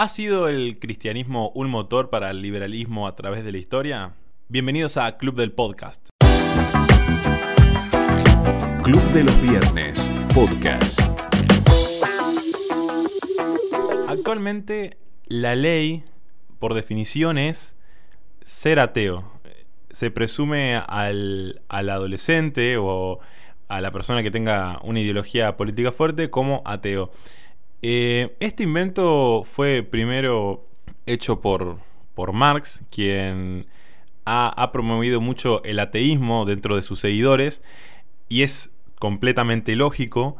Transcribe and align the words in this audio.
¿Ha 0.00 0.06
sido 0.06 0.48
el 0.48 0.78
cristianismo 0.78 1.50
un 1.56 1.68
motor 1.70 2.08
para 2.08 2.30
el 2.30 2.40
liberalismo 2.40 3.08
a 3.08 3.16
través 3.16 3.44
de 3.44 3.50
la 3.50 3.58
historia? 3.58 4.14
Bienvenidos 4.46 4.96
a 4.96 5.18
Club 5.18 5.34
del 5.34 5.50
Podcast. 5.50 6.10
Club 8.84 9.02
de 9.12 9.24
los 9.24 9.42
Viernes, 9.42 10.08
podcast. 10.32 11.00
Actualmente 14.06 14.98
la 15.26 15.56
ley, 15.56 16.04
por 16.60 16.74
definición, 16.74 17.36
es 17.36 17.76
ser 18.44 18.78
ateo. 18.78 19.28
Se 19.90 20.12
presume 20.12 20.76
al, 20.76 21.60
al 21.66 21.90
adolescente 21.90 22.76
o 22.76 23.18
a 23.66 23.80
la 23.80 23.90
persona 23.90 24.22
que 24.22 24.30
tenga 24.30 24.78
una 24.84 25.00
ideología 25.00 25.56
política 25.56 25.90
fuerte 25.90 26.30
como 26.30 26.62
ateo. 26.64 27.10
Eh, 27.82 28.36
este 28.40 28.64
invento 28.64 29.44
fue 29.44 29.82
primero 29.82 30.66
hecho 31.06 31.40
por, 31.40 31.78
por 32.14 32.32
Marx, 32.32 32.82
quien 32.90 33.66
ha, 34.24 34.48
ha, 34.48 34.72
promovido 34.72 35.20
mucho 35.20 35.62
el 35.64 35.78
ateísmo 35.78 36.44
dentro 36.44 36.76
de 36.76 36.82
sus 36.82 37.00
seguidores, 37.00 37.62
y 38.28 38.42
es 38.42 38.70
completamente 38.98 39.76
lógico, 39.76 40.36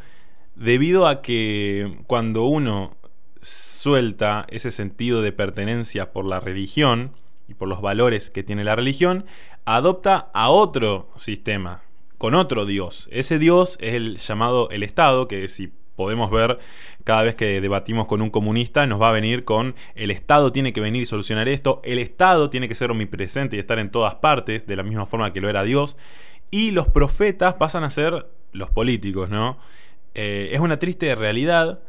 debido 0.57 1.07
a 1.07 1.23
que 1.23 1.99
cuando 2.07 2.45
uno 2.45 2.97
suelta 3.41 4.47
ese 4.49 4.71
sentido 4.71 5.23
de 5.23 5.33
pertenencia 5.33 6.13
por 6.13 6.25
la 6.25 6.41
religión 6.41 7.13
y 7.47 7.55
por 7.55 7.69
los 7.69 7.81
valores 7.81 8.31
que 8.31 8.43
tiene 8.43 8.65
la 8.65 8.75
religión, 8.75 9.25
adopta 9.65 10.31
a 10.35 10.51
otro 10.51 11.09
sistema, 11.17 11.83
con 12.19 12.35
otro 12.35 12.67
Dios. 12.67 13.09
Ese 13.13 13.39
Dios 13.39 13.79
es 13.81 13.95
el 13.95 14.19
llamado 14.19 14.69
el 14.71 14.83
Estado, 14.83 15.29
que 15.29 15.47
si 15.47 15.73
podemos 15.99 16.31
ver 16.31 16.61
cada 17.03 17.25
vez 17.25 17.35
que 17.35 17.61
debatimos 17.61 18.07
con 18.07 18.23
un 18.23 18.31
comunista, 18.31 18.87
nos 18.87 19.03
va 19.03 19.09
a 19.09 19.13
venir 19.13 19.45
con 19.45 19.75
el 19.97 20.13
Estado 20.13 20.53
tiene 20.53 20.73
que 20.73 20.81
venir 20.81 21.03
y 21.03 21.07
solucionar 21.07 21.49
esto, 21.49 21.81
el 21.83 21.99
Estado 21.99 22.51
tiene 22.51 22.69
que 22.69 22.77
ser 22.77 22.93
omnipresente 22.93 23.57
y 23.57 23.59
estar 23.59 23.81
en 23.81 23.91
todas 23.91 24.15
partes, 24.15 24.65
de 24.65 24.77
la 24.77 24.85
misma 24.85 25.07
forma 25.07 25.33
que 25.33 25.41
lo 25.41 25.49
era 25.49 25.65
Dios, 25.65 25.97
y 26.53 26.71
los 26.71 26.87
profetas 26.87 27.55
pasan 27.55 27.83
a 27.83 27.91
ser 27.91 28.29
los 28.53 28.71
políticos, 28.71 29.29
¿no? 29.29 29.59
Eh, 30.15 30.51
es 30.53 30.61
una 30.61 30.79
triste 30.79 31.13
realidad, 31.17 31.81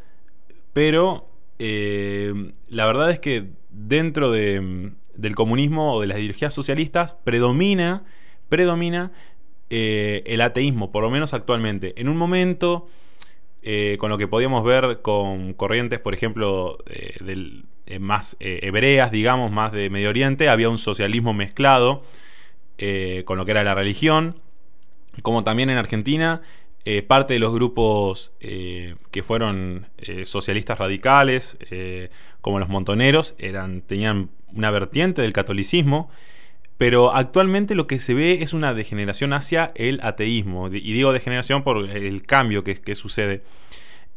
pero 0.74 1.30
eh, 1.60 2.52
la 2.68 2.88
verdad 2.88 3.12
es 3.12 3.20
que 3.20 3.50
dentro 3.70 4.32
de, 4.32 4.92
del 5.14 5.36
comunismo 5.36 5.94
o 5.94 6.02
de 6.02 6.08
las 6.08 6.18
ideologías 6.18 6.52
socialistas 6.52 7.14
predomina, 7.14 8.06
predomina 8.50 9.12
eh, 9.70 10.24
el 10.26 10.42
ateísmo, 10.42 10.92
por 10.92 11.04
lo 11.04 11.12
menos 11.12 11.36
actualmente. 11.36 11.94
En 12.02 12.10
un 12.10 12.18
momento, 12.18 12.88
eh, 13.62 13.98
con 14.00 14.10
lo 14.10 14.18
que 14.18 14.28
podíamos 14.28 14.64
ver 14.64 15.02
con 15.02 15.54
corrientes, 15.54 16.00
por 16.00 16.14
ejemplo, 16.14 16.78
eh, 16.88 17.18
del, 17.20 17.66
eh, 17.86 18.00
más 18.00 18.38
hebreas, 18.40 19.12
digamos, 19.12 19.52
más 19.52 19.72
de 19.72 19.90
Medio 19.90 20.10
Oriente, 20.10 20.48
había 20.48 20.70
un 20.70 20.78
socialismo 20.78 21.34
mezclado 21.34 22.04
con 23.26 23.38
lo 23.38 23.44
que 23.44 23.52
era 23.52 23.66
la 23.66 23.76
religión, 23.76 24.40
como 25.22 25.44
también 25.44 25.70
en 25.70 25.78
Argentina. 25.78 26.42
parte 27.10 27.34
de 27.34 27.40
los 27.40 27.54
grupos 27.54 28.32
que 28.40 29.22
fueron 29.22 29.88
socialistas 30.24 30.80
radicales, 30.80 31.58
como 32.40 32.58
los 32.58 32.70
montoneros, 32.70 33.36
eran, 33.38 33.82
tenían 33.82 34.30
una 34.54 34.72
vertiente 34.72 35.22
del 35.22 35.34
catolicismo 35.34 36.10
pero 36.80 37.14
actualmente 37.14 37.76
lo 37.76 37.88
que 37.88 38.00
se 38.00 38.14
ve 38.14 38.42
es 38.42 38.54
una 38.54 38.74
degeneración 38.74 39.34
hacia 39.34 39.74
el 39.76 40.00
ateísmo. 40.02 40.70
Y 40.70 40.94
digo 40.94 41.12
degeneración 41.12 41.62
por 41.62 41.90
el 41.90 42.22
cambio 42.22 42.64
que, 42.64 42.96
sucede. 42.96 43.44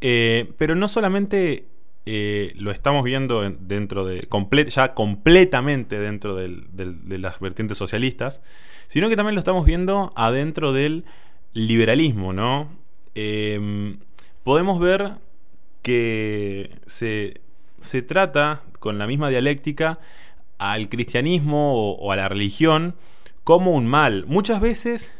Eh, 0.01 0.53
pero 0.59 0.77
no 0.77 0.87
solamente 0.87 1.67
eh, 2.07 2.53
lo 2.55 2.71
estamos 2.71 3.03
viendo 3.03 3.43
dentro 3.51 4.07
de. 4.07 4.29
ya 4.69 4.95
completamente 4.95 5.99
dentro 5.99 6.37
de 6.37 7.19
las 7.19 7.41
vertientes 7.41 7.77
socialistas. 7.77 8.41
Sino 8.87 9.09
que 9.09 9.17
también 9.17 9.35
lo 9.35 9.41
estamos 9.41 9.67
viendo 9.67 10.13
adentro 10.15 10.73
del 10.73 11.05
liberalismo, 11.55 12.33
¿no? 12.33 12.70
Eh, 13.17 13.97
podemos 14.45 14.79
ver 14.79 15.15
que 15.83 16.70
se, 16.86 17.41
se 17.81 18.03
trata 18.03 18.63
con 18.79 18.98
la 18.98 19.09
misma 19.09 19.31
dialéctica 19.31 19.98
al 20.62 20.89
cristianismo 20.89 21.96
o, 21.96 22.12
a 22.12 22.17
la 22.17 22.28
religión 22.28 22.95
como 23.42 23.73
un 23.73 23.89
mal. 23.89 24.27
Muchas 24.28 24.61
veces 24.61 25.12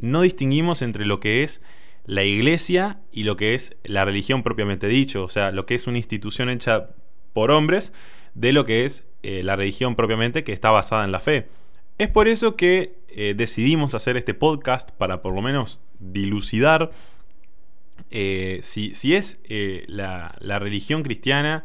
no 0.00 0.22
distinguimos 0.22 0.82
entre 0.82 1.06
lo 1.06 1.20
que 1.20 1.44
es 1.44 1.62
la 2.04 2.24
iglesia 2.24 2.98
y 3.12 3.22
lo 3.22 3.36
que 3.36 3.54
es 3.54 3.76
la 3.84 4.04
religión 4.04 4.42
propiamente 4.42 4.88
dicho, 4.88 5.22
o 5.22 5.28
sea, 5.28 5.52
lo 5.52 5.66
que 5.66 5.76
es 5.76 5.86
una 5.86 5.98
institución 5.98 6.50
hecha 6.50 6.88
por 7.32 7.52
hombres 7.52 7.92
de 8.34 8.50
lo 8.50 8.64
que 8.64 8.86
es 8.86 9.06
eh, 9.22 9.44
la 9.44 9.54
religión 9.54 9.94
propiamente 9.94 10.42
que 10.42 10.52
está 10.52 10.72
basada 10.72 11.04
en 11.04 11.12
la 11.12 11.20
fe. 11.20 11.46
Es 11.98 12.08
por 12.08 12.26
eso 12.26 12.56
que 12.56 12.98
eh, 13.08 13.34
decidimos 13.36 13.94
hacer 13.94 14.16
este 14.16 14.34
podcast 14.34 14.90
para 14.90 15.22
por 15.22 15.32
lo 15.32 15.42
menos 15.42 15.78
dilucidar 16.00 16.90
eh, 18.10 18.58
si, 18.62 18.94
si, 18.94 19.14
es 19.14 19.40
la, 19.86 20.34
la, 20.40 20.58
religión 20.58 21.02
cristiana 21.02 21.64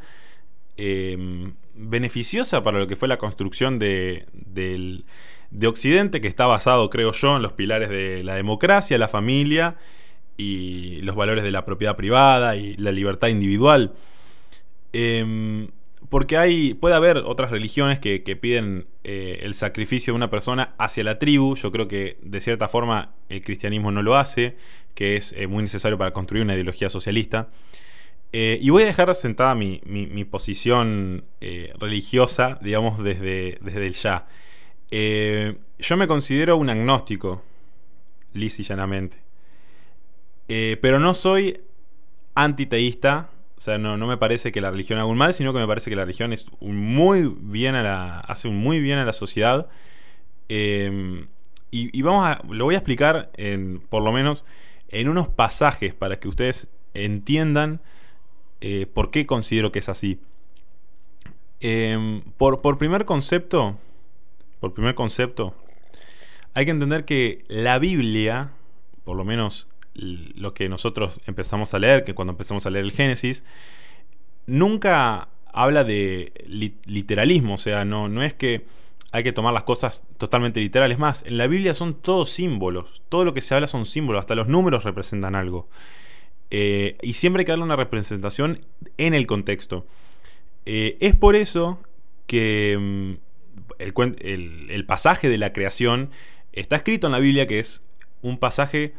em, 0.78 1.54
beneficiosa 1.76 2.64
para 2.64 2.80
lo 2.80 2.88
que 2.88 2.96
fue 2.96 3.08
la 3.08 3.18
construcción 3.18 3.80
de, 3.80 4.26
de 4.46 5.68
Occidente, 5.68 6.22
que 6.22 6.28
está 6.28 6.46
basado, 6.46 6.90
creo 6.90 7.12
yo, 7.12 7.36
en 7.36 7.42
los 7.42 7.54
pilares 7.54 7.90
de 7.90 8.24
la 8.24 8.36
democracia, 8.36 8.98
la 8.98 9.08
familia 9.08 9.76
y 10.38 11.02
los 11.02 11.16
valores 11.16 11.44
de 11.44 11.52
la 11.52 11.66
propiedad 11.66 11.96
privada 11.96 12.56
y 12.56 12.76
la 12.78 12.92
libertad 12.92 13.28
individual. 13.28 13.94
Eh, 14.94 15.68
porque 16.10 16.38
hay, 16.38 16.76
puede 16.76 16.96
haber 16.96 17.18
otras 17.18 17.50
religiones 17.50 18.00
que, 18.00 18.22
que 18.22 18.36
piden 18.36 18.86
eh, 19.04 19.40
el 19.42 19.56
sacrificio 19.56 20.14
de 20.14 20.18
una 20.18 20.30
persona 20.30 20.76
hacia 20.78 21.04
la 21.04 21.18
tribu. 21.18 21.56
Yo 21.56 21.72
creo 21.72 21.88
que 21.88 22.18
de 22.22 22.40
cierta 22.40 22.68
forma 22.70 23.14
el 23.30 23.42
cristianismo 23.42 23.92
no 23.92 24.04
lo 24.04 24.16
hace, 24.16 24.56
que 24.94 25.16
es 25.16 25.34
eh, 25.34 25.48
muy 25.48 25.64
necesario 25.64 25.98
para 25.98 26.12
construir 26.12 26.44
una 26.44 26.54
ideología 26.54 26.90
socialista. 26.90 27.50
Eh, 28.36 28.58
y 28.60 28.72
voy 28.72 28.82
a 28.82 28.88
dejar 28.88 29.14
sentada 29.14 29.54
mi, 29.54 29.80
mi, 29.86 30.26
posición 30.26 31.24
eh, 31.40 31.72
religiosa, 31.80 32.58
digamos, 32.64 33.04
desde, 33.04 33.60
desde 33.62 33.86
el 33.86 33.94
ya. 33.94 34.26
Eh, 34.90 35.58
yo 35.78 35.98
me 35.98 36.08
considero 36.08 36.58
un 36.58 36.72
agnóstico, 36.72 37.44
lis 38.34 38.60
y 38.60 38.64
llanamente. 38.64 39.18
pero 40.48 41.00
no 41.00 41.14
soy 41.14 41.62
antiteísta, 42.34 43.30
o 43.56 43.62
sea, 43.62 43.78
no, 43.78 43.98
no, 43.98 44.08
me 44.08 44.18
parece 44.18 44.52
que 44.52 44.62
la 44.62 44.72
religión 44.72 44.98
haga 44.98 45.08
un 45.08 45.18
mal, 45.18 45.36
sino 45.36 45.54
que 45.54 45.60
me 45.60 45.68
parece 45.68 45.92
que 45.92 45.96
la 45.96 46.04
religión 46.04 46.34
es 46.34 46.48
un 46.60 46.76
muy 46.76 47.32
bien 47.40 47.76
a 47.76 47.84
la, 47.84 48.20
hace 48.20 48.48
un 48.48 48.58
muy 48.58 48.80
bien 48.80 48.98
a 48.98 49.06
la 49.06 49.14
sociedad. 49.14 49.68
y, 50.50 51.28
y, 51.70 52.02
vamos 52.02 52.26
a, 52.26 52.42
lo 52.50 52.66
voy 52.66 52.74
a 52.74 52.80
explicar 52.80 53.32
en, 53.36 53.80
por 53.80 54.02
lo 54.04 54.12
menos 54.12 54.44
en 54.90 55.08
unos 55.08 55.28
pasajes 55.28 55.94
para 55.94 56.20
que 56.20 56.28
ustedes 56.28 56.68
entiendan 56.96 57.80
eh, 58.66 58.88
¿Por 58.88 59.12
qué 59.12 59.26
considero 59.26 59.74
que 59.74 59.80
es 59.80 59.90
así? 59.90 60.20
Eh, 61.60 62.22
por, 62.38 62.62
por 62.62 62.78
primer 62.78 63.04
concepto, 63.04 63.78
por 64.62 64.74
primer 64.74 64.96
concepto, 64.96 65.54
hay 66.54 66.64
que 66.64 66.72
entender 66.72 67.04
que 67.04 67.44
la 67.50 67.78
Biblia, 67.78 68.52
por 69.04 69.18
lo 69.18 69.26
menos 69.26 69.68
lo 69.94 70.54
que 70.54 70.70
nosotros 70.70 71.20
empezamos 71.26 71.74
a 71.74 71.80
leer, 71.80 72.06
que 72.06 72.16
cuando 72.16 72.32
empezamos 72.32 72.66
a 72.66 72.70
leer 72.70 72.86
el 72.86 72.94
Génesis, 72.94 73.44
nunca 74.46 75.28
habla 75.52 75.84
de 75.84 76.32
li 76.48 76.78
literalismo, 76.86 77.56
o 77.56 77.58
sea, 77.58 77.84
no, 77.84 78.08
no 78.08 78.24
es 78.24 78.34
que 78.34 78.66
hay 79.12 79.26
que 79.26 79.34
tomar 79.34 79.54
las 79.54 79.64
cosas 79.64 80.06
totalmente 80.18 80.62
literales. 80.62 80.98
Más, 81.00 81.24
en 81.28 81.38
la 81.38 81.48
Biblia 81.48 81.76
son 81.76 81.96
todos 81.96 82.30
símbolos, 82.30 83.02
todo 83.10 83.26
lo 83.26 83.34
que 83.34 83.42
se 83.42 83.56
habla 83.56 83.68
son 83.68 83.86
símbolos, 83.86 84.22
hasta 84.22 84.36
los 84.36 84.48
números 84.48 84.86
representan 84.86 85.36
algo. 85.36 85.68
Eh, 86.56 86.98
y 87.02 87.14
siempre 87.14 87.42
hay 87.42 87.46
que 87.46 87.52
darle 87.52 87.66
una 87.66 87.76
representación 87.76 88.64
en 88.98 89.16
el 89.16 89.26
contexto. 89.26 89.88
Eh, 90.68 90.98
es 91.00 91.16
por 91.16 91.36
eso 91.36 91.80
que 92.28 92.78
mm, 92.80 93.14
el, 93.80 94.70
el, 94.70 94.86
pasaje 94.86 95.30
de 95.30 95.40
la 95.40 95.52
creación 95.52 96.12
está 96.52 96.76
escrito 96.76 97.08
en 97.08 97.14
la 97.14 97.18
Biblia, 97.18 97.48
que 97.48 97.58
es 97.58 97.82
un 98.22 98.38
pasaje 98.38 98.94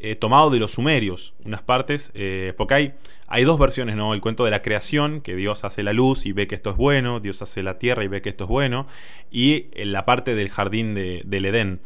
eh, 0.00 0.16
tomado 0.16 0.50
de 0.50 0.58
los 0.58 0.72
sumerios, 0.72 1.32
unas 1.44 1.62
partes, 1.62 2.10
porque 2.56 2.74
hay, 2.74 2.94
hay 3.28 3.44
dos 3.44 3.60
versiones, 3.60 3.94
¿no? 3.94 4.12
El 4.12 4.20
cuento 4.20 4.44
de 4.44 4.50
la 4.50 4.62
creación, 4.62 5.20
que 5.20 5.36
Dios 5.36 5.62
hace 5.62 5.84
la 5.84 5.92
luz 5.92 6.26
y 6.26 6.32
ve 6.32 6.48
que 6.48 6.56
esto 6.56 6.70
es 6.70 6.76
bueno, 6.76 7.20
Dios 7.20 7.40
hace 7.40 7.62
la 7.62 7.78
tierra 7.78 8.02
y 8.02 8.08
ve 8.08 8.20
que 8.20 8.30
esto 8.30 8.44
es 8.44 8.50
bueno, 8.50 8.88
y 9.30 9.66
en 9.74 9.92
la 9.92 10.04
parte 10.06 10.34
del 10.34 10.48
jardín 10.48 10.94
de, 10.94 11.22
del 11.24 11.44
Edén. 11.44 11.80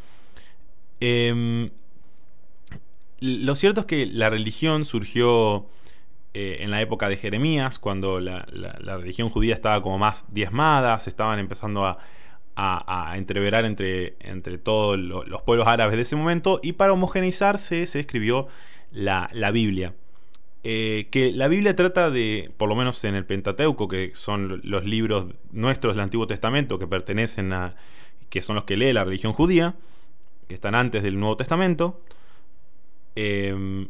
Lo 3.20 3.54
cierto 3.54 3.82
es 3.82 3.86
que 3.86 4.06
la 4.06 4.30
religión 4.30 4.84
surgió 4.84 5.66
eh, 6.32 6.58
en 6.60 6.70
la 6.70 6.80
época 6.80 7.08
de 7.08 7.16
Jeremías, 7.16 7.78
cuando 7.78 8.20
la, 8.20 8.46
religión 8.98 9.30
judía 9.30 9.54
estaba 9.54 9.82
como 9.82 9.98
más 9.98 10.24
diezmada, 10.32 10.98
se 11.00 11.10
estaban 11.10 11.38
empezando 11.38 11.84
a, 11.84 11.98
entreverar 13.16 13.64
entre, 13.64 14.12
todos 14.62 14.98
lo, 14.98 15.24
los 15.24 15.42
pueblos 15.42 15.66
árabes 15.66 15.96
de 15.96 16.02
ese 16.02 16.16
momento, 16.16 16.60
y 16.62 16.72
para 16.72 16.92
homogeneizarse 16.92 17.86
se 17.86 18.00
escribió 18.00 18.48
la, 18.92 19.30
la 19.32 19.50
Biblia. 19.50 19.94
eh, 20.62 21.08
que 21.10 21.32
la 21.32 21.48
Biblia 21.48 21.74
trata 21.74 22.10
de, 22.10 22.52
por 22.58 22.68
lo 22.68 22.76
menos 22.76 23.02
en 23.04 23.14
el 23.14 23.24
Pentateuco, 23.26 23.88
que 23.88 24.12
son 24.14 24.60
los 24.64 24.84
libros 24.84 25.26
nuestros 25.52 25.94
del 25.94 26.02
Antiguo 26.02 26.26
Testamento 26.26 26.78
que 26.78 26.86
pertenecen 26.86 27.52
a, 27.52 27.76
que 28.28 28.42
son 28.42 28.56
los 28.56 28.64
que 28.64 28.76
lee 28.76 28.92
la 28.92 29.04
religión 29.04 29.32
judía, 29.32 29.74
que 30.48 30.54
están 30.54 30.74
antes 30.74 31.02
del 31.02 31.18
Nuevo 31.18 31.36
Testamento, 31.36 32.00
em, 33.20 33.88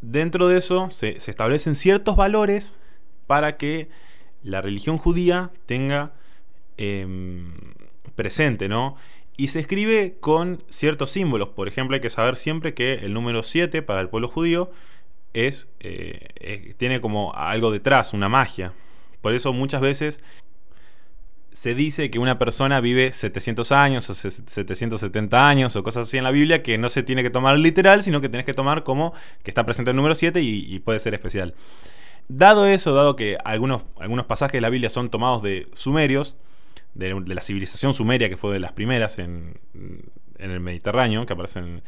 dentro 0.00 0.48
de 0.48 0.58
eso 0.58 0.90
se, 0.90 1.16
establecen 1.16 1.76
ciertos 1.76 2.16
valores 2.16 2.76
para 3.26 3.56
que 3.56 3.88
la 4.42 4.60
religión 4.60 4.98
judía 4.98 5.50
tenga 5.66 6.12
em, 6.76 7.52
presente, 8.14 8.68
¿no? 8.68 8.96
Y 9.36 9.48
se 9.48 9.60
escribe 9.60 10.16
con 10.20 10.62
ciertos 10.68 11.10
símbolos. 11.10 11.48
Por 11.48 11.66
ejemplo, 11.66 11.94
hay 11.94 12.00
que 12.00 12.10
saber 12.10 12.36
siempre 12.36 12.74
que 12.74 12.94
el 12.94 13.12
número 13.14 13.42
7 13.42 13.82
para 13.82 14.00
el 14.00 14.08
pueblo 14.08 14.28
judío 14.28 14.70
es, 15.32 15.68
eh, 15.80 16.74
tiene 16.76 17.00
como 17.00 17.34
algo 17.34 17.72
detrás, 17.72 18.12
una 18.12 18.28
magia. 18.28 18.72
Por 19.20 19.34
eso 19.34 19.52
muchas 19.52 19.80
veces 19.80 20.20
se 21.54 21.76
dice 21.76 22.10
que 22.10 22.18
una 22.18 22.36
persona 22.36 22.80
vive 22.80 23.12
700 23.12 23.70
años 23.70 24.10
o 24.10 24.14
770 24.14 25.48
años 25.48 25.76
o 25.76 25.84
cosas 25.84 26.08
así 26.08 26.18
en 26.18 26.24
la 26.24 26.32
Biblia 26.32 26.64
que 26.64 26.78
no 26.78 26.88
se 26.88 27.04
tiene 27.04 27.22
que 27.22 27.30
tomar 27.30 27.56
literal, 27.56 28.02
sino 28.02 28.20
que 28.20 28.28
tienes 28.28 28.44
que 28.44 28.54
tomar 28.54 28.82
como 28.82 29.14
que 29.44 29.52
está 29.52 29.64
presente 29.64 29.92
el 29.92 29.96
número 29.96 30.16
7 30.16 30.40
y, 30.42 30.80
puede 30.80 30.98
ser 30.98 31.14
especial. 31.14 31.54
Dado 32.26 32.66
eso, 32.66 32.92
dado 32.92 33.14
que 33.14 33.38
algunos, 33.44 33.82
algunos 34.00 34.26
pasajes 34.26 34.54
de 34.54 34.62
la 34.62 34.68
Biblia 34.68 34.90
son 34.90 35.10
tomados 35.10 35.44
de 35.44 35.68
sumerios, 35.74 36.36
de, 36.94 37.14
la 37.24 37.40
civilización 37.40 37.94
sumeria 37.94 38.28
que 38.28 38.36
fue 38.36 38.52
de 38.52 38.58
las 38.58 38.72
primeras 38.72 39.20
en, 39.20 39.60
el 40.38 40.58
Mediterráneo, 40.58 41.24
que 41.24 41.34
aparecen 41.34 41.82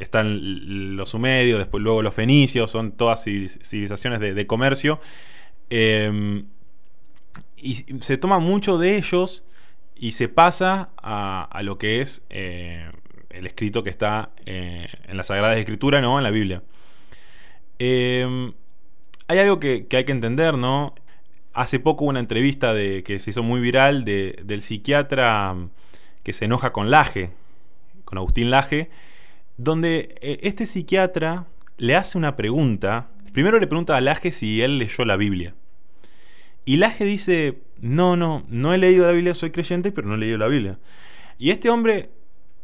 están 0.00 0.96
los 0.96 1.10
sumerios, 1.10 1.60
después 1.60 1.80
luego 1.80 2.02
los 2.02 2.12
fenicios, 2.12 2.72
son 2.72 2.90
todas 2.90 3.22
civilizaciones 3.22 4.18
de, 4.18 4.46
comercio. 4.48 4.98
Eh, 5.70 6.42
y 7.60 8.00
se 8.00 8.16
toma 8.16 8.38
mucho 8.38 8.78
de 8.78 8.96
ellos 8.96 9.42
y 9.98 10.12
se 10.12 10.28
pasa 10.28 10.90
a, 10.96 11.60
lo 11.62 11.76
que 11.76 12.00
es 12.00 12.22
eh, 12.30 12.90
el 13.30 13.46
escrito 13.46 13.82
que 13.82 13.90
está 13.90 14.30
eh, 14.46 14.88
en 15.06 15.16
la 15.16 15.24
Sagrada 15.24 15.56
Escritura, 15.56 16.00
¿no? 16.00 16.18
En 16.18 16.24
la 16.24 16.30
Biblia. 16.30 16.62
Em, 17.78 18.52
hay 19.26 19.38
algo 19.38 19.58
que, 19.58 19.86
hay 19.90 20.04
que 20.04 20.12
entender, 20.12 20.56
¿no? 20.56 20.94
Hace 21.52 21.80
poco 21.80 22.04
una 22.04 22.20
entrevista 22.20 22.72
de, 22.72 23.02
que 23.02 23.18
se 23.18 23.30
hizo 23.30 23.42
muy 23.42 23.60
viral 23.60 24.04
del 24.04 24.62
psiquiatra 24.62 25.56
que 26.22 26.32
se 26.32 26.44
enoja 26.44 26.72
con 26.72 26.90
Laje, 26.90 27.30
con 28.04 28.18
Agustín 28.18 28.50
Laje, 28.50 28.90
donde 29.56 30.14
eh, 30.20 30.38
este 30.42 30.66
psiquiatra 30.66 31.46
le 31.76 31.96
hace 31.96 32.16
una 32.16 32.36
pregunta. 32.36 33.08
Primero 33.32 33.58
le 33.58 33.66
pregunta 33.66 33.96
a 33.96 34.00
Laje 34.00 34.30
si 34.30 34.62
él 34.62 34.78
leyó 34.78 35.04
la 35.04 35.16
Biblia. 35.16 35.54
Y 36.68 36.76
Laje 36.76 37.06
dice, 37.06 37.62
no, 37.80 38.14
no, 38.14 38.44
no 38.50 38.74
he 38.74 38.76
leído 38.76 39.06
la 39.06 39.12
Biblia, 39.12 39.32
soy 39.32 39.50
creyente, 39.50 39.90
pero 39.90 40.06
no 40.06 40.16
he 40.16 40.18
leído 40.18 40.36
la 40.36 40.48
Biblia. 40.48 40.78
Y 41.38 41.48
este 41.48 41.70
hombre, 41.70 42.10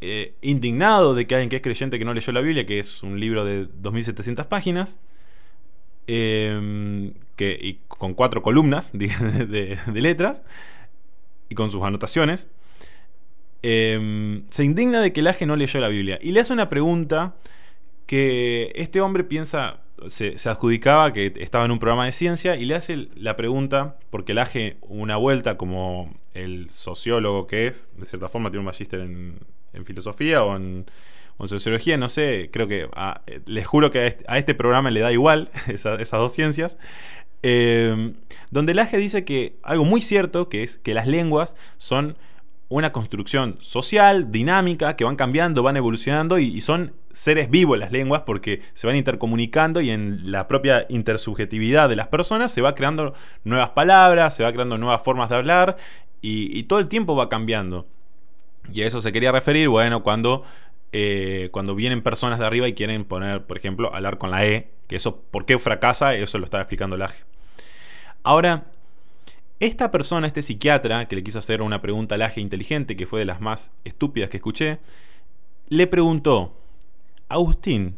eh, 0.02 0.34
indignado 0.42 1.14
de 1.14 1.26
que 1.26 1.34
alguien 1.34 1.48
que 1.48 1.56
es 1.56 1.62
creyente 1.62 1.98
que 1.98 2.04
no 2.04 2.12
leyó 2.12 2.30
la 2.34 2.42
Biblia, 2.42 2.66
que 2.66 2.80
es 2.80 3.02
un 3.02 3.18
libro 3.18 3.46
de 3.46 3.66
2.700 3.66 4.44
páginas, 4.44 4.98
em, 6.06 7.14
que, 7.34 7.58
y 7.58 7.80
con 7.88 8.12
cuatro 8.12 8.42
columnas 8.42 8.90
de, 8.92 9.78
letras, 9.94 10.42
y 11.48 11.54
con 11.54 11.70
sus 11.70 11.82
anotaciones, 11.82 12.48
em, 13.62 14.44
se 14.50 14.64
indigna 14.64 15.00
de 15.00 15.14
que 15.14 15.22
Laje 15.22 15.46
no 15.46 15.56
leyó 15.56 15.80
la 15.80 15.88
Biblia. 15.88 16.18
Y 16.20 16.32
le 16.32 16.40
hace 16.40 16.52
una 16.52 16.68
pregunta 16.68 17.36
que 18.06 18.70
este 18.74 19.00
hombre 19.00 19.24
piensa, 19.24 19.80
se, 20.08 20.36
adjudicaba 20.48 21.12
que 21.12 21.32
estaba 21.36 21.64
en 21.64 21.70
un 21.70 21.78
programa 21.78 22.06
de 22.06 22.12
ciencia 22.12 22.56
y 22.56 22.64
le 22.64 22.74
hace 22.74 23.08
la 23.14 23.36
pregunta, 23.36 23.96
porque 24.10 24.34
le 24.34 24.40
hace 24.40 24.76
una 24.82 25.16
vuelta 25.16 25.56
como 25.56 26.14
el 26.34 26.70
sociólogo 26.70 27.46
que 27.46 27.66
es, 27.66 27.92
de 27.96 28.06
cierta 28.06 28.28
forma 28.28 28.50
tiene 28.50 28.60
un 28.60 28.66
magíster 28.66 29.00
en, 29.00 29.38
filosofía 29.84 30.44
o 30.44 30.56
en, 30.56 30.86
sociología, 31.46 31.96
no 31.96 32.08
sé, 32.08 32.48
creo 32.52 32.68
que 32.68 32.88
les 33.46 33.66
juro 33.66 33.90
que 33.90 34.16
a 34.26 34.38
este, 34.38 34.54
programa 34.54 34.90
le 34.90 35.00
da 35.00 35.12
igual 35.12 35.50
esas 35.66 36.10
dos 36.10 36.32
ciencias. 36.32 36.78
Eh, 37.42 38.14
donde 38.50 38.72
Laje 38.72 38.96
dice 38.96 39.24
que 39.24 39.56
algo 39.62 39.84
muy 39.84 40.00
cierto, 40.00 40.48
que 40.48 40.62
es 40.62 40.78
que 40.78 40.94
las 40.94 41.06
lenguas 41.06 41.56
son 41.76 42.16
una 42.68 42.92
construcción 42.92 43.58
social, 43.60 44.32
dinámica, 44.32 44.96
que 44.96 45.04
van 45.04 45.16
cambiando, 45.16 45.62
van 45.62 45.76
evolucionando 45.76 46.38
y, 46.38 46.60
son 46.60 46.92
seres 47.14 47.48
vivos 47.48 47.78
las 47.78 47.92
lenguas 47.92 48.22
porque 48.26 48.60
se 48.74 48.86
van 48.86 48.96
intercomunicando 48.96 49.80
y 49.80 49.90
en 49.90 50.32
la 50.32 50.48
propia 50.48 50.84
intersubjetividad 50.88 51.88
de 51.88 51.96
las 51.96 52.08
personas 52.08 52.52
se 52.52 52.60
va 52.60 52.74
creando 52.74 53.14
nuevas 53.44 53.70
palabras, 53.70 54.34
se 54.36 54.42
va 54.42 54.52
creando 54.52 54.76
nuevas 54.76 55.00
formas 55.02 55.30
de 55.30 55.36
hablar 55.36 55.76
y, 56.20 56.62
todo 56.64 56.78
el 56.78 56.88
tiempo 56.88 57.14
va 57.14 57.28
cambiando. 57.28 57.86
Y 58.72 58.80
a 58.80 58.86
eso 58.86 59.02
se 59.02 59.12
quería 59.12 59.30
referir, 59.30 59.68
bueno, 59.68 60.02
cuando, 60.02 60.42
eh, 60.92 61.50
cuando 61.52 61.74
vienen 61.74 62.02
personas 62.02 62.38
de 62.38 62.46
arriba 62.46 62.66
y 62.66 62.72
quieren 62.72 63.04
poner, 63.04 63.44
por 63.44 63.58
ejemplo, 63.58 63.94
hablar 63.94 64.16
con 64.16 64.30
la 64.30 64.46
E, 64.46 64.70
que 64.86 64.96
eso, 64.96 65.20
¿por 65.30 65.44
qué 65.44 65.58
fracasa? 65.58 66.14
Eso 66.14 66.38
lo 66.38 66.46
estaba 66.46 66.62
explicando 66.62 66.96
Laje. 66.96 67.22
Ahora, 68.22 68.64
esta 69.60 69.90
persona, 69.90 70.26
este 70.26 70.42
psiquiatra, 70.42 71.06
que 71.06 71.16
le 71.16 71.22
quiso 71.22 71.38
hacer 71.38 71.60
una 71.60 71.82
pregunta 71.82 72.16
laje 72.16 72.40
inteligente, 72.40 72.96
que 72.96 73.06
fue 73.06 73.20
de 73.20 73.26
las 73.26 73.40
más 73.42 73.70
estúpidas 73.84 74.30
que 74.30 74.38
escuché, 74.38 74.78
le 75.68 75.86
preguntó, 75.86 76.56
Agustín, 77.28 77.96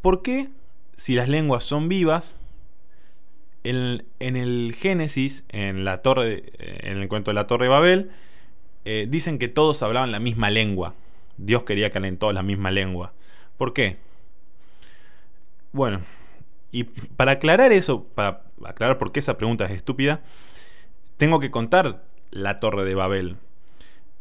¿por 0.00 0.22
qué 0.22 0.48
si 0.96 1.14
las 1.14 1.28
lenguas 1.28 1.64
son 1.64 1.88
vivas, 1.88 2.40
en, 3.64 4.02
el 4.18 4.74
Génesis, 4.78 5.44
en, 5.48 5.84
la 5.84 6.02
torre, 6.02 6.52
en 6.58 6.98
el 6.98 7.08
cuento 7.08 7.30
de 7.30 7.34
la 7.34 7.46
Torre 7.46 7.64
de 7.64 7.70
Babel, 7.70 8.10
eh, 8.84 9.06
dicen 9.08 9.38
que 9.38 9.48
todos 9.48 9.82
hablaban 9.82 10.12
la 10.12 10.20
misma 10.20 10.50
lengua? 10.50 10.94
Dios 11.38 11.64
quería 11.64 11.90
que 11.90 11.98
hablen 11.98 12.18
todos 12.18 12.34
la 12.34 12.42
misma 12.42 12.70
lengua. 12.70 13.12
¿Por 13.56 13.72
qué? 13.72 13.96
Bueno, 15.72 16.02
y 16.70 16.84
para 16.84 17.32
aclarar 17.32 17.72
eso, 17.72 18.04
para 18.14 18.42
aclarar 18.64 18.98
por 18.98 19.12
qué 19.12 19.20
esa 19.20 19.36
pregunta 19.36 19.64
es 19.64 19.72
estúpida, 19.72 20.22
tengo 21.16 21.40
que 21.40 21.50
contar 21.50 22.04
la 22.30 22.58
Torre 22.58 22.84
de 22.84 22.94
Babel. 22.94 23.36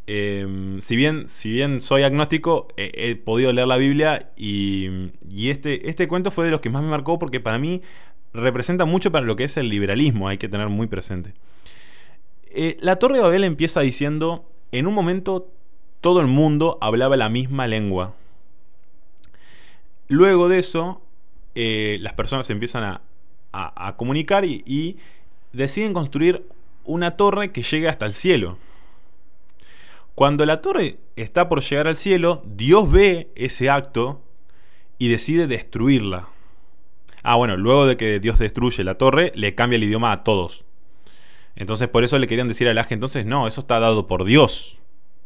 Em, 0.05 0.81
si, 0.81 0.95
bien, 0.97 1.27
si 1.27 1.49
bien 1.49 1.79
soy 1.79 2.03
agnóstico, 2.03 2.67
he, 2.75 3.15
podido 3.15 3.53
leer 3.53 3.67
la 3.67 3.77
Biblia 3.77 4.31
y, 4.35 4.89
este, 5.49 5.89
este 5.89 6.07
cuento 6.07 6.29
fue 6.31 6.45
de 6.45 6.51
los 6.51 6.61
que 6.61 6.69
más 6.69 6.83
me 6.83 6.89
marcó 6.89 7.19
porque 7.19 7.39
para 7.39 7.57
mí 7.57 7.81
representa 8.33 8.85
mucho 8.85 9.11
para 9.11 9.25
lo 9.25 9.35
que 9.35 9.45
es 9.45 9.55
el 9.57 9.69
liberalismo, 9.69 10.27
hay 10.27 10.37
que 10.37 10.49
tener 10.49 10.69
muy 10.69 10.87
presente. 10.87 11.33
Eh, 12.47 12.77
la 12.81 12.97
Torre 12.97 13.15
de 13.15 13.21
Babel 13.21 13.43
empieza 13.43 13.81
diciendo, 13.81 14.49
en 14.71 14.87
un 14.87 14.93
momento 14.93 15.49
todo 16.01 16.19
el 16.19 16.27
mundo 16.27 16.77
hablaba 16.81 17.15
la 17.15 17.29
misma 17.29 17.65
lengua. 17.67 18.13
Luego 20.09 20.49
de 20.49 20.59
eso, 20.59 21.01
eh, 21.55 21.97
las 22.01 22.13
personas 22.13 22.49
empiezan 22.49 22.83
a, 22.83 23.95
comunicar 23.97 24.43
y, 24.45 24.97
deciden 25.53 25.93
construir 25.93 26.45
una 26.83 27.11
torre 27.11 27.51
que 27.51 27.61
llegue 27.61 27.87
hasta 27.87 28.05
el 28.05 28.13
cielo. 28.13 28.57
Cuando 30.15 30.45
la 30.45 30.61
torre 30.61 30.97
está 31.15 31.49
por 31.49 31.61
llegar 31.61 31.87
al 31.87 31.97
cielo, 31.97 32.43
Dios 32.45 32.91
ve 32.91 33.31
ese 33.35 33.69
acto 33.69 34.21
y 34.97 35.07
decide 35.07 35.47
destruirla. 35.47 36.27
Ah, 37.23 37.35
bueno, 37.35 37.57
luego 37.57 37.87
de 37.87 37.97
que 37.97 38.19
Dios 38.19 38.37
destruye 38.37 38.83
la 38.83 38.95
torre, 38.95 39.31
le 39.35 39.55
cambia 39.55 39.77
el 39.77 39.83
idioma 39.83 40.11
a 40.11 40.23
todos. 40.23 40.65
Entonces 41.55 41.87
por 41.87 42.03
eso 42.03 42.19
le 42.19 42.27
querían 42.27 42.47
decir 42.47 42.67
a 42.67 42.73
la 42.73 42.83
gente, 42.83 42.95
entonces 42.95 43.25
no, 43.25 43.47
eso 43.47 43.61
está 43.61 43.79
dado 43.79 44.07
por 44.07 44.25
Dios. 44.25 44.79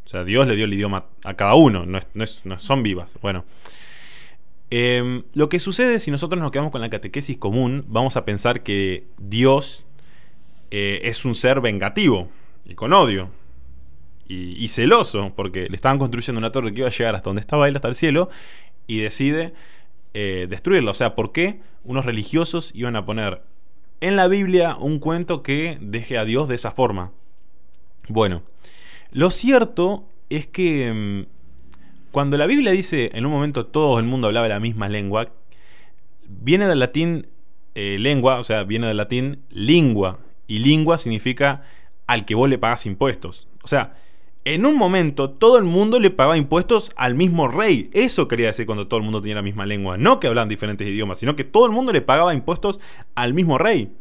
O 0.06 0.10
sea, 0.10 0.24
Dios 0.24 0.48
le 0.48 0.56
dio 0.56 0.66
el 0.66 0.74
idioma 0.74 1.06
a 1.24 1.34
cada 1.34 1.56
uno, 1.56 1.86
no, 1.86 2.00
no 2.14 2.60
son 2.60 2.84
vivas. 2.84 3.18
Bueno, 3.22 3.46
Em, 4.70 5.24
lo 5.34 5.48
que 5.48 5.60
sucede 5.60 6.00
si 6.00 6.12
nosotros 6.12 6.42
nos 6.42 6.52
quedamos 6.52 6.72
con 6.72 6.82
la 6.82 6.90
catequesis 6.90 7.38
común, 7.38 7.86
vamos 7.88 8.18
a 8.18 8.26
pensar 8.26 8.64
que 8.64 9.06
Dios 9.18 9.86
eh, 10.72 11.02
es 11.04 11.24
un 11.24 11.36
ser 11.36 11.62
vengativo 11.62 12.30
y 12.66 12.76
con 12.76 12.92
odio 12.92 13.30
y, 14.28 14.68
celoso, 14.68 15.34
porque 15.36 15.68
le 15.70 15.76
estaban 15.76 16.00
construyendo 16.00 16.40
una 16.40 16.52
torre 16.52 16.74
que 16.74 16.80
iba 16.80 16.88
a 16.88 16.92
llegar 16.92 17.16
hasta 17.16 17.30
donde 17.30 17.40
estaba 17.40 17.68
él, 17.68 17.76
hasta 17.76 17.88
el 17.88 17.96
cielo, 17.96 18.30
y 18.86 19.00
decide 19.00 19.54
eh, 20.14 20.48
destruirla. 20.50 20.92
O 20.92 20.94
sea, 20.94 21.16
¿por 21.16 21.32
qué 21.32 21.62
unos 21.84 22.06
religiosos 22.06 22.72
iban 22.74 22.96
a 22.96 23.06
poner 23.06 23.42
en 24.02 24.16
la 24.16 24.28
Biblia 24.28 24.76
un 24.78 25.00
cuento 25.00 25.44
que 25.44 25.78
deje 25.82 26.18
a 26.18 26.26
Dios 26.26 26.48
de 26.48 26.56
esa 26.56 26.72
forma? 26.72 27.12
Bueno, 28.10 28.44
lo 29.12 29.32
cierto 29.32 30.06
es 30.30 30.48
que 30.48 30.88
em, 30.88 31.26
cuando 32.12 32.38
la 32.38 32.46
Biblia 32.46 32.72
dice 32.72 33.12
en 33.14 33.26
un 33.26 33.32
momento 33.32 33.66
todo 33.66 34.00
el 34.00 34.06
mundo 34.06 34.28
hablaba 34.28 34.48
la 34.48 34.60
misma 34.60 34.90
lengua, 34.90 35.30
viene 36.28 36.68
del 36.68 36.80
latín 36.80 37.28
eh, 37.76 37.98
lengua, 38.00 38.40
o 38.40 38.44
sea, 38.44 38.64
viene 38.64 38.88
del 38.88 38.98
latín 38.98 39.44
lingua. 39.50 40.20
Y 40.48 40.60
lingua 40.60 40.98
significa 40.98 41.64
al 42.08 42.26
que 42.26 42.36
vos 42.36 42.50
le 42.50 42.58
pagas 42.58 42.86
impuestos. 42.86 43.48
O 43.62 43.68
sea, 43.68 43.96
en 44.54 44.66
un 44.66 44.78
momento 44.78 45.30
todo 45.30 45.58
el 45.58 45.64
mundo 45.64 46.00
le 46.00 46.10
pagaba 46.10 46.38
impuestos 46.38 46.92
al 46.96 47.16
mismo 47.16 47.48
rey. 47.48 47.90
Eso 47.94 48.28
quería 48.28 48.48
decir 48.48 48.66
cuando 48.66 48.88
todo 48.88 49.00
el 49.00 49.04
mundo 49.04 49.22
tenía 49.22 49.36
la 49.36 49.42
misma 49.42 49.66
lengua. 49.66 49.98
No 49.98 50.20
que 50.20 50.28
hablaban 50.28 50.50
diferentes 50.50 50.88
idiomas, 50.88 51.20
sino 51.20 51.36
que 51.36 51.44
todo 51.44 51.66
el 51.66 51.72
mundo 51.72 51.92
le 51.92 52.02
pagaba 52.02 52.34
impuestos 52.34 52.80
al 53.16 53.34
mismo 53.34 53.58
rey. 53.58 53.92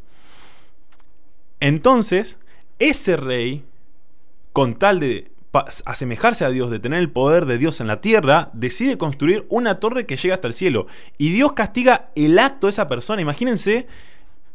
Entonces, 1.59 2.39
ese 2.79 3.17
rey, 3.17 3.65
con 4.53 4.75
tal 4.75 5.01
de 5.01 5.31
asemejarse 5.85 6.45
a 6.45 6.51
Dios, 6.51 6.71
de 6.71 6.79
tener 6.79 7.01
el 7.01 7.11
poder 7.11 7.47
de 7.47 7.59
Dios 7.59 7.81
en 7.81 7.87
la 7.87 8.01
tierra, 8.01 8.51
decide 8.53 8.99
construir 8.99 9.47
una 9.49 9.81
torre 9.81 10.07
que 10.07 10.17
llega 10.17 10.35
hasta 10.35 10.49
el 10.49 10.55
cielo. 10.55 10.87
Y 11.19 11.31
Dios 11.31 11.55
castiga 11.55 12.11
el 12.15 12.39
acto 12.39 12.67
de 12.67 12.73
esa 12.73 12.89
persona. 12.89 13.23
Imagínense 13.23 13.89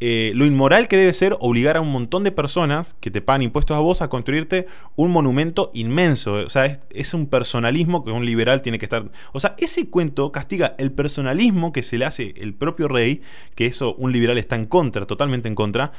eh, 0.04 0.32
lo 0.34 0.48
inmoral 0.48 0.88
que 0.88 0.98
debe 0.98 1.14
ser 1.14 1.38
obligar 1.40 1.78
a 1.78 1.82
un 1.82 1.92
montón 1.92 2.24
de 2.24 2.32
personas 2.32 2.96
que 3.00 3.12
te 3.12 3.22
pagan 3.22 3.44
impuestos 3.44 3.78
a 3.78 3.82
vos 3.82 4.02
a 4.02 4.10
construirte 4.10 4.66
un 4.96 5.12
monumento 5.12 5.70
inmenso. 5.76 6.34
O 6.34 6.50
sea, 6.50 6.82
es, 6.90 7.14
un 7.14 7.28
personalismo 7.28 8.04
que 8.04 8.10
un 8.10 8.26
liberal 8.26 8.64
tiene 8.64 8.80
que 8.80 8.86
estar. 8.86 9.12
O 9.32 9.40
sea, 9.40 9.54
ese 9.60 9.90
cuento 9.90 10.32
castiga 10.32 10.74
el 10.80 10.92
personalismo 10.92 11.72
que 11.72 11.84
se 11.84 12.00
le 12.00 12.06
hace 12.06 12.34
el 12.38 12.56
propio 12.56 12.88
rey, 12.88 13.22
que 13.54 13.68
eso 13.68 13.94
un 13.94 14.12
liberal 14.12 14.40
está 14.40 14.56
en 14.56 14.66
contra, 14.66 15.06
totalmente 15.06 15.48
en 15.48 15.54
contra. 15.54 15.92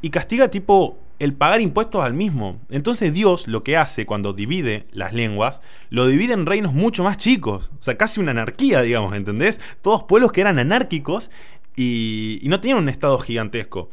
Y 0.00 0.08
castiga 0.08 0.48
tipo 0.48 0.98
el 1.18 1.34
pagar 1.34 1.60
impuestos 1.60 2.02
al 2.02 2.14
mismo. 2.14 2.58
Entonces 2.70 3.12
Dios 3.12 3.46
lo 3.46 3.62
que 3.62 3.76
hace 3.76 4.06
cuando 4.06 4.32
divide 4.32 4.86
las 4.92 5.12
lenguas, 5.12 5.60
lo 5.90 6.06
divide 6.06 6.32
en 6.32 6.46
reinos 6.46 6.72
mucho 6.72 7.04
más 7.04 7.18
chicos. 7.18 7.70
O 7.78 7.82
sea, 7.82 7.96
casi 7.96 8.20
una 8.20 8.32
anarquía, 8.32 8.82
digamos, 8.82 9.12
¿entendés? 9.12 9.60
Todos 9.82 10.04
pueblos 10.04 10.32
que 10.32 10.40
eran 10.40 10.58
anárquicos 10.58 11.30
y, 11.76 12.40
no 12.44 12.60
tenían 12.60 12.78
un 12.78 12.88
estado 12.88 13.18
gigantesco. 13.18 13.90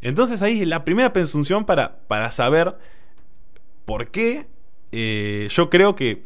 Entonces 0.00 0.42
ahí 0.42 0.62
es 0.62 0.68
la 0.68 0.84
primera 0.84 1.12
presunción 1.12 1.64
para, 1.64 1.98
para 2.08 2.30
saber 2.30 2.76
por 3.84 4.10
qué 4.10 4.46
eh, 4.90 5.48
yo 5.50 5.70
creo 5.70 5.94
que... 5.94 6.24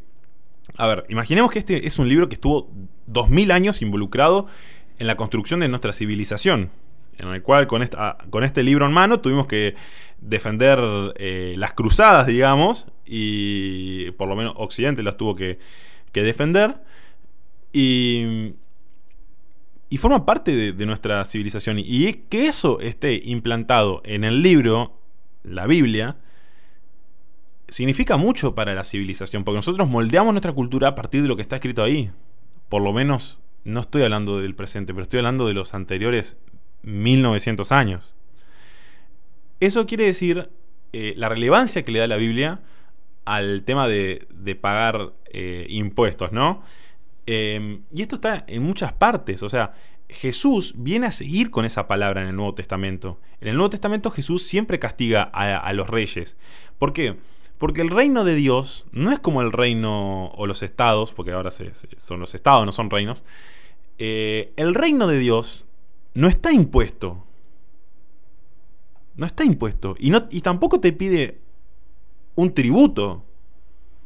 A 0.77 0.87
ver, 0.87 1.05
imaginemos 1.09 1.51
que 1.51 1.59
este 1.59 1.87
es 1.87 1.99
un 1.99 2.09
libro 2.09 2.29
que 2.29 2.35
estuvo 2.35 2.71
2000 3.07 3.51
años 3.51 3.83
involucrado 3.83 4.47
en 4.99 5.07
la 5.07 5.17
construcción 5.17 5.61
de 5.61 5.69
nuestra 5.69 5.93
civilización 5.93 6.71
en 7.19 7.29
el 7.29 7.43
cual 7.43 7.67
con, 7.67 7.83
esta, 7.83 8.19
con 8.31 8.45
este 8.45 8.63
libro 8.63 8.87
en 8.87 8.93
mano 8.93 9.21
tuvimos 9.21 9.47
que 9.47 9.75
defender 10.19 10.79
eh, 11.17 11.55
las 11.57 11.73
cruzadas, 11.73 12.27
digamos, 12.27 12.87
y 13.05 14.11
por 14.13 14.29
lo 14.29 14.37
menos 14.37 14.55
Occidente 14.57 15.03
las 15.03 15.17
tuvo 15.17 15.35
que, 15.35 15.59
defender. 16.13 16.77
Y, 17.75 18.55
y 19.89 19.99
forma 19.99 20.27
parte 20.27 20.73
de, 20.73 20.87
nuestra 20.87 21.25
civilización. 21.25 21.79
Y 21.79 22.13
que 22.29 22.47
eso 22.47 22.81
esté 22.81 23.21
implantado 23.25 24.03
en 24.05 24.25
el 24.25 24.43
libro, 24.43 24.99
la 25.45 25.67
Biblia, 25.67 26.17
significa 27.69 28.17
mucho 28.17 28.55
para 28.55 28.75
la 28.75 28.85
civilización, 28.85 29.45
porque 29.45 29.57
nosotros 29.57 29.89
moldeamos 29.89 30.33
nuestra 30.33 30.53
cultura 30.53 30.89
a 30.89 30.95
partir 30.95 31.23
de 31.23 31.29
lo 31.29 31.37
que 31.37 31.43
está 31.43 31.57
escrito 31.57 31.83
ahí. 31.83 32.11
Por 32.69 32.83
lo 32.83 32.93
menos, 32.93 33.41
no 33.65 33.81
estoy 33.81 34.03
hablando 34.03 34.41
del 34.41 34.55
presente, 34.55 34.93
pero 34.93 35.03
estoy 35.03 35.19
hablando 35.19 35.47
de 35.47 35.55
los 35.55 35.75
anteriores 35.75 36.37
1900 36.83 37.71
años. 37.73 38.17
Eso 39.61 39.87
quiere 39.87 40.05
decir 40.05 40.51
eh, 40.93 41.15
la 41.17 41.29
relevancia 41.29 41.83
que 41.83 41.93
le 41.93 42.01
da 42.01 42.07
la 42.07 42.17
Biblia 42.17 42.61
al 43.25 43.65
tema 43.65 43.89
de, 43.89 44.27
pagar 44.61 45.13
eh, 45.33 45.67
impuestos, 45.69 46.33
¿no? 46.33 46.63
Em, 47.27 47.83
y 47.93 48.03
esto 48.03 48.15
está 48.15 48.45
en 48.47 48.63
muchas 48.63 48.93
partes, 48.93 49.43
o 49.43 49.49
sea, 49.49 49.73
Jesús 50.09 50.75
viene 50.77 51.07
a 51.07 51.13
seguir 51.13 51.51
con 51.51 51.65
esa 51.65 51.89
palabra 51.89 52.23
en 52.23 52.29
el 52.29 52.37
Nuevo 52.37 52.55
Testamento. 52.55 53.19
En 53.41 53.49
el 53.49 53.57
Nuevo 53.57 53.71
Testamento 53.71 54.11
Jesús 54.11 54.45
siempre 54.45 54.79
castiga 54.79 55.23
a, 55.23 55.73
los 55.73 55.89
reyes. 55.89 56.37
¿Por 56.79 56.93
qué? 56.93 57.17
Porque 57.59 57.81
el 57.81 57.91
reino 57.91 58.25
de 58.25 58.37
Dios 58.37 58.87
no 58.93 59.11
es 59.11 59.19
como 59.19 59.43
el 59.43 59.51
reino 59.51 60.29
o 60.29 60.47
los 60.47 60.63
estados, 60.63 61.13
porque 61.13 61.33
ahora 61.33 61.51
son 61.51 62.21
los 62.21 62.35
estados, 62.35 62.65
no 62.65 62.73
son 62.73 62.91
reinos. 62.91 63.25
Eh, 63.99 64.53
el 64.57 64.75
reino 64.75 65.09
de 65.09 65.19
Dios 65.19 65.67
no 66.15 66.29
está 66.29 66.53
impuesto. 66.53 67.25
No 69.17 69.27
está 69.27 69.45
impuesto. 69.45 69.97
Y, 69.99 70.13
y 70.31 70.41
tampoco 70.43 70.79
te 70.79 70.93
pide 70.93 71.41
un 72.37 72.55
tributo. 72.55 73.25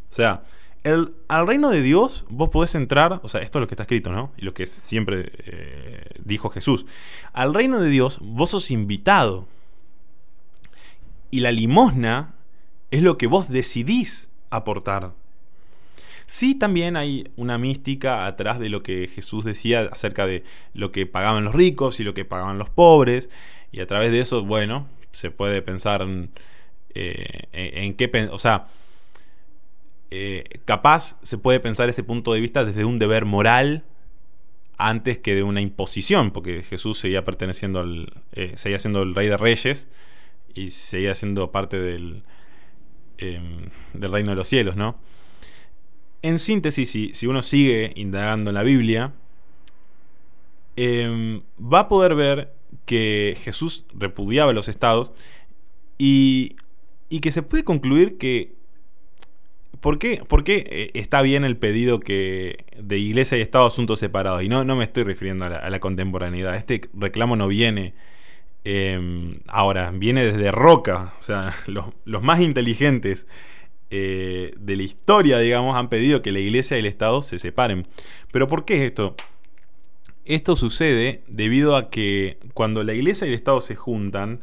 O 0.09 0.13
sea, 0.13 0.45
el, 0.85 1.15
al 1.29 1.47
reino 1.47 1.71
de 1.71 1.83
Dios 1.83 2.25
vos 2.29 2.49
podés 2.49 2.75
entrar, 2.75 3.21
o 3.23 3.29
sea, 3.29 3.43
esto 3.43 3.59
es 3.59 3.61
lo 3.61 3.67
que 3.67 3.75
está 3.75 3.83
escrito, 3.83 4.11
¿no? 4.13 4.33
Y 4.37 4.43
lo 4.43 4.55
que 4.55 4.67
siempre 4.67 5.33
eh, 5.45 6.05
dijo 6.25 6.51
Jesús. 6.51 6.87
Al 7.33 7.55
reino 7.55 7.81
de 7.81 7.91
Dios 7.91 8.19
vos 8.23 8.51
sos 8.51 8.71
invitado. 8.71 9.47
Y 11.31 11.41
la 11.41 11.53
limosna 11.53 12.35
es 12.91 13.03
lo 13.03 13.19
que 13.19 13.27
vos 13.27 13.49
decidís 13.49 14.31
aportar. 14.51 15.13
Sí, 16.27 16.55
también 16.55 16.97
hay 16.97 17.31
una 17.37 17.59
mística 17.59 18.27
atrás 18.27 18.59
de 18.59 18.69
lo 18.69 18.83
que 18.83 19.09
Jesús 19.09 19.45
decía 19.45 19.89
acerca 19.93 20.27
de 20.27 20.45
lo 20.75 20.93
que 20.93 21.07
pagaban 21.07 21.45
los 21.45 21.55
ricos 21.55 22.01
y 22.01 22.05
lo 22.05 22.15
que 22.15 22.25
pagaban 22.25 22.59
los 22.59 22.71
pobres. 22.71 23.31
Y 23.73 23.81
a 23.81 23.87
través 23.87 24.13
de 24.13 24.21
eso, 24.21 24.45
bueno, 24.45 24.89
se 25.13 25.31
puede 25.31 25.61
pensar 25.61 26.03
en, 26.03 26.31
eh, 26.95 27.95
qué... 27.97 28.29
O 28.33 28.39
sea, 28.39 28.69
eh, 30.11 30.45
capaz 30.65 31.19
se 31.23 31.39
puede 31.39 31.61
pensar 31.61 31.89
ese 31.89 32.03
punto 32.03 32.33
de 32.33 32.41
vista 32.41 32.65
desde 32.65 32.85
un 32.85 32.99
deber 32.99 33.25
moral 33.25 33.85
antes 34.77 35.19
que 35.19 35.35
de 35.35 35.43
una 35.43 35.61
imposición, 35.61 36.31
porque 36.31 36.63
Jesús 36.63 36.99
seguía 36.99 37.23
perteneciendo 37.23 37.81
al... 37.81 38.13
Eh, 38.33 38.55
seguía 38.57 38.79
siendo 38.79 39.03
el 39.03 39.15
rey 39.15 39.29
de 39.29 39.37
reyes 39.37 39.87
y 40.55 40.71
seguía 40.71 41.15
siendo 41.15 41.53
parte 41.53 41.79
del, 41.79 42.23
em, 43.19 43.69
del 43.93 44.11
reino 44.11 44.31
de 44.31 44.37
los 44.37 44.49
cielos, 44.49 44.77
¿no? 44.77 44.99
En 46.23 46.39
síntesis, 46.39 46.91
si, 46.91 47.27
uno 47.27 47.43
sigue 47.43 47.93
indagando 47.97 48.51
en 48.51 48.55
la 48.55 48.63
Biblia, 48.63 49.13
em, 50.77 51.43
va 51.61 51.81
a 51.81 51.89
poder 51.89 52.15
ver 52.15 52.53
que 52.85 53.37
Jesús 53.43 53.87
repudiaba 53.95 54.53
los 54.53 54.69
estados 54.69 55.13
y, 55.99 56.57
que 57.21 57.33
se 57.33 57.43
puede 57.43 57.65
concluir 57.65 58.19
que... 58.19 58.55
¿Por 59.81 59.99
qué, 59.99 60.23
eh, 60.47 60.91
está 60.95 61.23
bien 61.23 61.45
el 61.45 61.57
pedido 61.57 62.01
que 62.01 62.65
de 62.79 62.99
iglesia 62.99 63.39
y 63.39 63.41
Estado 63.41 63.67
asuntos 63.67 63.99
separados? 63.99 64.43
Y 64.43 64.49
no, 64.49 64.65
no 64.65 64.77
me 64.77 64.85
estoy 64.85 65.05
refiriendo 65.05 65.47
a 65.47 65.71
la, 65.71 65.81
contemporaneidad. 65.81 66.57
Este 66.57 66.83
reclamo 66.93 67.37
no 67.37 67.49
viene 67.49 67.95
em, 68.65 69.41
ahora, 69.47 69.91
viene 69.91 70.25
desde 70.25 70.53
Roca. 70.53 71.15
O 71.19 71.23
sea, 71.23 71.57
los 72.05 72.23
más 72.23 72.41
inteligentes 72.41 73.27
eh, 73.93 74.55
de 74.57 74.77
la 74.77 74.85
historia, 74.85 75.39
digamos, 75.39 75.77
han 75.77 75.89
pedido 75.89 76.23
que 76.23 76.31
la 76.31 76.39
iglesia 76.39 76.77
y 76.77 76.81
el 76.81 76.87
Estado 76.87 77.23
se 77.23 77.39
separen. 77.41 77.89
Pero 78.33 78.47
¿por 78.47 78.65
qué 78.65 78.77
es 78.77 78.83
esto? 78.83 79.17
Esto 80.25 80.55
sucede 80.55 81.25
debido 81.27 81.75
a 81.75 81.91
que 81.91 82.39
cuando 82.55 82.85
la 82.85 82.95
iglesia 82.95 83.27
y 83.27 83.31
el 83.31 83.35
Estado 83.35 83.61
se 83.61 83.75
juntan, 83.75 84.43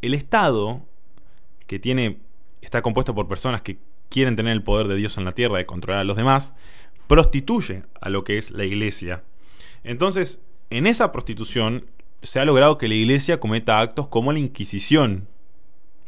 el 0.00 0.14
Estado, 0.14 0.80
que 1.66 1.78
tiene, 1.78 2.18
está 2.62 2.80
compuesto 2.80 3.14
por 3.14 3.28
personas 3.28 3.60
que 3.60 3.76
quieren 4.12 4.36
tener 4.36 4.52
el 4.52 4.62
poder 4.62 4.88
de 4.88 4.96
Dios 4.96 5.16
en 5.16 5.24
la 5.24 5.32
tierra 5.32 5.58
de 5.58 5.66
controlar 5.66 6.02
a 6.02 6.04
los 6.04 6.16
demás, 6.16 6.54
prostituye 7.06 7.84
a 8.00 8.08
lo 8.10 8.24
que 8.24 8.38
es 8.38 8.50
la 8.50 8.64
iglesia. 8.64 9.24
Entonces, 9.84 10.40
en 10.70 10.86
esa 10.86 11.12
prostitución 11.12 11.86
se 12.22 12.40
ha 12.40 12.44
logrado 12.44 12.78
que 12.78 12.88
la 12.88 12.94
iglesia 12.94 13.40
cometa 13.40 13.80
actos 13.80 14.08
como 14.08 14.32
la 14.32 14.38
Inquisición, 14.38 15.28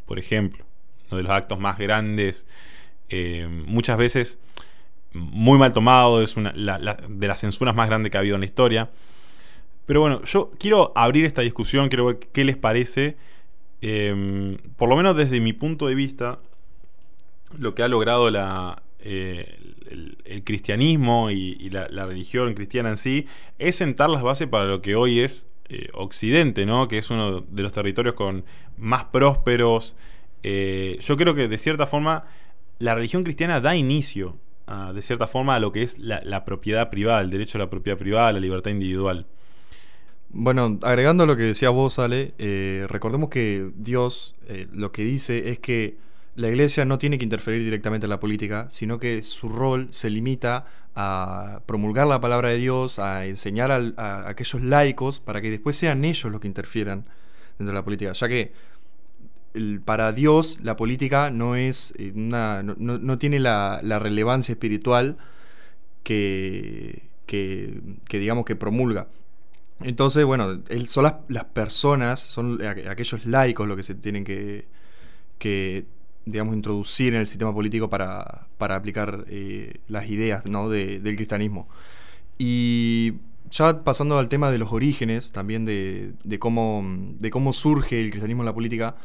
por 0.05 0.19
ejemplo 0.19 0.65
uno 1.09 1.17
de 1.17 1.23
los 1.23 1.31
actos 1.31 1.59
más 1.59 1.77
grandes, 1.77 2.45
eh, 3.09 3.47
muchas 3.67 3.97
veces 3.97 4.39
muy 5.13 5.57
mal 5.57 5.71
tomado, 5.71 6.21
es 6.21 6.35
una 6.35 6.51
de 6.51 7.27
las 7.27 7.39
censuras 7.39 7.75
más 7.75 7.87
grandes 7.87 8.11
que 8.11 8.17
ha 8.17 8.19
habido 8.19 8.35
en 8.35 8.41
la 8.41 8.45
historia. 8.45 8.89
Pero 9.85 10.01
bueno, 10.01 10.21
yo 10.23 10.51
quiero 10.59 10.91
abrir 10.95 11.25
esta 11.25 11.41
discusión, 11.41 11.89
quiero 11.89 12.07
ver 12.07 12.19
qué 12.19 12.43
les 12.43 12.57
parece, 12.57 13.17
em, 13.81 14.57
por 14.75 14.89
lo 14.89 14.95
menos 14.95 15.15
desde 15.15 15.39
mi 15.39 15.53
punto 15.53 15.87
de 15.87 15.95
vista, 15.95 16.39
lo 17.57 17.75
que 17.75 17.83
ha 17.83 17.87
logrado 17.87 18.29
la, 18.29 18.81
eh, 19.07 19.59
el, 20.25 20.43
cristianismo 20.43 21.29
y, 21.29 21.69
la, 21.69 22.05
religión 22.07 22.51
cristiana 22.55 22.89
en 22.89 22.97
sí, 22.97 23.27
es 23.59 23.75
sentar 23.75 24.09
las 24.09 24.23
bases 24.23 24.47
para 24.47 24.65
lo 24.65 24.81
que 24.81 24.95
hoy 24.95 25.19
es 25.19 25.47
eh, 25.69 25.89
Occidente, 25.93 26.65
¿no? 26.65 26.87
que 26.87 26.97
es 26.97 27.11
uno 27.11 27.41
de 27.41 27.61
los 27.61 27.71
territorios 27.71 28.15
con 28.15 28.45
más 28.77 29.05
prósperos, 29.05 29.95
eh, 30.41 30.97
yo 31.01 31.17
creo 31.17 31.35
que 31.35 31.47
de 31.47 31.57
cierta 31.59 31.85
forma 31.85 32.25
la 32.79 32.95
religión 32.95 33.23
cristiana 33.23 33.61
da 33.61 33.75
inicio, 33.75 34.37
de 34.93 35.01
cierta 35.03 35.27
forma, 35.27 35.53
a 35.55 35.59
lo 35.59 35.71
que 35.71 35.83
es 35.83 35.99
la, 35.99 36.43
propiedad 36.43 36.89
privada, 36.89 37.21
el 37.21 37.29
derecho 37.29 37.59
a 37.59 37.61
la 37.61 37.69
propiedad 37.69 37.99
privada, 37.99 38.31
la 38.31 38.39
libertad 38.39 38.71
individual. 38.71 39.27
Bueno, 40.29 40.79
agregando 40.81 41.27
lo 41.27 41.37
que 41.37 41.43
decía 41.43 41.69
vos, 41.69 41.99
Ale, 41.99 42.33
recordemos 42.89 43.29
que 43.29 43.69
Dios 43.75 44.33
lo 44.73 44.91
que 44.91 45.03
dice 45.03 45.51
es 45.51 45.59
que 45.59 45.97
la 46.35 46.49
iglesia 46.49 46.85
no 46.85 46.97
tiene 46.97 47.17
que 47.17 47.23
interferir 47.23 47.63
directamente 47.63 48.05
en 48.05 48.09
la 48.09 48.19
política, 48.19 48.67
sino 48.69 48.99
que 48.99 49.23
su 49.23 49.49
rol 49.49 49.87
se 49.91 50.09
limita 50.09 50.65
a 50.95 51.61
promulgar 51.65 52.07
la 52.07 52.21
palabra 52.21 52.49
de 52.49 52.57
Dios, 52.57 52.99
a 52.99 53.25
enseñar 53.25 53.71
a 53.71 54.27
aquellos 54.29 54.61
laicos 54.61 55.19
para 55.19 55.41
que 55.41 55.49
después 55.51 55.75
sean 55.77 56.05
ellos 56.05 56.31
los 56.31 56.41
que 56.41 56.47
interfieran 56.47 57.05
dentro 57.57 57.67
de 57.73 57.79
la 57.79 57.83
política, 57.85 58.13
ya 58.13 58.27
que 58.27 58.53
para 59.85 60.11
Dios 60.11 60.59
la 60.63 60.75
política 60.75 61.29
no 61.29 61.55
es 61.55 61.93
eh, 61.97 62.11
no, 62.13 63.17
tiene 63.17 63.39
la, 63.39 63.79
relevancia 63.99 64.51
espiritual 64.53 65.17
que, 66.03 67.03
que, 67.27 67.81
que 68.07 68.19
digamos 68.19 68.45
que 68.45 68.55
promulga. 68.55 69.07
Entonces, 69.81 70.25
bueno, 70.25 70.61
él, 70.69 70.87
son 70.87 71.05
las, 71.29 71.45
personas, 71.45 72.19
son 72.21 72.59
aqu- 72.59 72.89
aquellos 72.89 73.25
laicos 73.25 73.67
los 73.67 73.77
que 73.77 73.83
se 73.83 73.95
tienen 73.95 74.23
que, 74.25 74.67
que 75.39 75.85
digamos, 76.25 76.55
introducir 76.55 77.13
en 77.13 77.21
el 77.21 77.27
sistema 77.27 77.53
político 77.53 77.89
para, 77.89 78.47
para 78.57 78.75
aplicar 78.75 79.25
eh, 79.29 79.79
las 79.87 80.09
ideas 80.09 80.45
¿no? 80.45 80.69
de- 80.69 80.99
del 80.99 81.15
cristianismo. 81.15 81.67
Y 82.37 83.13
ya 83.51 83.83
pasando 83.83 84.17
al 84.17 84.29
tema 84.29 84.51
de 84.51 84.57
los 84.57 84.71
orígenes, 84.73 85.31
también 85.31 85.65
de, 85.65 86.13
de 86.23 86.39
cómo, 86.39 86.83
de 87.19 87.29
cómo 87.29 87.53
surge 87.53 88.01
el 88.01 88.09
cristianismo 88.11 88.43
en 88.43 88.47
la 88.47 88.53
política, 88.53 88.95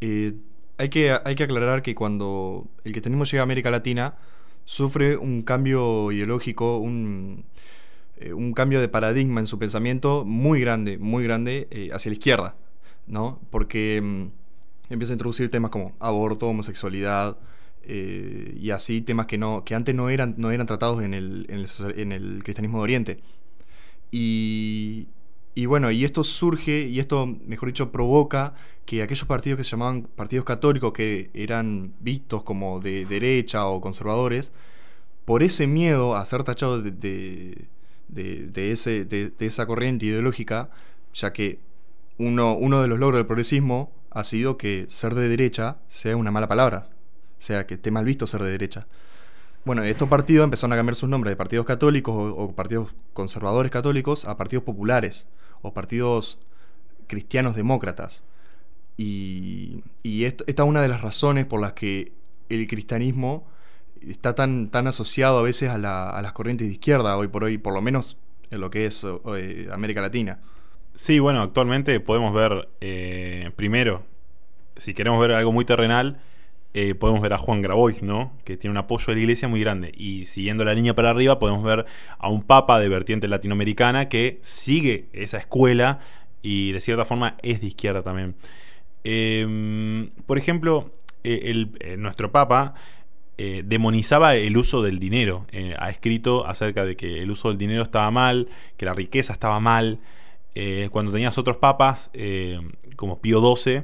eh, 0.00 0.34
hay, 0.78 0.88
que, 0.90 1.12
hay 1.24 1.34
que 1.34 1.44
aclarar 1.44 1.82
que 1.82 1.94
cuando 1.94 2.66
el 2.84 2.92
cristianismo 2.92 3.24
llega 3.24 3.42
a 3.42 3.44
América 3.44 3.70
Latina, 3.70 4.14
sufre 4.64 5.16
un 5.16 5.42
cambio 5.42 6.12
ideológico, 6.12 6.78
un, 6.78 7.44
eh, 8.18 8.32
un 8.32 8.52
cambio 8.52 8.80
de 8.80 8.88
paradigma 8.88 9.40
en 9.40 9.46
su 9.46 9.58
pensamiento 9.58 10.24
muy 10.24 10.60
grande, 10.60 10.98
muy 10.98 11.24
grande 11.24 11.90
hacia 11.92 12.10
la 12.10 12.14
izquierda, 12.14 12.56
¿no? 13.06 13.40
Porque 13.50 14.00
mm, 14.02 14.26
empieza 14.90 15.12
a 15.12 15.16
introducir 15.16 15.50
temas 15.50 15.70
como 15.70 15.94
aborto, 16.00 16.48
homosexualidad, 16.48 17.36
eh, 17.82 18.56
y 18.60 18.70
así 18.70 19.00
temas 19.00 19.26
que, 19.26 19.38
no, 19.38 19.64
que 19.64 19.74
antes 19.74 19.94
no 19.94 20.08
eran, 20.10 20.34
no 20.38 20.50
eran 20.50 20.66
tratados 20.66 21.02
en 21.02 21.14
el, 21.14 21.46
en 21.96 22.12
el 22.12 22.42
cristianismo 22.44 22.78
de 22.78 22.82
Oriente. 22.84 23.18
Y, 24.10 25.08
y 25.54 25.66
bueno, 25.66 25.90
y 25.90 26.04
esto 26.04 26.24
surge, 26.24 26.86
y 26.88 27.00
esto, 27.00 27.26
mejor 27.46 27.68
dicho, 27.68 27.90
provoca 27.92 28.54
que 28.84 29.02
aquellos 29.02 29.26
partidos 29.26 29.56
que 29.58 29.64
se 29.64 29.70
llamaban 29.70 30.02
partidos 30.02 30.44
católicos, 30.44 30.92
que 30.92 31.30
eran 31.34 31.92
vistos 32.00 32.42
como 32.44 32.80
de 32.80 33.04
derecha 33.06 33.66
o 33.66 33.80
conservadores, 33.80 34.52
por 35.24 35.42
ese 35.42 35.66
miedo 35.66 36.14
a 36.16 36.24
ser 36.24 36.44
tachados 36.44 36.84
de, 36.84 36.92
de, 36.92 37.66
de- 38.46 38.72
ese, 38.72 39.04
de 39.04 39.32
esa 39.40 39.66
corriente 39.66 40.06
ideológica, 40.06 40.70
ya 41.14 41.32
que 41.32 41.58
uno, 42.18 42.54
uno 42.54 42.80
de 42.82 42.88
los 42.88 42.98
logros 42.98 43.18
del 43.18 43.26
progresismo 43.26 43.90
ha 44.18 44.24
sido 44.24 44.56
que 44.56 44.86
ser 44.88 45.14
de 45.14 45.28
derecha 45.28 45.76
sea 45.88 46.16
una 46.16 46.30
mala 46.30 46.48
palabra, 46.48 46.88
o 47.38 47.42
sea, 47.42 47.66
que 47.66 47.74
esté 47.74 47.90
mal 47.90 48.04
visto 48.04 48.26
ser 48.26 48.42
de 48.42 48.50
derecha. 48.50 48.86
Bueno, 49.64 49.82
estos 49.82 50.08
partidos 50.08 50.44
empezaron 50.44 50.72
a 50.72 50.76
cambiar 50.76 50.94
sus 50.94 51.08
nombres 51.08 51.32
de 51.32 51.36
partidos 51.36 51.66
católicos 51.66 52.14
o, 52.16 52.52
partidos 52.54 52.94
conservadores 53.12 53.70
católicos 53.72 54.24
a 54.24 54.36
partidos 54.36 54.64
populares 54.64 55.26
o 55.62 55.74
partidos 55.74 56.38
cristianos 57.08 57.56
demócratas. 57.56 58.22
Y, 58.96 59.82
y 60.02 60.24
esta 60.24 60.44
es 60.46 60.56
una 60.60 60.80
de 60.82 60.88
las 60.88 61.02
razones 61.02 61.46
por 61.46 61.60
las 61.60 61.74
que 61.74 62.12
el 62.48 62.66
cristianismo 62.68 63.46
está 64.00 64.34
tan, 64.34 64.70
tan 64.70 64.86
asociado 64.86 65.38
a 65.38 65.42
veces 65.42 65.70
a, 65.70 65.78
la- 65.78 66.10
a 66.10 66.22
las 66.22 66.32
corrientes 66.32 66.66
de 66.68 66.72
izquierda 66.74 67.16
hoy 67.16 67.28
por 67.28 67.44
hoy, 67.44 67.58
por 67.58 67.74
lo 67.74 67.82
menos 67.82 68.16
en 68.50 68.60
lo 68.60 68.70
que 68.70 68.86
es 68.86 69.04
eh, 69.36 69.68
América 69.72 70.00
Latina. 70.00 70.38
Sí, 70.96 71.18
bueno, 71.18 71.42
actualmente 71.42 72.00
podemos 72.00 72.32
ver, 72.32 72.70
eh, 72.80 73.50
primero, 73.54 74.02
si 74.76 74.94
queremos 74.94 75.20
ver 75.20 75.32
algo 75.32 75.52
muy 75.52 75.66
terrenal, 75.66 76.18
eh, 76.72 76.94
podemos 76.94 77.20
ver 77.20 77.34
a 77.34 77.38
Juan 77.38 77.60
Grabois, 77.60 78.02
¿no? 78.02 78.32
Que 78.44 78.56
tiene 78.56 78.72
un 78.72 78.78
apoyo 78.78 79.04
de 79.08 79.16
la 79.16 79.20
iglesia 79.20 79.46
muy 79.46 79.60
grande. 79.60 79.92
Y 79.94 80.24
siguiendo 80.24 80.64
la 80.64 80.72
línea 80.72 80.94
para 80.94 81.10
arriba, 81.10 81.38
podemos 81.38 81.62
ver 81.62 81.84
a 82.18 82.28
un 82.30 82.42
papa 82.42 82.80
de 82.80 82.88
vertiente 82.88 83.28
latinoamericana 83.28 84.08
que 84.08 84.38
sigue 84.40 85.08
esa 85.12 85.36
escuela 85.36 86.00
y 86.40 86.72
de 86.72 86.80
cierta 86.80 87.04
forma 87.04 87.36
es 87.42 87.60
de 87.60 87.66
izquierda 87.66 88.02
también. 88.02 88.34
Eh, 89.04 90.08
por 90.24 90.38
ejemplo, 90.38 90.92
eh, 91.24 91.96
nuestro 91.98 92.32
papa 92.32 92.72
demonizaba 93.36 94.34
el 94.34 94.56
uso 94.56 94.80
del 94.80 94.98
dinero. 94.98 95.46
Ha 95.78 95.90
escrito 95.90 96.46
acerca 96.46 96.86
de 96.86 96.96
que 96.96 97.22
el 97.22 97.30
uso 97.30 97.48
del 97.48 97.58
dinero 97.58 97.82
estaba 97.82 98.10
mal, 98.10 98.48
que 98.78 98.86
la 98.86 98.94
riqueza 98.94 99.34
estaba 99.34 99.60
mal. 99.60 99.98
Eh, 100.58 100.88
cuando 100.90 101.12
tenías 101.12 101.36
otros 101.36 101.58
papas, 101.58 102.08
eh, 102.14 102.58
como 102.96 103.20
Pío 103.20 103.42
XII, 103.42 103.82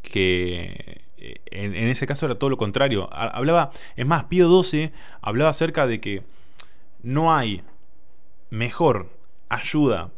que 0.00 1.02
eh, 1.18 1.40
en, 1.50 1.74
ese 1.88 2.06
caso 2.06 2.24
era 2.24 2.36
todo 2.38 2.48
lo 2.48 2.56
contrario. 2.56 3.10
Ha- 3.12 3.28
Hablaba, 3.28 3.70
es 3.94 4.06
más, 4.06 4.24
Pío 4.24 4.62
XII 4.62 4.92
hablaba 5.20 5.50
acerca 5.50 5.86
de 5.86 6.00
que 6.00 6.22
no 7.02 7.36
hay 7.36 7.64
mejor 8.48 9.10
ayuda 9.50 10.10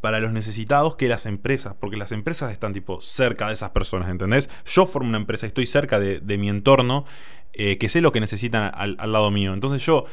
para 0.00 0.20
los 0.20 0.30
necesitados 0.30 0.94
que 0.94 1.08
las 1.08 1.26
empresas, 1.26 1.74
porque 1.80 1.96
las 1.96 2.12
empresas 2.12 2.52
están 2.52 2.72
tipo 2.72 3.00
cerca 3.00 3.48
de 3.48 3.54
esas 3.54 3.70
personas, 3.70 4.08
¿entendés? 4.10 4.48
Yo 4.64 4.86
formo 4.86 5.08
una 5.08 5.18
empresa, 5.18 5.44
estoy 5.48 5.66
cerca 5.66 5.98
de, 5.98 6.38
mi 6.38 6.48
entorno, 6.48 7.04
que 7.52 7.88
sé 7.88 8.00
lo 8.00 8.12
que 8.12 8.20
necesitan 8.20 8.70
al 8.74 9.12
lado 9.12 9.32
mío. 9.32 9.54
Entonces 9.54 9.84
yo, 9.84 10.04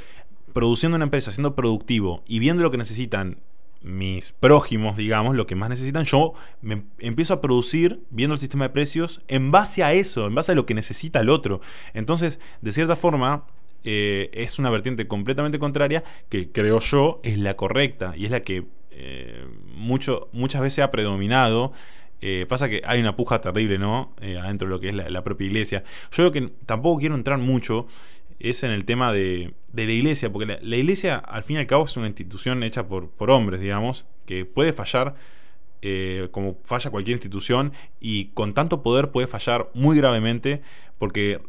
produciendo 0.53 0.95
una 0.95 1.06
empresa, 1.06 1.32
siendo 1.32 1.56
productivo 1.56 2.23
y 2.25 2.39
viendo 2.39 2.63
lo 2.63 2.71
que 2.71 2.77
necesitan 2.77 3.38
mis 3.82 4.32
prójimos, 4.32 4.96
digamos, 4.96 5.36
lo 5.36 5.48
que 5.48 5.56
más 5.56 5.70
necesitan, 5.70 6.06
yo 6.06 6.34
me 6.62 6.84
empiezo 7.00 7.34
a 7.34 7.41
producir 7.41 8.04
viendo 8.10 8.36
el 8.36 8.39
sistema 8.39 8.65
de 8.65 8.70
precios 8.70 9.22
en 9.28 9.52
base 9.52 9.84
a 9.84 9.94
eso, 9.94 10.28
en 10.28 10.36
base 10.36 10.52
a 10.52 10.56
lo 10.56 10.65
que 10.65 10.74
necesita 10.74 11.20
el 11.20 11.30
otro. 11.30 11.62
Entonces, 11.94 12.39
de 12.62 12.74
cierta 12.74 12.96
forma, 12.96 13.46
eh, 13.84 14.30
es 14.34 14.60
una 14.60 14.70
vertiente 14.70 15.08
completamente 15.08 15.58
contraria 15.58 16.04
que 16.30 16.52
creo 16.52 16.80
yo 16.80 17.20
es 17.24 17.39
la 17.39 17.56
correcta 17.56 18.13
y 18.15 18.26
es 18.26 18.32
la 18.32 18.41
que 18.41 18.65
eh, 18.91 19.48
mucho, 19.74 20.30
muchas 20.32 20.62
veces 20.62 20.84
ha 20.84 20.91
predominado. 20.91 21.74
Eh, 22.24 22.46
pasa 22.48 22.70
que 22.70 22.84
hay 22.86 23.00
una 23.00 23.15
puja 23.15 23.41
terrible, 23.41 23.80
¿no? 23.80 24.13
Adentro 24.22 24.67
de 24.67 24.70
lo 24.76 24.80
que 24.80 24.89
es 24.89 24.96
la, 24.96 25.10
la 25.10 25.24
propia 25.24 25.48
iglesia. 25.48 25.84
Yo 26.12 26.24
lo 26.24 26.32
que 26.32 26.52
tampoco 26.67 27.00
quiero 27.00 27.15
entrar 27.15 27.39
mucho 27.39 27.88
es 28.43 28.63
en 28.63 28.71
el 28.71 28.86
tema 28.86 29.12
de, 29.13 29.54
de 29.71 29.86
la 29.86 29.91
iglesia, 29.91 30.32
porque 30.32 30.60
la, 30.62 30.75
iglesia 30.75 31.15
al 31.17 31.43
fin 31.43 31.58
y 31.58 31.60
al 31.60 31.67
cabo 31.67 31.86
es 31.86 31.95
una 31.97 32.08
institución 32.08 32.63
hecha 32.63 32.88
por, 32.88 33.10
por 33.10 33.32
hombres, 33.32 33.62
digamos, 33.62 34.06
que 34.25 34.45
puede 34.45 34.73
fallar 34.73 35.15
eh, 35.82 36.27
como 36.32 36.58
falla 36.63 36.91
cualquier 36.91 37.15
institución 37.15 37.73
y 37.99 38.25
con 38.34 38.54
tanto 38.54 38.84
poder 38.84 39.12
puede 39.12 39.27
fallar 39.27 39.69
muy 39.73 39.97
gravemente, 39.97 40.62
porque 40.99 41.41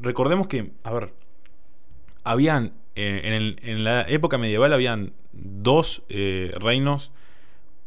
recordemos 0.00 0.46
que, 0.46 0.70
a 0.84 0.92
ver, 0.92 1.12
habían, 2.24 2.72
eh, 2.94 3.20
en, 3.24 3.32
el- 3.32 3.60
en 3.62 3.84
la 3.84 4.02
época 4.02 4.38
medieval 4.38 4.72
habían 4.72 5.12
dos 5.32 6.02
eh, 6.08 6.52
reinos 6.60 7.12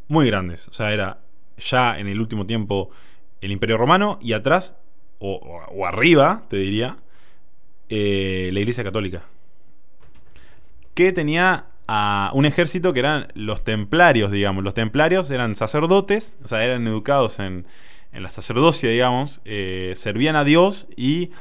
muy 0.07 0.27
grandes, 0.27 0.67
o 0.67 0.73
sea, 0.73 0.93
era 0.93 1.21
ya 1.57 1.97
en 1.97 2.07
el 2.07 2.19
último 2.19 2.45
tiempo 2.45 2.89
el 3.41 3.51
Imperio 3.51 3.77
Romano 3.77 4.19
y 4.21 4.33
atrás, 4.33 4.75
o- 5.19 5.35
o 5.71 5.85
arriba, 5.85 6.43
te 6.49 6.57
diría, 6.57 6.97
eh, 7.89 8.49
la 8.53 8.59
Iglesia 8.59 8.83
Católica. 8.83 9.23
Que 10.93 11.11
tenía 11.11 11.65
a 11.87 12.31
un 12.33 12.45
ejército 12.45 12.93
que 12.93 12.99
eran 12.99 13.27
los 13.35 13.63
templarios, 13.63 14.31
digamos. 14.31 14.63
Los 14.63 14.73
templarios 14.73 15.29
eran 15.29 15.55
sacerdotes, 15.55 16.37
o 16.43 16.47
sea, 16.47 16.63
eran 16.63 16.87
educados 16.87 17.39
en, 17.39 17.65
en 18.11 18.23
la 18.23 18.29
sacerdocia, 18.29 18.89
digamos, 18.89 19.41
eh, 19.45 19.93
servían 19.95 20.35
a 20.35 20.43
Dios 20.43 20.87
y 20.95 21.31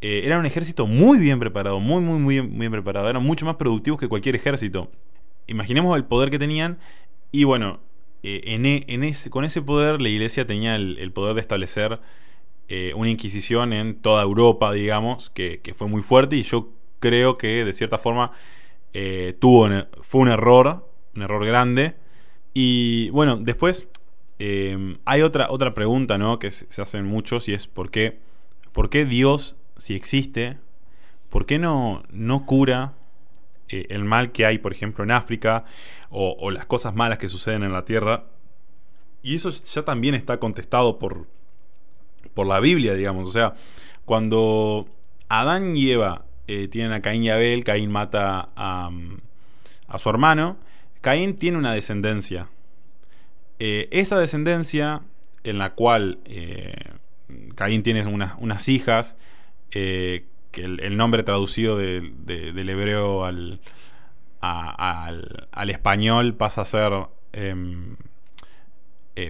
eh, 0.00 0.22
eran 0.24 0.40
un 0.40 0.46
ejército 0.46 0.86
muy 0.86 1.18
bien 1.18 1.38
preparado, 1.38 1.80
muy, 1.80 2.02
muy, 2.02 2.18
muy 2.18 2.34
bien, 2.34 2.50
muy 2.50 2.60
bien 2.60 2.72
preparado. 2.72 3.08
Eran 3.08 3.22
mucho 3.22 3.46
más 3.46 3.56
productivos 3.56 3.98
que 3.98 4.08
cualquier 4.08 4.34
ejército. 4.34 4.90
Imaginemos 5.46 5.96
el 5.96 6.04
poder 6.04 6.30
que 6.30 6.38
tenían 6.38 6.78
y 7.32 7.44
bueno, 7.44 7.80
eh, 8.22 8.42
en, 8.46 8.66
e- 8.66 8.84
en 8.88 9.04
ese, 9.04 9.30
con 9.30 9.44
ese 9.44 9.62
poder 9.62 10.02
la 10.02 10.08
iglesia 10.08 10.46
tenía 10.46 10.74
el 10.74 11.12
poder 11.12 11.36
de 11.36 11.40
establecer 11.40 12.00
eh, 12.68 12.92
una 12.94 13.10
inquisición 13.10 13.72
en 13.72 13.96
toda 14.00 14.22
Europa, 14.22 14.72
digamos, 14.72 15.30
que, 15.30 15.60
fue 15.76 15.88
muy 15.88 16.02
fuerte 16.02 16.36
y 16.36 16.42
yo 16.42 16.70
creo 17.00 17.38
que 17.38 17.64
de 17.64 17.72
cierta 17.72 17.98
forma 17.98 18.32
eh, 18.94 19.36
tuvo 19.40 19.64
un- 19.64 19.86
fue 20.00 20.22
un 20.22 20.28
error, 20.28 20.88
un 21.14 21.22
error 21.22 21.44
grande. 21.46 21.96
Y 22.54 23.10
bueno, 23.10 23.36
después 23.36 23.88
eh, 24.38 24.98
hay 25.04 25.22
otra, 25.22 25.48
otra 25.50 25.74
pregunta 25.74 26.18
¿no? 26.18 26.38
que 26.38 26.50
se 26.50 26.82
hacen 26.82 27.04
muchos 27.06 27.48
y 27.48 27.54
es 27.54 27.66
¿por 27.66 27.90
qué, 27.90 28.18
por 28.72 28.90
qué 28.90 29.04
Dios, 29.04 29.56
si 29.78 29.94
existe, 29.94 30.58
por 31.30 31.46
qué 31.46 31.58
no, 31.58 32.02
no 32.10 32.46
cura 32.46 32.94
eh, 33.68 33.86
el 33.90 34.04
mal 34.04 34.32
que 34.32 34.46
hay, 34.46 34.58
por 34.58 34.72
ejemplo, 34.72 35.04
en 35.04 35.10
África 35.10 35.64
o 36.10 36.50
las 36.50 36.66
cosas 36.66 36.94
malas 36.94 37.18
que 37.18 37.28
suceden 37.28 37.62
en 37.62 37.72
la 37.72 37.84
tierra? 37.84 38.24
Y 39.22 39.34
eso 39.34 39.50
ya 39.50 39.82
también 39.84 40.14
está 40.14 40.38
contestado 40.38 40.98
por, 40.98 41.26
por 42.34 42.46
la 42.46 42.60
Biblia, 42.60 42.94
digamos. 42.94 43.28
O 43.28 43.32
sea, 43.32 43.54
cuando 44.04 44.86
Adán 45.28 45.76
y 45.76 45.90
Eva 45.90 46.24
eh, 46.46 46.68
tienen 46.68 46.92
a 46.92 47.02
Caín 47.02 47.24
y 47.24 47.30
Abel, 47.30 47.64
Caín 47.64 47.90
mata 47.90 48.50
a, 48.54 48.90
mm, 48.90 49.18
su 49.98 50.08
hermano, 50.10 50.56
Caín 51.00 51.36
tiene 51.36 51.58
una 51.58 51.72
descendencia. 51.72 52.48
Eh, 53.58 53.88
esa 53.90 54.18
descendencia, 54.18 55.02
en 55.44 55.58
la 55.58 55.74
cual 55.74 56.18
eh, 56.24 56.74
Caín 57.54 57.82
tiene 57.82 58.06
unas, 58.06 58.34
unas 58.38 58.68
hijas, 58.68 59.16
que 59.70 60.24
el, 60.64 60.96
nombre 60.96 61.22
traducido 61.22 61.76
del- 61.76 62.24
de- 62.24 62.52
del 62.52 62.70
hebreo 62.70 63.24
al, 63.26 63.60
al, 64.40 65.70
español 65.70 66.34
pasa 66.34 66.62
a 66.62 66.64
ser 66.64 66.92
em, 67.32 67.96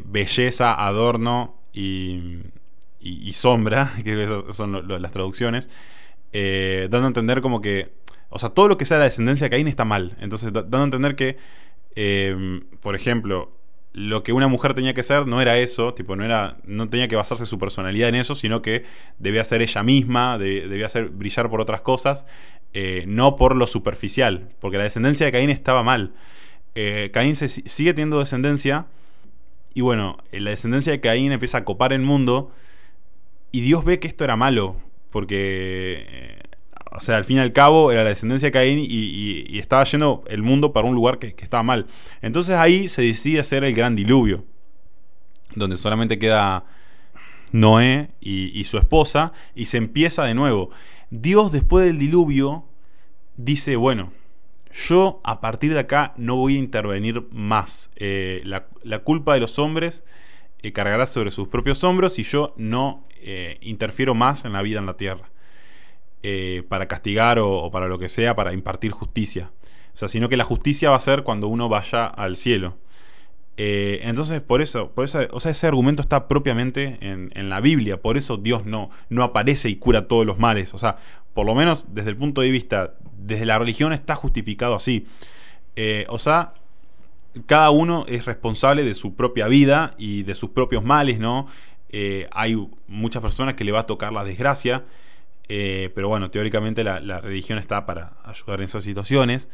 belleza, 0.04 0.74
adorno 0.86 1.56
y, 1.72 2.42
y, 3.06 3.32
sombra, 3.32 3.92
que 4.04 4.28
son 4.50 4.86
las 4.86 5.12
traducciones, 5.12 5.68
eh, 6.32 6.88
dando 6.90 7.06
a 7.06 7.08
entender 7.08 7.40
como 7.40 7.60
que, 7.60 7.92
o 8.28 8.38
sea, 8.38 8.50
todo 8.50 8.68
lo 8.68 8.76
que 8.76 8.84
sea 8.84 8.98
la 8.98 9.04
descendencia 9.04 9.46
de 9.46 9.50
Caín 9.50 9.68
está 9.68 9.84
mal. 9.84 10.16
Entonces, 10.20 10.52
dando 10.52 10.78
a 10.78 10.84
entender 10.84 11.16
que, 11.16 11.38
em, 11.94 12.62
por 12.80 12.94
ejemplo, 12.94 13.52
lo 13.96 14.22
que 14.22 14.34
una 14.34 14.46
mujer 14.46 14.74
tenía 14.74 14.92
que 14.92 15.02
ser 15.02 15.26
no 15.26 15.40
era 15.40 15.56
eso, 15.56 15.94
tipo, 15.94 16.16
no 16.16 16.24
era, 16.24 16.58
no 16.64 16.90
tenía 16.90 17.08
que 17.08 17.16
basarse 17.16 17.46
su 17.46 17.58
personalidad 17.58 18.10
en 18.10 18.16
eso, 18.16 18.34
sino 18.34 18.60
que 18.60 18.84
debía 19.18 19.42
ser 19.42 19.62
ella 19.62 19.82
misma, 19.82 20.36
debía 20.36 20.88
ser 20.90 21.08
brillar 21.08 21.48
por 21.48 21.62
otras 21.62 21.80
cosas, 21.80 22.26
eh, 22.74 23.04
no 23.06 23.36
por 23.36 23.56
lo 23.56 23.66
superficial, 23.66 24.50
porque 24.60 24.76
la 24.76 24.84
descendencia 24.84 25.24
de 25.24 25.32
Caín 25.32 25.48
estaba 25.48 25.82
mal. 25.82 26.12
Eh, 26.74 27.10
Caín 27.10 27.36
se, 27.36 27.48
sigue 27.48 27.94
teniendo 27.94 28.18
descendencia, 28.18 28.84
y 29.72 29.80
bueno, 29.80 30.18
la 30.30 30.50
descendencia 30.50 30.92
de 30.92 31.00
Caín 31.00 31.32
empieza 31.32 31.58
a 31.58 31.64
copar 31.64 31.94
el 31.94 32.02
mundo, 32.02 32.52
y 33.56 33.62
Dios 33.62 33.86
ve 33.86 33.98
que 33.98 34.06
esto 34.06 34.22
era 34.22 34.36
malo, 34.36 34.76
porque, 35.08 36.04
eh, 36.10 36.42
o 36.92 37.00
sea, 37.00 37.16
al 37.16 37.24
fin 37.24 37.38
y 37.38 37.40
al 37.40 37.54
cabo 37.54 37.90
era 37.90 38.02
la 38.02 38.10
descendencia 38.10 38.48
de 38.48 38.52
Caín 38.52 38.78
y, 38.78 39.58
estaba 39.58 39.82
yendo 39.84 40.24
el 40.26 40.42
mundo 40.42 40.74
para 40.74 40.86
un 40.86 40.94
lugar 40.94 41.18
que, 41.18 41.34
estaba 41.38 41.62
mal. 41.62 41.86
Entonces 42.20 42.54
ahí 42.56 42.86
se 42.88 43.00
decide 43.00 43.40
hacer 43.40 43.64
el 43.64 43.74
gran 43.74 43.96
diluvio, 43.96 44.44
donde 45.54 45.78
solamente 45.78 46.18
queda 46.18 46.66
Noé 47.50 48.10
y, 48.20 48.62
su 48.64 48.76
esposa, 48.76 49.32
y 49.54 49.64
se 49.64 49.78
empieza 49.78 50.24
de 50.24 50.34
nuevo. 50.34 50.68
Dios 51.08 51.50
después 51.50 51.86
del 51.86 51.98
diluvio 51.98 52.66
dice, 53.38 53.76
bueno, 53.76 54.12
yo 54.70 55.22
a 55.24 55.40
partir 55.40 55.72
de 55.72 55.80
acá 55.80 56.12
no 56.18 56.36
voy 56.36 56.56
a 56.56 56.58
intervenir 56.58 57.26
más. 57.32 57.88
Eh, 57.96 58.42
la, 58.44 58.98
culpa 58.98 59.32
de 59.32 59.40
los 59.40 59.58
hombres 59.58 60.04
cargará 60.72 61.06
sobre 61.06 61.30
sus 61.30 61.48
propios 61.48 61.82
hombros 61.84 62.18
y 62.18 62.22
yo 62.22 62.54
no 62.56 63.06
eh, 63.20 63.58
interfiero 63.60 64.14
más 64.14 64.44
en 64.44 64.52
la 64.52 64.62
vida 64.62 64.78
en 64.78 64.86
la 64.86 64.96
tierra. 64.96 65.30
Eh, 66.22 66.64
para 66.68 66.86
castigar 66.88 67.38
o, 67.38 67.70
para 67.70 67.88
lo 67.88 67.98
que 67.98 68.08
sea, 68.08 68.34
para 68.34 68.52
impartir 68.52 68.90
justicia. 68.90 69.50
O 69.94 69.96
sea, 69.96 70.08
sino 70.08 70.28
que 70.28 70.36
la 70.36 70.44
justicia 70.44 70.90
va 70.90 70.96
a 70.96 71.00
ser 71.00 71.22
cuando 71.22 71.48
uno 71.48 71.68
vaya 71.68 72.06
al 72.06 72.36
cielo. 72.36 72.76
Eh, 73.56 74.00
entonces, 74.02 74.42
por 74.42 74.60
eso, 74.60 74.90
por 74.90 75.04
eso, 75.04 75.20
o 75.30 75.40
sea, 75.40 75.50
ese 75.50 75.66
argumento 75.66 76.02
está 76.02 76.28
propiamente 76.28 76.98
en, 77.00 77.48
la 77.48 77.60
Biblia. 77.60 78.00
Por 78.00 78.16
eso 78.16 78.36
Dios 78.36 78.66
no, 78.66 78.90
no 79.08 79.22
aparece 79.22 79.68
y 79.68 79.76
cura 79.76 80.08
todos 80.08 80.26
los 80.26 80.38
males. 80.38 80.74
O 80.74 80.78
sea, 80.78 80.96
por 81.32 81.46
lo 81.46 81.54
menos 81.54 81.86
desde 81.94 82.10
el 82.10 82.16
punto 82.16 82.40
de 82.40 82.50
vista, 82.50 82.94
desde 83.16 83.46
la 83.46 83.58
religión 83.58 83.92
está 83.92 84.14
justificado 84.14 84.74
así. 84.74 85.06
o 86.08 86.18
sea, 86.18 86.54
cada 87.44 87.70
uno 87.70 88.06
es 88.08 88.24
responsable 88.24 88.84
de 88.84 88.94
su 88.94 89.14
propia 89.14 89.48
vida 89.48 89.94
y 89.98 90.22
de 90.22 90.34
sus 90.34 90.50
propios 90.50 90.84
males, 90.84 91.18
¿no? 91.18 91.46
Eh, 91.90 92.28
hay 92.32 92.56
muchas 92.88 93.22
personas 93.22 93.54
que 93.54 93.64
le 93.64 93.72
va 93.72 93.80
a 93.80 93.86
tocar 93.86 94.12
la 94.12 94.24
desgracia, 94.24 94.84
eh, 95.48 95.90
pero 95.94 96.08
bueno, 96.08 96.30
teóricamente 96.30 96.82
la, 96.82 97.20
religión 97.20 97.58
está 97.58 97.86
para 97.86 98.16
ayudar 98.24 98.60
en 98.60 98.64
esas 98.64 98.84
situaciones. 98.84 99.48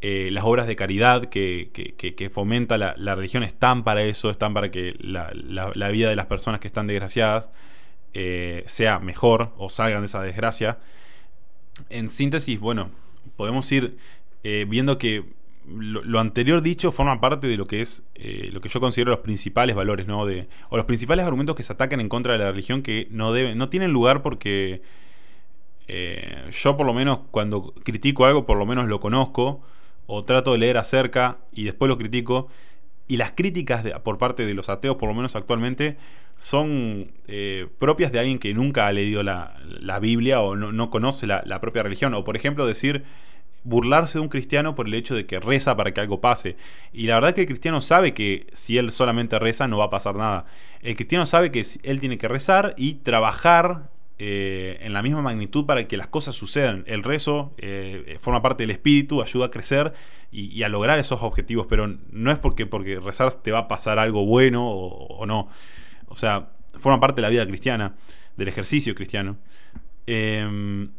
Eh, 0.00 0.30
las 0.32 0.44
obras 0.44 0.66
de 0.66 0.76
caridad 0.76 1.26
que, 1.26 2.30
fomenta 2.32 2.78
la, 2.78 3.14
religión 3.14 3.42
están 3.42 3.84
para 3.84 4.02
eso, 4.02 4.30
están 4.30 4.54
para 4.54 4.70
que 4.70 4.94
la, 5.00 5.30
vida 5.90 6.08
de 6.08 6.16
las 6.16 6.26
personas 6.26 6.60
que 6.60 6.68
están 6.68 6.86
desgraciadas 6.86 7.50
sea 8.66 8.98
mejor 8.98 9.52
o 9.56 9.68
salgan 9.68 10.00
de 10.00 10.06
esa 10.06 10.22
desgracia. 10.22 10.78
En 11.90 12.10
síntesis, 12.10 12.58
bueno, 12.58 12.90
podemos 13.36 13.70
ir 13.70 13.98
viendo 14.42 14.98
que 14.98 15.37
lo, 15.68 16.18
anterior 16.18 16.62
dicho 16.62 16.92
forma 16.92 17.20
parte 17.20 17.46
de 17.46 17.56
lo 17.56 17.66
que 17.66 17.80
es 17.80 18.02
eh, 18.14 18.50
lo 18.52 18.60
que 18.60 18.68
yo 18.68 18.80
considero 18.80 19.10
los 19.10 19.20
principales 19.20 19.76
valores, 19.76 20.06
¿no? 20.06 20.26
De, 20.26 20.48
o 20.70 20.76
los 20.76 20.86
principales 20.86 21.24
argumentos 21.24 21.56
que 21.56 21.62
se 21.62 21.72
atacan 21.72 22.00
en 22.00 22.08
contra 22.08 22.32
de 22.32 22.38
la 22.38 22.50
religión 22.50 22.82
que 22.82 23.08
no 23.10 23.32
deben, 23.32 23.58
no 23.58 23.68
tienen 23.68 23.92
lugar 23.92 24.22
porque 24.22 24.82
eh, 25.86 26.44
yo 26.50 26.76
por 26.76 26.86
lo 26.86 26.94
menos 26.94 27.20
cuando 27.30 27.74
critico 27.84 28.26
algo 28.26 28.46
por 28.46 28.58
lo 28.58 28.66
menos 28.66 28.88
lo 28.88 29.00
conozco 29.00 29.62
o 30.06 30.24
trato 30.24 30.52
de 30.52 30.58
leer 30.58 30.78
acerca 30.78 31.38
y 31.52 31.64
después 31.64 31.88
lo 31.88 31.98
critico 31.98 32.48
y 33.06 33.16
las 33.16 33.32
críticas 33.32 33.84
por 34.02 34.18
parte 34.18 34.46
de 34.46 34.54
los 34.54 34.68
ateos 34.68 34.96
por 34.96 35.08
lo 35.08 35.14
menos 35.14 35.36
actualmente 35.36 35.96
son 36.38 37.10
eh, 37.26 37.66
propias 37.78 38.12
de 38.12 38.20
alguien 38.20 38.38
que 38.38 38.54
nunca 38.54 38.86
ha 38.86 38.92
leído 38.92 39.22
la, 39.22 39.54
Biblia 40.00 40.40
o 40.40 40.56
no, 40.56 40.90
conoce 40.90 41.26
la, 41.26 41.42
la 41.44 41.60
propia 41.60 41.82
religión 41.82 42.14
o 42.14 42.22
por 42.22 42.36
ejemplo 42.36 42.66
decir 42.66 43.04
burlarse 43.64 44.18
de 44.18 44.22
un 44.22 44.28
cristiano 44.28 44.74
por 44.74 44.86
el 44.86 44.94
hecho 44.94 45.14
de 45.14 45.26
que 45.26 45.40
reza 45.40 45.76
para 45.76 45.92
que 45.92 46.00
algo 46.00 46.20
pase. 46.20 46.56
Y 46.92 47.06
la 47.06 47.14
verdad 47.14 47.30
es 47.30 47.34
que 47.34 47.40
el 47.42 47.46
cristiano 47.46 47.80
sabe 47.80 48.14
que 48.14 48.46
si 48.52 48.78
él 48.78 48.92
solamente 48.92 49.38
reza 49.38 49.68
no 49.68 49.78
va 49.78 49.86
a 49.86 49.90
pasar 49.90 50.16
nada. 50.16 50.46
El 50.80 50.96
cristiano 50.96 51.26
sabe 51.26 51.50
que 51.50 51.64
él 51.82 52.00
tiene 52.00 52.18
que 52.18 52.28
rezar 52.28 52.74
y 52.76 52.94
trabajar 52.94 53.90
eh, 54.20 54.78
en 54.80 54.92
la 54.92 55.00
misma 55.00 55.22
magnitud 55.22 55.64
para 55.64 55.86
que 55.86 55.96
las 55.96 56.08
cosas 56.08 56.34
sucedan. 56.34 56.82
El 56.88 57.04
rezo 57.04 57.54
eh, 57.58 58.18
forma 58.20 58.42
parte 58.42 58.64
del 58.64 58.70
espíritu, 58.70 59.22
ayuda 59.22 59.46
a 59.46 59.50
crecer 59.50 59.92
y, 60.32 60.60
a 60.64 60.68
lograr 60.68 60.98
esos 60.98 61.22
objetivos, 61.22 61.66
pero 61.68 61.86
no 62.10 62.32
es 62.32 62.38
porque, 62.38 62.66
porque 62.66 62.98
rezar 62.98 63.32
te 63.34 63.52
va 63.52 63.60
a 63.60 63.68
pasar 63.68 64.00
algo 64.00 64.26
bueno 64.26 64.68
o, 64.68 65.24
no. 65.24 65.48
O 66.08 66.16
sea, 66.16 66.50
forma 66.78 66.98
parte 66.98 67.16
de 67.16 67.22
la 67.22 67.28
vida 67.28 67.46
cristiana, 67.46 67.94
del 68.36 68.48
ejercicio 68.48 68.92
cristiano. 68.96 69.36
Em, 70.06 70.90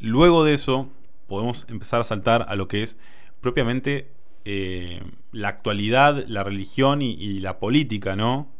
luego 0.00 0.44
de 0.44 0.54
eso, 0.54 0.90
podemos 1.32 1.64
empezar 1.70 1.98
a 1.98 2.04
saltar 2.04 2.44
a 2.46 2.56
lo 2.56 2.68
que 2.68 2.82
es 2.82 2.98
propiamente 3.40 4.10
eh, 4.44 5.00
la 5.32 5.48
actualidad, 5.48 6.26
la 6.28 6.44
religión 6.44 7.00
y, 7.00 7.40
la 7.40 7.58
política, 7.58 8.16
¿no? 8.16 8.50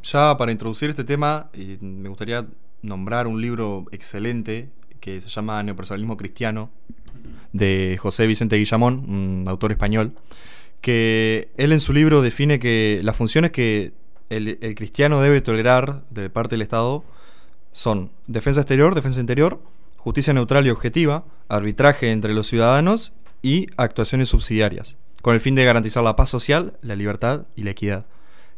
Ya 0.00 0.36
para 0.36 0.52
introducir 0.52 0.90
este 0.90 1.02
tema, 1.02 1.50
eh, 1.54 1.76
me 1.80 2.08
gustaría 2.08 2.46
nombrar 2.82 3.26
un 3.26 3.40
libro 3.42 3.86
excelente 3.90 4.68
que 5.00 5.20
se 5.20 5.28
llama 5.28 5.60
Neopersonalismo 5.64 6.16
Cristiano, 6.16 6.70
de 7.52 7.98
José 8.00 8.28
Vicente 8.28 8.58
Guillamón, 8.58 9.10
un 9.10 9.46
autor 9.48 9.72
español, 9.72 10.12
que 10.80 11.48
él 11.56 11.72
en 11.72 11.80
su 11.80 11.92
libro 11.92 12.22
define 12.22 12.60
que 12.60 13.00
las 13.02 13.16
funciones 13.16 13.50
que 13.50 13.92
el, 14.30 14.58
el 14.60 14.76
cristiano 14.76 15.20
debe 15.20 15.40
tolerar 15.40 16.04
de 16.10 16.30
parte 16.30 16.54
del 16.54 16.62
Estado 16.62 17.02
son 17.72 18.12
defensa 18.28 18.60
exterior, 18.60 18.94
defensa 18.94 19.18
interior, 19.18 19.58
justicia 20.04 20.34
neutral 20.34 20.66
y 20.66 20.70
objetiva, 20.70 21.24
arbitraje 21.48 22.12
entre 22.12 22.34
los 22.34 22.46
ciudadanos 22.46 23.14
y 23.40 23.68
actuaciones 23.78 24.28
subsidiarias, 24.28 24.98
con 25.22 25.32
el 25.32 25.40
fin 25.40 25.54
de 25.54 25.64
garantizar 25.64 26.04
la 26.04 26.14
paz 26.14 26.28
social, 26.28 26.76
la 26.82 26.94
libertad 26.94 27.46
y 27.56 27.62
la 27.62 27.70
equidad. 27.70 28.04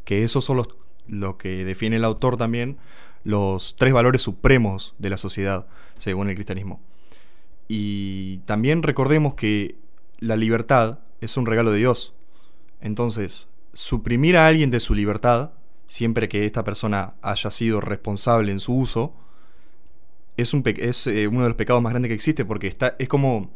Que 0.05 0.25
esos 0.25 0.43
son 0.45 0.57
los, 0.57 0.71
lo 1.07 1.39
que 1.39 1.65
define 1.65 1.97
el 1.97 2.05
autor 2.05 2.37
también, 2.37 2.79
los 3.23 3.77
tres 3.79 3.93
valores 3.93 4.23
supremos 4.23 4.97
de 4.99 5.09
la 5.09 5.17
sociedad, 5.17 5.69
según 5.99 6.29
el 6.29 6.35
cristianismo. 6.35 6.81
Y 7.69 8.39
también 8.39 8.83
recordemos 8.83 9.35
que 9.35 9.77
la 10.19 10.35
libertad 10.35 10.99
es 11.21 11.37
un 11.37 11.47
regalo 11.47 11.71
de 11.71 11.79
Dios. 11.79 12.13
Entonces, 12.81 13.47
suprimir 13.73 14.37
a 14.37 14.49
alguien 14.49 14.73
de 14.73 14.81
su 14.81 14.97
libertad, 14.97 15.53
siempre 15.87 16.29
que 16.29 16.45
esta 16.45 16.65
persona 16.65 17.15
haya 17.23 17.51
sido 17.53 17.81
responsable 17.81 18.51
en 18.51 18.59
su 18.59 18.77
uso, 18.77 19.15
es, 20.37 20.55
un 20.55 20.63
es 20.67 21.07
eh, 21.07 21.29
uno 21.29 21.43
de 21.43 21.49
los 21.49 21.57
pecados 21.57 21.83
más 21.83 21.93
grandes 21.93 22.11
que 22.11 22.15
existe 22.15 22.45
porque 22.45 22.67
está, 22.67 22.97
es 22.99 23.09
como, 23.09 23.51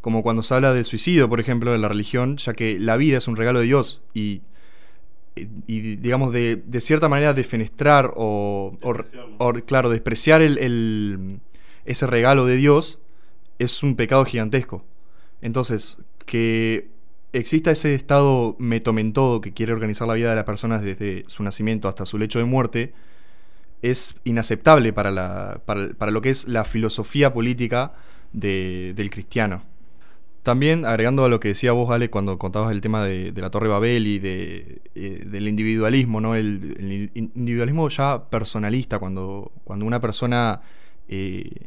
como 0.00 0.22
cuando 0.22 0.42
se 0.42 0.54
habla 0.54 0.72
del 0.72 0.84
suicidio, 0.84 1.28
por 1.28 1.40
ejemplo, 1.40 1.72
de 1.72 1.78
la 1.78 1.88
religión, 1.88 2.36
ya 2.36 2.54
que 2.54 2.78
la 2.78 2.96
vida 2.96 3.18
es 3.18 3.28
un 3.28 3.36
regalo 3.36 3.60
de 3.60 3.66
Dios 3.66 4.02
y, 4.14 4.42
y 5.36 5.96
digamos, 5.96 6.32
de, 6.32 6.56
de, 6.56 6.80
cierta 6.80 7.08
manera 7.08 7.34
defenestrar 7.34 8.12
o, 8.16 8.76
o, 9.38 9.52
claro, 9.66 9.90
despreciar 9.90 10.42
el, 10.42 11.40
ese 11.84 12.06
regalo 12.06 12.46
de 12.46 12.56
Dios 12.56 12.98
es 13.58 13.82
un 13.82 13.96
pecado 13.96 14.24
gigantesco. 14.24 14.84
Entonces, 15.40 15.98
que 16.26 16.88
exista 17.32 17.70
ese 17.70 17.94
estado 17.94 18.56
metomentodo 18.58 19.40
que 19.40 19.52
quiere 19.52 19.72
organizar 19.72 20.06
la 20.06 20.14
vida 20.14 20.30
de 20.30 20.36
las 20.36 20.44
personas 20.44 20.82
desde 20.82 21.24
su 21.26 21.42
nacimiento 21.42 21.88
hasta 21.88 22.06
su 22.06 22.16
lecho 22.16 22.38
de 22.38 22.44
muerte, 22.44 22.94
es 23.84 24.16
inaceptable 24.24 24.94
para, 24.94 25.10
la, 25.10 25.60
para, 25.66 26.10
lo 26.10 26.22
que 26.22 26.30
es 26.30 26.48
la 26.48 26.64
filosofía 26.64 27.34
política 27.34 27.92
del 28.32 29.10
cristiano. 29.10 29.62
También, 30.42 30.86
agregando 30.86 31.24
a 31.24 31.28
lo 31.28 31.38
que 31.38 31.48
decía 31.48 31.72
vos, 31.72 31.90
Ale, 31.90 32.08
cuando 32.08 32.38
contabas 32.38 32.72
el 32.72 32.80
tema 32.80 33.04
de, 33.04 33.32
la 33.36 33.50
Torre 33.50 33.68
Babel 33.68 34.06
y 34.06 34.18
de, 34.18 34.80
eh, 34.94 35.22
del 35.26 35.48
individualismo, 35.48 36.20
¿no? 36.20 36.34
El, 36.34 37.10
individualismo 37.14 37.88
ya 37.90 38.24
personalista, 38.30 38.98
cuando, 38.98 39.52
cuando 39.64 39.84
una 39.84 40.00
persona 40.00 40.62
eh, 41.08 41.66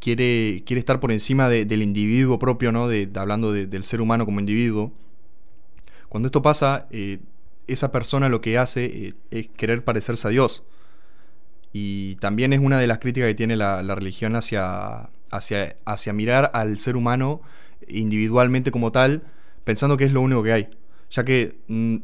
quiere, 0.00 0.62
quiere 0.64 0.80
estar 0.80 0.98
por 0.98 1.12
encima 1.12 1.50
del 1.50 1.82
individuo 1.82 2.38
propio, 2.38 2.72
¿no? 2.72 2.88
De, 2.88 3.08
hablando 3.16 3.52
del 3.52 3.84
ser 3.84 4.00
humano 4.00 4.24
como 4.24 4.40
individuo. 4.40 4.92
Cuando 6.08 6.26
esto 6.26 6.40
pasa, 6.40 6.88
eh, 6.90 7.18
esa 7.66 7.92
persona 7.92 8.30
lo 8.30 8.40
que 8.40 8.56
hace 8.56 9.14
es 9.30 9.48
querer 9.48 9.84
parecerse 9.84 10.26
a 10.26 10.30
Dios. 10.30 10.64
Y 11.72 12.16
también 12.16 12.52
es 12.52 12.60
una 12.60 12.78
de 12.78 12.86
las 12.86 12.98
críticas 12.98 13.28
que 13.28 13.34
tiene 13.34 13.56
la, 13.56 13.82
religión 13.94 14.34
hacia, 14.36 15.10
hacia, 15.30 15.76
hacia 15.84 16.12
mirar 16.12 16.50
al 16.54 16.78
ser 16.78 16.96
humano 16.96 17.42
individualmente 17.88 18.70
como 18.70 18.92
tal, 18.92 19.22
pensando 19.64 19.96
que 19.96 20.04
es 20.04 20.12
lo 20.12 20.20
único 20.20 20.42
que 20.42 20.52
hay. 20.52 20.68
Ya 21.10 21.24
que 21.24 21.58
mm, 21.68 21.96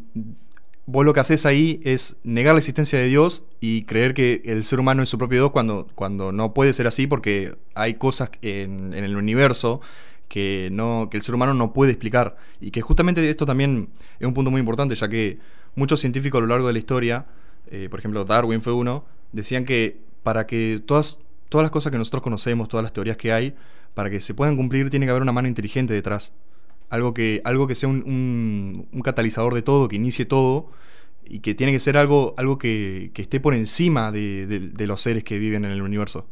vos 0.86 1.04
lo 1.04 1.12
que 1.12 1.20
haces 1.20 1.46
ahí 1.46 1.80
es 1.84 2.16
negar 2.22 2.54
la 2.54 2.60
existencia 2.60 2.98
de 2.98 3.06
Dios 3.06 3.44
y 3.60 3.82
creer 3.82 4.14
que 4.14 4.42
el 4.44 4.64
ser 4.64 4.80
humano 4.80 5.02
es 5.02 5.08
su 5.08 5.18
propio 5.18 5.40
Dios 5.40 5.50
cuando, 5.50 5.88
cuando 5.94 6.32
no 6.32 6.54
puede 6.54 6.72
ser 6.72 6.86
así 6.86 7.06
porque 7.06 7.56
hay 7.74 7.94
cosas 7.94 8.30
en, 8.42 8.94
el 8.94 9.16
universo 9.16 9.80
que, 10.28 10.68
no, 10.72 11.08
que 11.10 11.16
el 11.16 11.22
ser 11.22 11.34
humano 11.34 11.54
no 11.54 11.72
puede 11.72 11.92
explicar. 11.92 12.36
Y 12.60 12.70
que 12.70 12.82
justamente 12.82 13.28
esto 13.28 13.46
también 13.46 13.88
es 14.20 14.26
un 14.26 14.34
punto 14.34 14.50
muy 14.50 14.60
importante, 14.60 14.94
ya 14.94 15.08
que 15.08 15.38
muchos 15.74 16.00
científicos 16.00 16.38
a 16.38 16.42
lo 16.42 16.46
largo 16.46 16.68
de 16.68 16.72
la 16.72 16.78
historia, 16.78 17.26
eh, 17.70 17.88
por 17.90 17.98
ejemplo 17.98 18.24
Darwin 18.24 18.62
fue 18.62 18.72
uno, 18.72 19.04
decían 19.36 19.64
que 19.64 20.00
para 20.22 20.46
que 20.46 20.80
todas, 20.84 21.18
todas 21.48 21.62
las 21.64 21.70
cosas 21.70 21.92
que 21.92 21.98
nosotros 21.98 22.22
conocemos, 22.22 22.68
todas 22.68 22.82
las 22.82 22.92
teorías 22.92 23.16
que 23.16 23.32
hay, 23.32 23.54
para 23.94 24.10
que 24.10 24.20
se 24.20 24.34
puedan 24.34 24.56
cumplir 24.56 24.90
tiene 24.90 25.06
que 25.06 25.10
haber 25.10 25.22
una 25.22 25.32
mano 25.32 25.46
inteligente 25.46 25.94
detrás. 25.94 26.32
Algo 26.90 27.14
que, 27.14 27.40
algo 27.44 27.66
que 27.66 27.74
sea 27.74 27.88
un, 27.88 28.88
un, 28.92 29.02
catalizador 29.02 29.54
de 29.54 29.62
todo, 29.62 29.88
que 29.88 29.96
inicie 29.96 30.24
todo, 30.24 30.70
y 31.24 31.40
que 31.40 31.54
tiene 31.54 31.72
que 31.72 31.80
ser 31.80 31.96
algo, 31.96 32.34
algo 32.36 32.58
que, 32.58 33.10
que 33.14 33.22
esté 33.22 33.40
por 33.40 33.54
encima 33.54 34.12
de, 34.12 34.46
de 34.46 34.86
los 34.86 35.00
seres 35.00 35.24
que 35.24 35.38
viven 35.38 35.64
en 35.64 35.72
el 35.72 35.82
universo. 35.82 36.26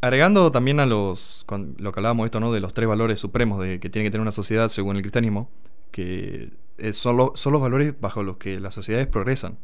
Agregando 0.00 0.50
también 0.50 0.80
a 0.80 0.86
los 0.86 1.46
lo 1.78 1.92
que 1.92 2.00
hablábamos 2.00 2.24
esto, 2.24 2.40
¿no? 2.40 2.52
De 2.52 2.58
los 2.58 2.74
tres 2.74 2.88
valores 2.88 3.20
supremos 3.20 3.60
de, 3.62 3.78
que 3.78 3.88
tiene 3.88 4.06
que 4.06 4.10
tener 4.10 4.22
una 4.22 4.32
sociedad 4.32 4.68
según 4.68 4.96
el 4.96 5.02
cristianismo, 5.02 5.48
que 5.92 6.50
son, 6.92 7.30
son 7.34 7.52
los 7.52 7.62
valores 7.62 7.94
bajo 8.00 8.24
los 8.24 8.36
que 8.36 8.58
las 8.58 8.74
sociedades 8.74 9.06
progresan. 9.06 9.58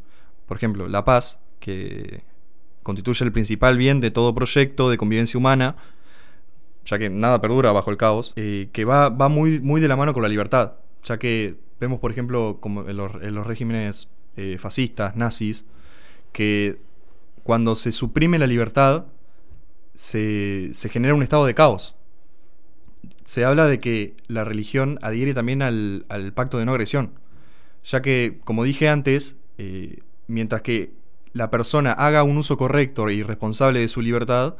Por 0.46 0.56
ejemplo, 0.56 0.86
la 0.86 1.04
paz, 1.04 1.40
que 1.60 2.22
constituye 2.82 3.24
el 3.24 3.32
principal 3.32 3.76
bien 3.76 4.00
de 4.00 4.10
todo 4.10 4.34
proyecto 4.34 4.90
de 4.90 4.96
convivencia 4.96 5.38
humana, 5.38 5.76
ya 6.84 6.98
que 6.98 7.10
nada 7.10 7.40
perdura 7.40 7.72
bajo 7.72 7.90
el 7.90 7.96
caos, 7.96 8.32
eh, 8.36 8.70
que 8.72 8.84
va, 8.84 9.10
va 9.10 9.28
muy, 9.28 9.60
muy 9.60 9.80
de 9.80 9.88
la 9.88 9.96
mano 9.96 10.14
con 10.14 10.22
la 10.22 10.28
libertad, 10.28 10.74
ya 11.04 11.18
que 11.18 11.56
vemos, 11.80 12.00
por 12.00 12.10
ejemplo, 12.10 12.58
como 12.60 12.88
en 12.88 12.96
los, 12.96 13.46
regímenes 13.46 14.08
eh, 14.36 14.56
fascistas, 14.58 15.16
nazis, 15.16 15.64
que 16.32 16.78
cuando 17.42 17.74
se 17.74 17.92
suprime 17.92 18.38
la 18.38 18.46
libertad, 18.46 19.06
se, 19.94 20.72
genera 20.90 21.14
un 21.14 21.22
estado 21.22 21.46
de 21.46 21.54
caos. 21.54 21.96
Se 23.24 23.44
habla 23.44 23.66
de 23.66 23.80
que 23.80 24.14
la 24.26 24.44
religión 24.44 24.98
adhiere 25.02 25.34
también 25.34 25.62
al, 25.62 26.04
pacto 26.34 26.58
de 26.58 26.64
no 26.64 26.72
agresión, 26.72 27.12
ya 27.84 28.02
que, 28.02 28.40
como 28.44 28.64
dije 28.64 28.88
antes, 28.88 29.36
eh, 29.58 30.00
mientras 30.26 30.62
que 30.62 30.92
la 31.32 31.50
persona 31.50 31.92
haga 31.92 32.22
un 32.22 32.38
uso 32.38 32.56
correcto 32.56 33.08
y 33.10 33.22
responsable 33.22 33.80
de 33.80 33.88
su 33.88 34.00
libertad, 34.00 34.56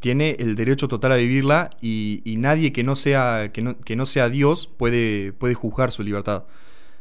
tiene 0.00 0.36
el 0.38 0.54
derecho 0.54 0.88
total 0.88 1.12
a 1.12 1.16
vivirla 1.16 1.70
y, 1.80 2.22
nadie 2.38 2.72
que 2.72 2.84
no 2.84 2.94
sea, 2.94 3.50
que 3.52 3.96
no, 3.96 4.06
sea 4.06 4.28
Dios 4.28 4.66
puede, 4.66 5.32
puede 5.32 5.54
juzgar 5.54 5.92
su 5.92 6.02
libertad. 6.02 6.44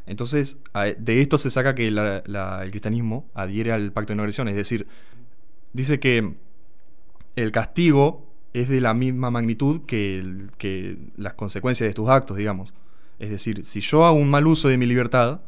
Entonces, 0.06 0.58
de 0.97 1.21
esto 1.21 1.38
se 1.38 1.49
saca 1.49 1.75
que 1.75 1.88
el 1.88 2.71
cristianismo 2.71 3.30
adhiere 3.34 3.71
al 3.71 3.91
pacto 3.91 4.13
de 4.13 4.17
no 4.17 4.23
agresión, 4.23 4.47
es 4.47 4.56
decir, 4.56 4.88
dice 5.73 5.99
que 5.99 6.36
el 7.36 7.51
castigo 7.51 8.25
es 8.53 8.69
de 8.69 8.82
la 8.82 8.93
misma 8.93 9.30
magnitud 9.30 9.82
que, 9.86 10.47
que 10.58 10.97
las 11.17 11.34
consecuencias 11.34 11.88
de 11.88 11.93
tus 11.93 12.10
actos, 12.10 12.38
digamos. 12.38 12.73
Es 13.19 13.30
decir, 13.30 13.65
si 13.65 13.82
yo 13.82 14.06
hago 14.06 14.17
un 14.17 14.30
mal 14.30 14.47
uso 14.47 14.69
de 14.69 14.77
mi 14.77 14.86
libertad, 14.86 15.41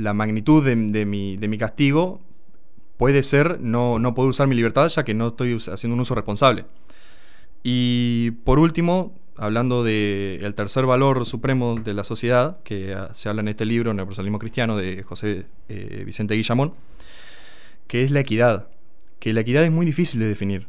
la 0.00 0.14
magnitud 0.14 0.64
de, 0.64 0.76
mi, 0.76 1.58
castigo 1.58 2.20
puede 2.96 3.22
ser 3.22 3.60
no, 3.60 3.98
no 3.98 4.14
poder 4.14 4.30
usar 4.30 4.46
mi 4.46 4.54
libertad 4.54 4.88
ya 4.88 5.04
que 5.04 5.14
no 5.14 5.28
estoy 5.28 5.54
haciendo 5.54 5.94
un 5.94 6.00
uso 6.00 6.14
responsable. 6.14 6.64
Y 7.62 8.32
por 8.44 8.58
último, 8.58 9.12
hablando 9.36 9.84
del 9.84 10.54
tercer 10.54 10.86
valor 10.86 11.26
supremo 11.26 11.76
de 11.76 11.94
la 11.94 12.04
sociedad, 12.04 12.58
que 12.62 12.94
ah, 12.94 13.10
se 13.12 13.28
habla 13.28 13.42
en 13.42 13.48
este 13.48 13.64
libro, 13.66 13.90
en 13.90 14.00
el 14.00 14.38
Cristiano, 14.38 14.76
de 14.76 15.02
José 15.02 15.46
eh, 15.68 16.02
Vicente 16.06 16.34
Guillamón, 16.34 16.74
que 17.86 18.04
es 18.04 18.10
la 18.10 18.20
equidad 18.20 18.68
que 19.20 19.34
la 19.34 19.42
equidad 19.42 19.62
es 19.62 19.70
muy 19.70 19.86
difícil 19.86 20.18
de 20.18 20.26
definir. 20.26 20.66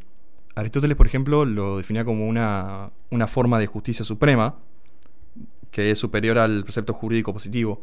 Aristóteles, 0.53 0.97
por 0.97 1.07
ejemplo, 1.07 1.45
lo 1.45 1.77
definía 1.77 2.03
como 2.03 2.27
una, 2.27 2.91
forma 3.27 3.57
de 3.57 3.65
justicia 3.65 4.05
suprema, 4.05 4.55
que 5.71 5.89
es 5.89 5.97
superior 5.97 6.37
al 6.37 6.63
precepto 6.63 6.93
jurídico 6.93 7.33
positivo. 7.33 7.81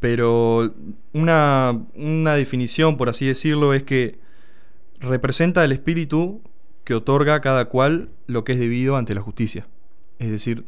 Pero 0.00 0.74
una, 1.12 1.86
una 1.94 2.34
definición, 2.34 2.96
por 2.96 3.08
así 3.08 3.26
decirlo, 3.26 3.74
es 3.74 3.82
que 3.82 4.18
representa 5.00 5.64
el 5.64 5.72
espíritu 5.72 6.42
que 6.84 6.94
otorga 6.94 7.34
a 7.34 7.40
cada 7.40 7.66
cual 7.66 8.10
lo 8.26 8.44
que 8.44 8.52
es 8.52 8.58
debido 8.58 8.96
ante 8.96 9.14
la 9.14 9.20
justicia. 9.20 9.66
Es 10.18 10.30
decir, 10.30 10.64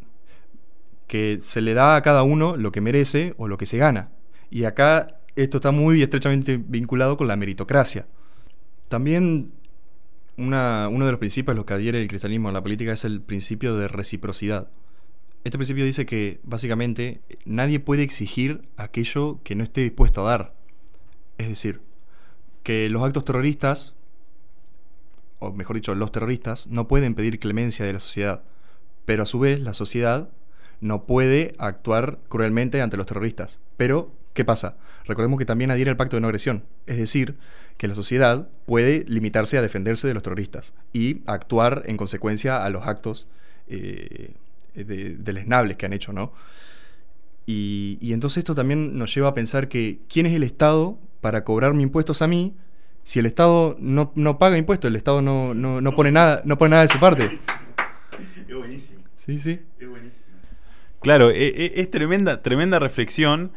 que 1.06 1.38
se 1.40 1.60
le 1.60 1.74
da 1.74 1.96
a 1.96 2.02
cada 2.02 2.22
uno 2.22 2.56
lo 2.56 2.72
que 2.72 2.80
merece 2.80 3.34
o 3.38 3.48
lo 3.48 3.58
que 3.58 3.66
se 3.66 3.78
gana. 3.78 4.10
Y 4.50 4.64
acá 4.64 5.20
esto 5.36 5.58
está 5.58 5.70
muy 5.70 6.02
estrechamente 6.02 6.56
vinculado 6.56 7.16
con 7.16 7.28
la 7.28 7.36
meritocracia. 7.36 8.06
También 8.88 9.52
uno 10.36 11.04
de 11.04 11.10
los 11.10 11.18
principios 11.18 11.54
a 11.54 11.56
los 11.56 11.64
que 11.64 11.74
adhiere 11.74 12.00
el 12.00 12.08
cristianismo 12.08 12.48
a 12.48 12.52
la 12.52 12.62
política 12.62 12.92
es 12.92 13.04
el 13.04 13.20
principio 13.20 13.76
de 13.76 13.88
reciprocidad. 13.88 14.68
Este 15.48 15.56
principio 15.56 15.86
dice 15.86 16.04
que 16.04 16.40
básicamente 16.42 17.22
nadie 17.46 17.80
puede 17.80 18.02
exigir 18.02 18.68
aquello 18.76 19.40
que 19.44 19.54
no 19.54 19.62
esté 19.62 19.80
dispuesto 19.80 20.20
a 20.20 20.30
dar. 20.30 20.54
Es 21.38 21.48
decir, 21.48 21.80
que 22.62 22.90
los 22.90 23.02
actos 23.02 23.24
terroristas, 23.24 23.94
o 25.38 25.50
mejor 25.50 25.76
dicho, 25.76 25.94
los 25.94 26.12
terroristas, 26.12 26.66
no 26.66 26.86
pueden 26.86 27.14
pedir 27.14 27.38
clemencia 27.38 27.86
de 27.86 27.94
la 27.94 27.98
sociedad, 27.98 28.42
pero 29.06 29.22
a 29.22 29.24
su 29.24 29.38
vez 29.38 29.58
la 29.58 29.72
sociedad 29.72 30.28
no 30.82 31.06
puede 31.06 31.52
actuar 31.56 32.18
cruelmente 32.28 32.82
ante 32.82 32.98
los 32.98 33.06
terroristas. 33.06 33.58
Pero, 33.78 34.12
¿qué 34.34 34.44
pasa? 34.44 34.76
Recordemos 35.06 35.38
que 35.38 35.46
también 35.46 35.70
adhiere 35.70 35.90
al 35.90 35.96
pacto 35.96 36.16
de 36.16 36.20
no 36.20 36.26
agresión, 36.26 36.64
es 36.84 36.98
decir, 36.98 37.38
que 37.78 37.88
la 37.88 37.94
sociedad 37.94 38.50
puede 38.66 39.06
limitarse 39.08 39.56
a 39.56 39.62
defenderse 39.62 40.08
de 40.08 40.12
los 40.12 40.22
terroristas 40.22 40.74
y 40.92 41.22
actuar 41.24 41.84
en 41.86 41.96
consecuencia 41.96 42.62
a 42.62 42.68
los 42.68 42.86
actos 42.86 43.26
eh, 43.66 44.34
de, 44.84 45.16
deleznables 45.16 45.76
que 45.76 45.86
han 45.86 45.92
hecho, 45.92 46.12
¿no? 46.12 46.32
Y, 47.46 48.12
entonces 48.12 48.38
esto 48.38 48.54
también 48.54 48.98
nos 48.98 49.14
lleva 49.14 49.28
a 49.28 49.34
pensar 49.34 49.68
que 49.68 50.00
¿quién 50.08 50.26
es 50.26 50.34
el 50.34 50.42
Estado 50.42 50.98
para 51.22 51.44
cobrarme 51.44 51.82
impuestos 51.82 52.20
a 52.20 52.26
mí? 52.26 52.54
Si 53.04 53.18
el 53.18 53.24
Estado 53.24 53.74
no, 53.80 54.12
paga 54.38 54.58
impuestos, 54.58 54.90
el 54.90 54.96
Estado 54.96 55.22
no, 55.22 55.54
no, 55.54 55.94
pone 55.96 56.12
nada, 56.12 56.42
no 56.44 56.58
pone 56.58 56.70
nada 56.72 56.82
de 56.82 56.88
su 56.88 57.00
parte. 57.00 57.30
Es 58.46 58.54
buenísimo. 58.54 59.00
Sí, 59.16 59.38
sí. 59.38 59.60
Es 59.80 59.88
buenísimo. 59.88 60.26
Claro, 61.00 61.30
e, 61.30 61.46
e, 61.46 61.72
es, 61.76 61.90
tremenda, 61.90 62.42
tremenda 62.42 62.78
reflexión. 62.78 63.52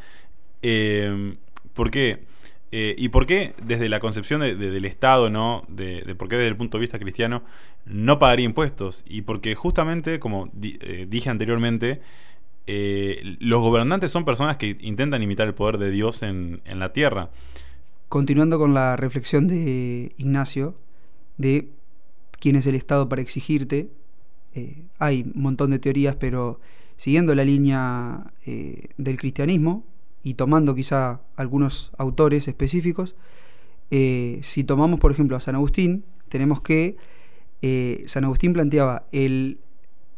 Eh, 0.61 1.35
¿Por 1.73 1.91
qué? 1.91 2.23
Eh, 2.71 2.95
¿Y 2.97 3.09
por 3.09 3.25
qué 3.25 3.53
desde 3.63 3.89
la 3.89 3.99
concepción 3.99 4.41
del 4.41 4.85
Estado, 4.85 5.29
¿no? 5.29 5.65
De, 5.67 6.15
por 6.15 6.29
qué 6.29 6.37
desde 6.37 6.47
el 6.47 6.55
punto 6.55 6.77
de 6.77 6.81
vista 6.81 6.99
cristiano 6.99 7.43
no 7.85 8.19
pagaría 8.19 8.45
impuestos? 8.45 9.03
Y 9.07 9.23
porque 9.23 9.55
justamente, 9.55 10.19
como 10.19 10.49
eh, 10.61 11.05
dije 11.09 11.29
anteriormente, 11.29 12.01
los 12.67 13.59
gobernantes 13.59 14.11
son 14.11 14.23
personas 14.23 14.55
que 14.55 14.77
intentan 14.79 15.21
imitar 15.21 15.45
el 15.47 15.53
poder 15.53 15.77
de 15.77 15.91
Dios 15.91 16.23
en, 16.23 16.61
en 16.63 16.79
la 16.79 16.93
tierra. 16.93 17.29
Continuando 18.07 18.57
con 18.57 18.73
la 18.73 18.95
reflexión 18.95 19.49
de 19.49 20.13
Ignacio, 20.17 20.75
de 21.37 21.69
quién 22.39 22.55
es 22.55 22.67
el 22.67 22.75
Estado 22.75 23.09
para 23.09 23.21
exigirte, 23.21 23.89
hay 24.99 25.23
un 25.35 25.41
montón 25.41 25.71
de 25.71 25.79
teorías, 25.79 26.15
pero 26.15 26.59
siguiendo 27.01 27.33
la 27.33 27.43
línea 27.43 28.31
eh, 28.45 28.89
del 28.97 29.17
cristianismo 29.17 29.83
y 30.23 30.35
tomando 30.35 30.75
quizá 30.75 31.21
algunos 31.35 31.91
autores 31.97 32.47
específicos, 32.47 33.15
eh, 33.89 34.39
si 34.41 34.63
tomamos 34.63 34.99
por 34.99 35.11
ejemplo 35.11 35.35
a 35.35 35.39
San 35.39 35.55
Agustín, 35.55 36.05
tenemos 36.29 36.61
que 36.61 36.97
eh, 37.61 38.03
San 38.07 38.23
Agustín 38.23 38.53
planteaba 38.53 39.05
el, 39.11 39.59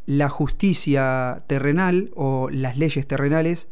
la 0.05 0.29
justicia 0.29 1.43
terrenal 1.47 2.11
o 2.15 2.49
las 2.51 2.77
leyes 2.77 3.07
terrenales 3.07 3.67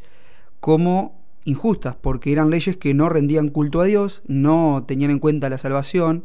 como 0.60 1.20
injustas, 1.44 1.96
porque 1.96 2.32
eran 2.32 2.50
leyes 2.50 2.78
que 2.78 2.94
no 2.94 3.10
rendían 3.10 3.50
culto 3.50 3.82
a 3.82 3.86
Dios, 3.86 4.22
no 4.28 4.84
tenían 4.88 5.12
en 5.12 5.20
cuenta 5.20 5.50
la 5.50 5.58
salvación, 5.58 6.24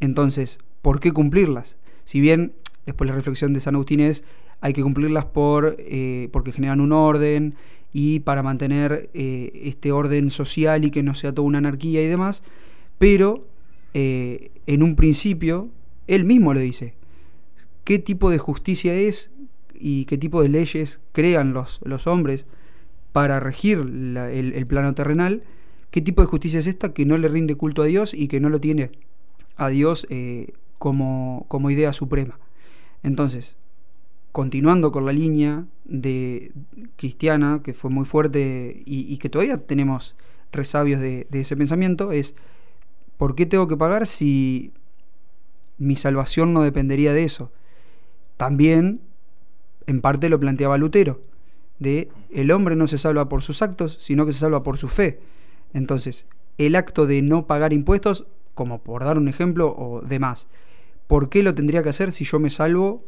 entonces, 0.00 0.58
¿por 0.82 0.98
qué 0.98 1.12
cumplirlas? 1.12 1.76
Si 2.04 2.20
bien, 2.20 2.52
después 2.86 3.08
la 3.08 3.14
reflexión 3.14 3.52
de 3.52 3.60
San 3.60 3.76
Agustín 3.76 4.00
es, 4.00 4.24
hay 4.60 4.72
que 4.72 4.82
cumplirlas 4.82 5.26
por, 5.26 5.76
eh, 5.78 6.28
porque 6.32 6.52
generan 6.52 6.80
un 6.80 6.92
orden 6.92 7.54
y 7.92 8.20
para 8.20 8.42
mantener 8.42 9.10
eh, 9.14 9.52
este 9.64 9.92
orden 9.92 10.30
social 10.30 10.84
y 10.84 10.90
que 10.90 11.02
no 11.02 11.14
sea 11.14 11.32
toda 11.32 11.46
una 11.46 11.58
anarquía 11.58 12.02
y 12.02 12.06
demás, 12.06 12.42
pero 12.98 13.46
eh, 13.94 14.50
en 14.66 14.82
un 14.82 14.96
principio 14.96 15.68
él 16.06 16.24
mismo 16.24 16.54
le 16.54 16.60
dice 16.60 16.94
qué 17.84 17.98
tipo 17.98 18.30
de 18.30 18.38
justicia 18.38 18.94
es 18.94 19.30
y 19.74 20.06
qué 20.06 20.16
tipo 20.16 20.42
de 20.42 20.48
leyes 20.48 21.00
crean 21.12 21.52
los, 21.52 21.80
los 21.84 22.06
hombres 22.06 22.46
para 23.12 23.40
regir 23.40 23.78
el, 23.78 24.66
plano 24.66 24.94
terrenal, 24.94 25.42
qué 25.90 26.00
tipo 26.00 26.22
de 26.22 26.28
justicia 26.28 26.60
es 26.60 26.66
esta 26.66 26.94
que 26.94 27.04
no 27.04 27.18
le 27.18 27.28
rinde 27.28 27.56
culto 27.56 27.82
a 27.82 27.86
Dios 27.86 28.14
y 28.14 28.28
que 28.28 28.40
no 28.40 28.48
lo 28.48 28.58
tiene 28.58 28.90
a 29.56 29.68
Dios 29.68 30.06
como, 30.78 31.44
como 31.48 31.70
idea 31.70 31.92
suprema. 31.92 32.38
Entonces, 33.02 33.56
continuando 34.32 34.92
con 34.92 35.04
la 35.04 35.12
línea 35.12 35.66
de 35.84 36.52
cristiana, 36.96 37.60
que 37.62 37.74
fue 37.74 37.90
muy 37.90 38.06
fuerte 38.06 38.82
y, 38.86 39.16
que 39.18 39.28
todavía 39.28 39.58
tenemos 39.58 40.16
resabios 40.50 41.00
de, 41.00 41.26
de, 41.30 41.40
ese 41.40 41.56
pensamiento, 41.56 42.12
es 42.12 42.34
¿por 43.18 43.34
qué 43.34 43.46
tengo 43.46 43.68
que 43.68 43.76
pagar 43.76 44.06
si 44.06 44.72
mi 45.78 45.96
salvación 45.96 46.54
no 46.54 46.62
dependería 46.62 47.12
de 47.12 47.24
eso? 47.24 47.52
También, 48.38 49.00
en 49.86 50.00
parte, 50.00 50.30
lo 50.30 50.40
planteaba 50.40 50.78
Lutero, 50.78 51.22
de 51.78 52.08
el 52.30 52.50
hombre 52.50 52.74
no 52.74 52.86
se 52.86 52.98
salva 52.98 53.28
por 53.28 53.42
sus 53.42 53.60
actos, 53.60 53.98
sino 54.00 54.24
que 54.24 54.32
se 54.32 54.40
salva 54.40 54.62
por 54.62 54.78
su 54.78 54.88
fe. 54.88 55.20
Entonces, 55.74 56.26
el 56.56 56.76
acto 56.76 57.06
de 57.06 57.20
no 57.20 57.46
pagar 57.46 57.72
impuestos, 57.72 58.26
como 58.54 58.82
por 58.82 59.04
dar 59.04 59.18
un 59.18 59.28
ejemplo 59.28 59.74
o 59.76 60.00
demás, 60.00 60.46
¿por 61.06 61.28
qué 61.28 61.42
lo 61.42 61.54
tendría 61.54 61.82
que 61.82 61.90
hacer 61.90 62.12
si 62.12 62.24
yo 62.24 62.40
me 62.40 62.50
salvo 62.50 63.04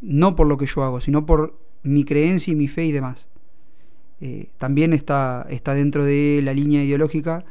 no 0.00 0.36
por 0.36 0.46
lo 0.46 0.56
que 0.56 0.66
yo 0.66 0.82
hago, 0.84 1.00
sino 1.00 1.26
por 1.26 1.58
mi 1.82 2.04
creencia 2.04 2.52
y 2.52 2.56
mi 2.56 2.68
fe 2.68 2.86
y 2.86 2.92
demás? 2.92 3.28
Eh, 4.20 4.50
también 4.58 4.92
está, 4.92 5.46
está 5.48 5.74
dentro 5.74 6.04
de 6.04 6.40
la 6.42 6.52
línea 6.52 6.82
ideológica 6.82 7.44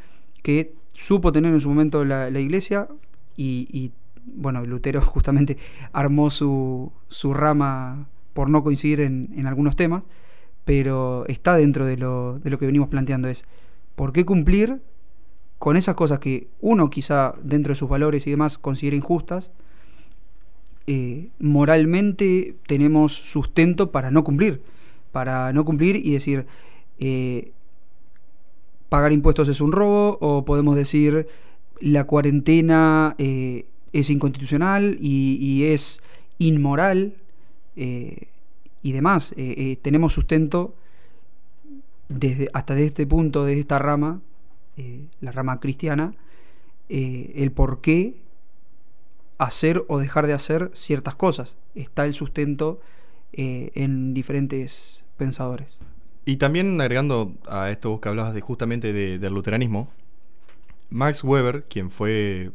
que 0.43 0.73
supo 0.93 1.31
tener 1.31 1.53
en 1.53 1.61
su 1.61 1.69
momento 1.69 2.03
la, 2.03 2.29
iglesia 2.39 2.87
y, 3.35 3.91
bueno, 4.25 4.65
Lutero 4.65 5.01
justamente 5.05 5.57
armó 5.93 6.29
su, 6.29 6.91
su 7.07 7.33
rama 7.33 8.07
por 8.33 8.49
no 8.49 8.63
coincidir 8.63 9.01
en, 9.01 9.47
algunos 9.47 9.75
temas, 9.75 10.03
pero 10.65 11.25
está 11.27 11.55
dentro 11.55 11.85
de 11.85 11.97
lo, 11.97 12.39
de 12.39 12.49
lo 12.49 12.59
que 12.59 12.65
venimos 12.65 12.89
planteando, 12.89 13.29
es 13.29 13.45
¿por 13.95 14.11
qué 14.11 14.25
cumplir 14.25 14.81
con 15.59 15.77
esas 15.77 15.95
cosas 15.95 16.19
que 16.19 16.49
uno 16.59 16.89
quizá 16.89 17.33
dentro 17.41 17.71
de 17.71 17.75
sus 17.75 17.89
valores 17.89 18.27
y 18.27 18.31
demás 18.31 18.57
considera 18.57 18.95
injustas, 18.95 19.51
eh, 20.89 21.31
moralmente 21.39 22.55
tenemos 22.65 23.11
sustento 23.11 23.91
para 23.91 24.09
no 24.09 24.23
cumplir, 24.23 24.61
para 25.11 25.51
no 25.51 25.65
cumplir 25.65 25.97
y 25.97 26.13
decir, 26.13 26.47
eh, 26.97 27.51
pagar 28.87 29.11
impuestos 29.11 29.49
es 29.49 29.59
un 29.59 29.73
robo, 29.73 30.17
o 30.21 30.45
podemos 30.45 30.77
decir, 30.77 31.27
la 31.81 32.05
cuarentena 32.05 33.15
eh, 33.17 33.65
es 33.91 34.09
inconstitucional 34.09 34.97
y, 35.01 35.65
es 35.65 35.99
inmoral 36.39 37.15
y 37.75 38.91
demás. 38.93 39.35
tenemos 39.81 40.13
sustento 40.13 40.73
desde, 42.07 42.49
hasta 42.53 42.75
de 42.75 42.85
este 42.85 43.05
punto, 43.05 43.43
de 43.43 43.59
esta 43.59 43.77
rama, 43.77 44.21
la 45.19 45.31
rama 45.33 45.59
cristiana, 45.59 46.13
el 46.87 47.51
por 47.51 47.81
qué 47.81 48.15
hacer 49.37 49.83
o 49.87 49.99
dejar 49.99 50.27
de 50.27 50.33
hacer 50.33 50.71
ciertas 50.73 51.15
cosas. 51.15 51.57
Está 51.75 52.05
el 52.05 52.13
sustento 52.13 52.79
eh, 53.33 53.71
en 53.75 54.13
diferentes 54.13 55.03
pensadores. 55.17 55.79
Y 56.25 56.37
también 56.37 56.79
agregando 56.81 57.33
a 57.47 57.69
esto 57.69 58.01
que 58.01 58.09
hablabas 58.09 58.33
de 58.33 58.41
justamente 58.41 58.91
del 58.91 59.33
luteranismo, 59.33 59.89
Max 60.89 61.23
Weber, 61.23 61.63
quien 61.69 61.89
fue, 61.89 62.51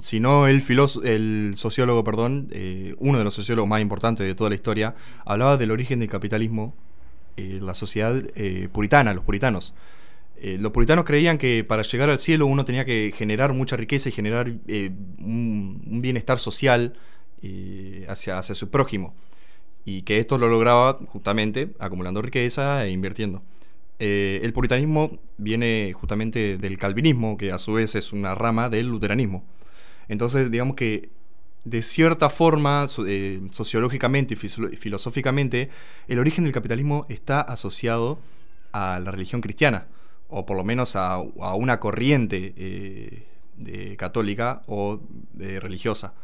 si 0.00 0.20
no 0.20 0.46
el, 0.46 0.62
el 1.04 1.52
sociólogo, 1.56 2.04
perdón, 2.04 2.50
uno 2.98 3.18
de 3.18 3.24
los 3.24 3.34
sociólogos 3.34 3.68
más 3.68 3.80
importantes 3.80 4.26
de 4.26 4.34
toda 4.34 4.50
la 4.50 4.56
historia, 4.56 4.94
hablaba 5.24 5.56
del 5.56 5.70
origen 5.70 6.00
del 6.00 6.10
capitalismo, 6.10 6.74
la 7.36 7.72
sociedad 7.72 8.14
puritana, 8.72 9.14
los 9.14 9.24
puritanos. 9.24 9.74
Eh, 10.44 10.58
los 10.58 10.72
puritanos 10.72 11.04
creían 11.04 11.38
que 11.38 11.62
para 11.62 11.82
llegar 11.82 12.10
al 12.10 12.18
cielo 12.18 12.46
uno 12.46 12.64
tenía 12.64 12.84
que 12.84 13.14
generar 13.16 13.52
mucha 13.52 13.76
riqueza 13.76 14.08
y 14.08 14.12
generar 14.12 14.52
eh, 14.66 14.90
un, 15.20 16.00
bienestar 16.02 16.40
social 16.40 16.94
eh, 17.42 18.04
hacia, 18.08 18.38
hacia 18.38 18.56
su 18.56 18.68
prójimo. 18.68 19.14
Y 19.84 20.02
que 20.02 20.18
esto 20.18 20.38
lo 20.38 20.48
lograba 20.48 20.94
justamente 21.06 21.74
acumulando 21.78 22.22
riqueza 22.22 22.84
e 22.84 22.90
invirtiendo. 22.90 23.42
el 24.00 24.52
puritanismo 24.52 25.20
viene 25.38 25.92
justamente 25.94 26.58
del 26.58 26.76
calvinismo, 26.76 27.36
que 27.36 27.52
a 27.52 27.58
su 27.58 27.74
vez 27.74 27.94
es 27.94 28.12
una 28.12 28.34
rama 28.34 28.68
del 28.68 28.88
luteranismo. 28.88 29.44
Entonces, 30.08 30.50
digamos 30.50 30.74
que 30.76 31.10
de 31.64 31.82
cierta 31.82 32.30
forma, 32.30 32.86
sociológicamente 32.88 34.34
y 34.34 34.76
filosóficamente, 34.76 35.70
el 36.08 36.18
origen 36.18 36.44
del 36.44 36.52
capitalismo 36.52 37.06
está 37.08 37.40
asociado 37.40 38.18
a 38.72 38.98
la 38.98 39.12
religión 39.12 39.40
cristiana 39.40 39.86
o 40.32 40.46
por 40.46 40.56
lo 40.56 40.64
menos 40.64 40.96
a, 40.96 41.18
una 41.18 41.78
corriente 41.78 42.54
eh, 42.56 43.96
católica 43.98 44.62
o 44.66 45.00
religiosa. 45.36 46.14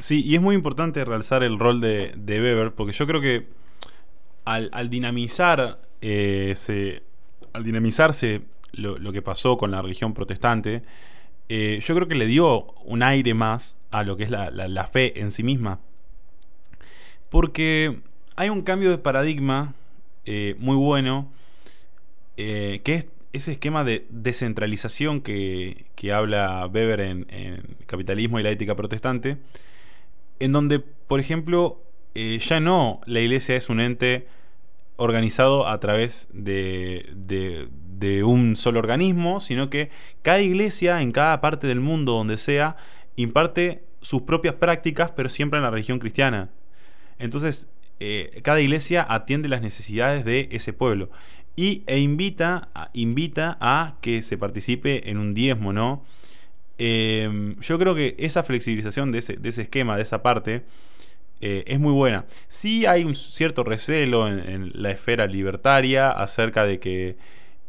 Sí, 0.00 0.22
y 0.24 0.34
es 0.34 0.40
muy 0.40 0.56
importante 0.56 1.04
realzar 1.04 1.42
el 1.44 1.58
rol 1.58 1.80
de, 1.80 2.12
Weber, 2.26 2.72
porque 2.72 2.92
yo 2.92 3.06
creo 3.06 3.20
que 3.20 3.46
al, 4.44 4.90
dinamizar 4.90 5.80
eh, 6.00 7.00
al 7.52 7.62
dinamizarse 7.62 8.42
lo, 8.72 9.12
que 9.12 9.22
pasó 9.22 9.56
con 9.56 9.70
la 9.70 9.80
religión 9.80 10.12
protestante, 10.12 10.82
eh, 11.48 11.80
yo 11.82 11.94
creo 11.94 12.08
que 12.08 12.16
le 12.16 12.26
dio 12.26 12.72
un 12.84 13.02
aire 13.04 13.34
más 13.34 13.76
a 13.92 14.02
lo 14.02 14.16
que 14.16 14.24
es 14.24 14.30
la, 14.30 14.86
fe 14.90 15.20
en 15.20 15.30
sí 15.30 15.44
misma. 15.44 15.78
Porque 17.28 18.00
hay 18.34 18.48
un 18.48 18.62
cambio 18.62 18.90
de 18.90 18.98
paradigma 18.98 19.74
muy 20.58 20.76
bueno, 20.76 21.30
que 22.36 22.82
es 22.84 23.06
ese 23.32 23.52
esquema 23.52 23.84
de 23.84 24.06
descentralización 24.10 25.20
que, 25.20 25.86
habla 26.12 26.66
Weber 26.66 27.00
en, 27.00 27.76
Capitalismo 27.86 28.38
y 28.38 28.42
la 28.42 28.50
ética 28.50 28.76
protestante, 28.76 29.38
en 30.38 30.52
donde, 30.52 30.80
por 30.80 31.20
ejemplo, 31.20 31.82
eh, 32.14 32.38
ya 32.38 32.60
no 32.60 33.00
la 33.06 33.20
iglesia 33.20 33.56
es 33.56 33.68
un 33.68 33.80
ente 33.80 34.26
organizado 34.96 35.66
a 35.66 35.78
través 35.80 36.28
de, 36.32 37.06
de, 37.14 38.24
un 38.24 38.56
solo 38.56 38.78
organismo, 38.80 39.40
sino 39.40 39.70
que 39.70 39.90
cada 40.22 40.40
iglesia 40.40 41.02
en 41.02 41.12
cada 41.12 41.40
parte 41.40 41.66
del 41.66 41.80
mundo 41.80 42.12
donde 42.12 42.38
sea 42.38 42.76
imparte 43.16 43.84
sus 44.00 44.22
propias 44.22 44.54
prácticas, 44.54 45.12
pero 45.12 45.28
siempre 45.28 45.58
en 45.58 45.64
la 45.64 45.70
religión 45.70 45.98
cristiana. 45.98 46.50
Entonces, 47.18 47.68
eh, 47.98 48.40
cada 48.42 48.60
iglesia 48.60 49.06
atiende 49.08 49.48
las 49.48 49.60
necesidades 49.60 50.24
de 50.24 50.48
ese 50.52 50.72
pueblo 50.72 51.10
y, 51.56 51.82
e 51.86 51.98
invita, 51.98 52.68
invita 52.92 53.58
a 53.60 53.96
que 54.00 54.22
se 54.22 54.38
participe 54.38 55.10
en 55.10 55.18
un 55.18 55.34
diezmo, 55.34 55.72
¿no? 55.72 56.04
Em, 56.78 57.60
yo 57.60 57.78
creo 57.78 57.94
que 57.94 58.16
esa 58.18 58.42
flexibilización 58.42 59.12
de 59.12 59.18
ese, 59.18 59.62
esquema, 59.62 59.96
de 59.96 60.02
esa 60.02 60.22
parte, 60.22 60.64
eh, 61.42 61.64
es 61.66 61.78
muy 61.78 61.92
buena. 61.92 62.24
Sí 62.48 62.86
hay 62.86 63.04
un 63.04 63.14
cierto 63.14 63.64
recelo 63.64 64.28
en, 64.28 64.70
la 64.74 64.90
esfera 64.90 65.26
libertaria 65.26 66.10
acerca 66.10 66.64
de 66.64 66.80
que 66.80 67.16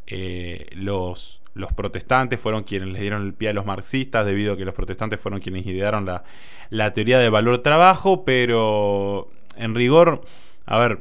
eh, 0.08 0.68
los, 0.76 1.42
los, 1.54 1.74
protestantes 1.74 2.40
fueron 2.40 2.64
quienes 2.64 2.90
le 2.90 3.02
dieron 3.02 3.24
el 3.24 3.34
pie 3.34 3.50
a 3.50 3.54
los 3.54 3.66
marxistas, 3.66 4.26
debido 4.26 4.54
a 4.54 4.58
que 4.58 4.64
los 4.66 4.74
protestantes 4.74 5.20
fueron 5.20 5.42
quienes 5.42 5.66
idearon 5.66 6.06
la, 6.06 6.24
la 6.70 6.94
teoría 6.94 7.20
de 7.20 7.30
valor-trabajo, 7.30 8.24
pero 8.24 9.30
en 9.58 9.76
rigor, 9.76 10.22
a 10.66 10.80
ver, 10.80 11.00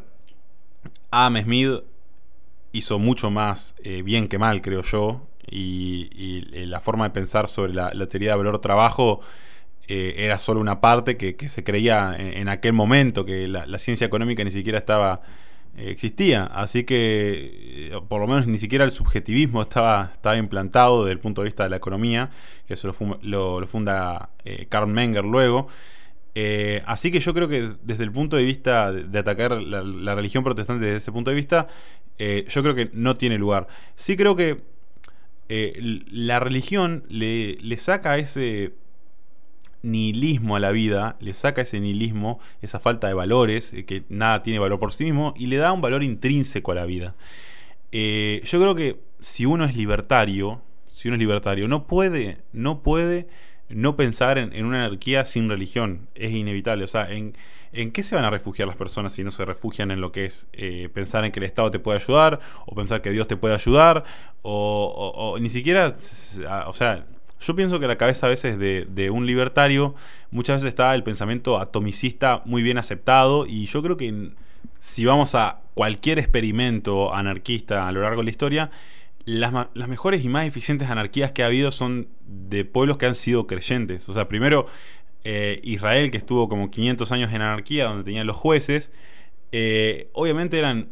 Adam 1.12 1.36
Smith 1.44 1.84
hizo 2.72 2.98
mucho 2.98 3.30
más 3.30 3.74
eh, 3.82 4.02
bien 4.02 4.28
que 4.28 4.38
mal, 4.38 4.62
creo 4.62 4.82
yo. 4.82 5.26
Y, 5.50 6.44
eh, 6.52 6.66
la 6.66 6.80
forma 6.80 7.04
de 7.04 7.10
pensar 7.10 7.48
sobre 7.48 7.74
la, 7.74 7.90
teoría 8.08 8.32
de 8.32 8.36
valor-trabajo 8.36 9.20
eh, 9.88 10.14
era 10.18 10.38
solo 10.38 10.60
una 10.60 10.80
parte 10.80 11.16
que, 11.16 11.48
se 11.48 11.64
creía 11.64 12.14
en, 12.16 12.48
aquel 12.48 12.72
momento, 12.72 13.24
que 13.24 13.48
la, 13.48 13.78
ciencia 13.78 14.06
económica 14.06 14.44
ni 14.44 14.50
siquiera 14.50 14.78
estaba 14.78 15.22
existía. 15.76 16.44
Así 16.44 16.84
que, 16.84 17.98
por 18.08 18.20
lo 18.20 18.26
menos, 18.26 18.46
ni 18.46 18.58
siquiera 18.58 18.84
el 18.84 18.90
subjetivismo 18.90 19.62
estaba, 19.62 20.10
estaba 20.12 20.36
implantado 20.36 21.04
desde 21.04 21.12
el 21.12 21.20
punto 21.20 21.42
de 21.42 21.46
vista 21.46 21.64
de 21.64 21.70
la 21.70 21.76
economía, 21.76 22.30
que 22.66 22.74
eso 22.74 22.92
lo, 23.22 23.66
funda 23.66 24.30
Karl 24.68 24.88
Menger 24.88 25.24
luego. 25.24 25.68
Así 26.86 27.10
que 27.10 27.20
yo 27.20 27.34
creo 27.34 27.48
que 27.48 27.74
desde 27.82 28.04
el 28.04 28.12
punto 28.12 28.36
de 28.36 28.44
vista 28.44 28.92
de, 28.92 29.18
atacar 29.18 29.60
la, 29.60 30.14
religión 30.14 30.44
protestante 30.44 30.84
desde 30.84 30.98
ese 30.98 31.12
punto 31.12 31.30
de 31.30 31.36
vista, 31.36 31.68
eh, 32.22 32.44
yo 32.48 32.62
creo 32.62 32.74
que 32.74 32.90
no 32.92 33.16
tiene 33.16 33.38
lugar. 33.38 33.66
Sí 33.94 34.14
creo 34.14 34.36
que 34.36 34.62
eh, 35.48 36.02
la 36.10 36.38
religión 36.38 37.04
le, 37.08 37.76
saca 37.78 38.18
ese 38.18 38.74
nihilismo 39.82 40.54
a 40.54 40.60
la 40.60 40.70
vida, 40.70 41.16
le 41.20 41.32
saca 41.32 41.62
ese 41.62 41.80
nihilismo, 41.80 42.38
esa 42.60 42.78
falta 42.78 43.08
de 43.08 43.14
valores, 43.14 43.72
eh, 43.72 43.86
que 43.86 44.04
nada 44.10 44.42
tiene 44.42 44.58
valor 44.58 44.78
por 44.78 44.92
sí 44.92 45.04
mismo, 45.04 45.32
y 45.34 45.46
le 45.46 45.56
da 45.56 45.72
un 45.72 45.80
valor 45.80 46.02
intrínseco 46.04 46.72
a 46.72 46.74
la 46.74 46.84
vida. 46.84 47.16
yo 47.90 48.60
creo 48.60 48.74
que 48.74 49.00
si 49.18 49.46
uno 49.46 49.64
es 49.64 49.74
libertario, 49.74 50.60
si 50.90 51.08
uno 51.08 51.14
es 51.14 51.20
libertario, 51.20 51.68
no 51.68 51.86
puede, 51.86 52.42
no 52.52 52.82
puede 52.82 53.28
no 53.70 53.96
pensar 53.96 54.38
en, 54.38 54.64
una 54.64 54.84
anarquía 54.84 55.24
sin 55.24 55.48
religión. 55.48 56.08
Es 56.14 56.32
inevitable. 56.32 56.84
O 56.84 56.88
sea, 56.88 57.10
en, 57.10 57.34
¿en, 57.72 57.92
qué 57.92 58.02
se 58.02 58.14
van 58.14 58.24
a 58.24 58.30
refugiar 58.30 58.68
las 58.68 58.76
personas 58.76 59.12
si 59.12 59.24
no 59.24 59.30
se 59.30 59.44
refugian 59.44 59.90
en 59.90 60.00
lo 60.00 60.12
que 60.12 60.26
es 60.26 60.48
eh, 60.52 60.88
pensar 60.92 61.24
en 61.24 61.32
que 61.32 61.40
el 61.40 61.44
Estado 61.44 61.70
te 61.70 61.78
puede 61.78 61.98
ayudar, 61.98 62.40
o 62.66 62.74
pensar 62.74 63.02
que 63.02 63.10
Dios 63.10 63.28
te 63.28 63.36
puede 63.36 63.54
ayudar, 63.54 64.04
o, 64.42 65.36
ni 65.40 65.50
siquiera, 65.50 65.94
o 66.66 66.72
sea, 66.72 67.06
Yo 67.40 67.56
pienso 67.56 67.80
que 67.80 67.86
la 67.86 67.96
cabeza 67.96 68.26
a 68.26 68.30
veces 68.30 68.58
de, 68.58 68.86
de, 68.88 69.10
un 69.10 69.26
libertario, 69.26 69.94
muchas 70.30 70.56
veces 70.56 70.68
está 70.68 70.94
el 70.94 71.02
pensamiento 71.02 71.58
atomicista 71.58 72.42
muy 72.44 72.62
bien 72.62 72.76
aceptado 72.78 73.46
y 73.46 73.66
yo 73.66 73.82
creo 73.82 73.96
que 73.96 74.32
si 74.78 75.04
vamos 75.04 75.34
a 75.34 75.60
cualquier 75.74 76.18
experimento 76.18 77.14
anarquista 77.14 77.88
a 77.88 77.92
lo 77.92 78.02
largo 78.02 78.18
de 78.18 78.24
la 78.24 78.30
historia, 78.30 78.70
las, 79.24 79.88
mejores 79.88 80.24
y 80.24 80.28
más 80.28 80.46
eficientes 80.46 80.88
anarquías 80.88 81.32
que 81.32 81.42
ha 81.42 81.46
habido 81.46 81.70
son 81.70 82.08
de 82.26 82.64
pueblos 82.64 82.96
que 82.96 83.06
han 83.06 83.14
sido 83.14 83.46
creyentes. 83.46 84.08
O 84.08 84.12
sea, 84.12 84.28
primero 84.28 84.66
eh, 85.24 85.60
Israel, 85.62 86.10
que 86.10 86.16
estuvo 86.16 86.48
como 86.48 86.70
500 86.70 87.12
años 87.12 87.32
en 87.32 87.42
anarquía, 87.42 87.86
donde 87.86 88.04
tenían 88.04 88.26
los 88.26 88.36
jueces, 88.36 88.90
eh, 89.52 90.08
obviamente 90.12 90.58
eran, 90.58 90.88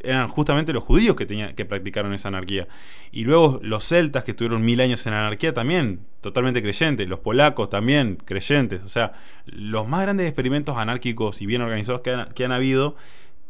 eran 0.00 0.28
justamente 0.28 0.72
los 0.72 0.84
judíos 0.84 1.16
que, 1.16 1.24
tenían, 1.24 1.54
que 1.54 1.64
practicaron 1.64 2.12
esa 2.12 2.28
anarquía. 2.28 2.68
Y 3.10 3.24
luego 3.24 3.58
los 3.62 3.84
celtas, 3.84 4.24
que 4.24 4.32
estuvieron 4.32 4.64
mil 4.64 4.80
años 4.80 5.06
en 5.06 5.14
anarquía, 5.14 5.54
también 5.54 6.00
totalmente 6.20 6.62
creyentes. 6.62 7.08
Los 7.08 7.20
polacos 7.20 7.70
también 7.70 8.16
creyentes. 8.16 8.82
O 8.82 8.88
sea, 8.88 9.12
los 9.46 9.88
más 9.88 10.02
grandes 10.02 10.26
experimentos 10.26 10.76
anárquicos 10.76 11.40
y 11.40 11.46
bien 11.46 11.62
organizados 11.62 12.02
que 12.02 12.10
han, 12.10 12.28
que 12.28 12.44
han 12.44 12.52
habido, 12.52 12.96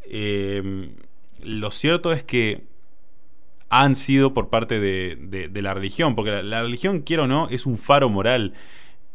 eh, 0.05 0.91
lo 1.43 1.71
cierto 1.71 2.13
es 2.13 2.23
que 2.23 2.76
han 3.69 3.95
sido 3.95 4.33
por 4.33 4.49
parte 4.49 4.81
de, 4.81 5.51
la 5.63 5.75
religión, 5.75 6.15
porque 6.15 6.43
la, 6.43 6.63
religión, 6.63 7.01
quiero 7.01 7.25
o 7.25 7.27
no, 7.27 7.49
es 7.49 7.67
un 7.67 7.79
faro 7.79 8.09
moral. 8.09 8.55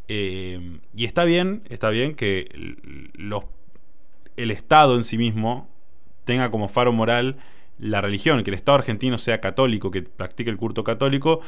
Eh, 0.08 0.80
y 0.94 1.06
está 1.06 1.24
bien, 1.24 1.64
está 1.70 1.90
bien 1.90 2.16
que 2.16 2.50
el 4.36 4.52
Estado 4.52 4.96
en 4.96 5.04
sí 5.04 5.18
mismo 5.18 5.70
tenga 6.26 6.52
como 6.52 6.68
faro 6.68 6.92
moral 6.92 7.38
la 7.80 8.02
religión, 8.02 8.44
que 8.44 8.52
el 8.52 8.56
Estado 8.56 8.78
argentino 8.78 9.18
sea 9.18 9.42
católico, 9.42 9.90
que 9.90 10.02
practique 10.04 10.52
el 10.52 10.58
culto 10.58 10.84
católico, 10.84 11.42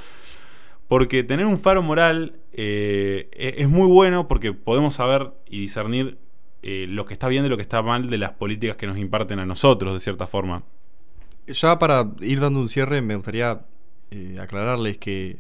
porque 0.87 1.23
tener 1.23 1.45
un 1.45 1.59
faro 1.59 1.81
moral 1.81 2.39
eh, 2.53 3.29
es 3.33 3.69
muy 3.69 3.87
bueno 3.87 4.27
porque 4.27 4.53
podemos 4.53 4.95
saber 4.95 5.31
y 5.47 5.61
discernir 5.61 6.17
eh, 6.61 6.85
lo 6.87 7.05
que 7.05 7.13
está 7.13 7.27
bien 7.27 7.43
de 7.43 7.49
lo 7.49 7.57
que 7.57 7.61
está 7.61 7.81
mal 7.81 8.09
de 8.09 8.17
las 8.17 8.31
políticas 8.31 8.77
que 8.77 8.87
nos 8.87 8.97
imparten 8.97 9.39
a 9.39 9.45
nosotros, 9.45 9.93
de 9.93 9.99
cierta 9.99 10.27
forma. 10.27 10.63
Ya 11.47 11.77
para 11.77 12.09
ir 12.21 12.39
dando 12.39 12.59
un 12.59 12.69
cierre, 12.69 13.01
me 13.01 13.15
gustaría 13.15 13.65
eh, 14.11 14.35
aclararles 14.39 14.97
que 14.97 15.37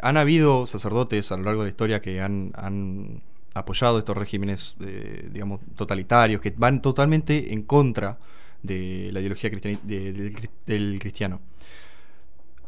han 0.00 0.16
habido 0.16 0.66
sacerdotes 0.66 1.32
a 1.32 1.36
lo 1.36 1.44
largo 1.44 1.62
de 1.62 1.66
la 1.66 1.70
historia 1.70 2.00
que 2.00 2.20
han, 2.20 3.22
apoyado 3.54 3.98
estos 3.98 4.16
regímenes, 4.16 4.76
eh, 4.80 5.28
digamos, 5.30 5.60
totalitarios, 5.76 6.40
que 6.40 6.54
van 6.56 6.80
totalmente 6.80 7.52
en 7.52 7.62
contra 7.62 8.18
de 8.62 9.10
la 9.12 9.20
ideología 9.20 9.50
de, 9.50 9.78
de, 9.82 10.48
del 10.64 10.98
cristiano. 10.98 11.40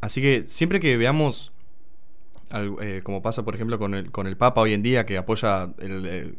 Así 0.00 0.20
que 0.20 0.46
siempre 0.46 0.80
que 0.80 0.98
veamos, 0.98 1.52
eh, 2.50 3.00
como 3.02 3.22
pasa 3.22 3.42
por 3.42 3.54
ejemplo 3.54 3.78
con 3.78 3.94
el, 3.94 4.10
con 4.10 4.26
el 4.26 4.36
Papa 4.36 4.60
hoy 4.60 4.74
en 4.74 4.82
día, 4.82 5.06
que 5.06 5.16
apoya 5.16 5.72
el, 5.78 6.36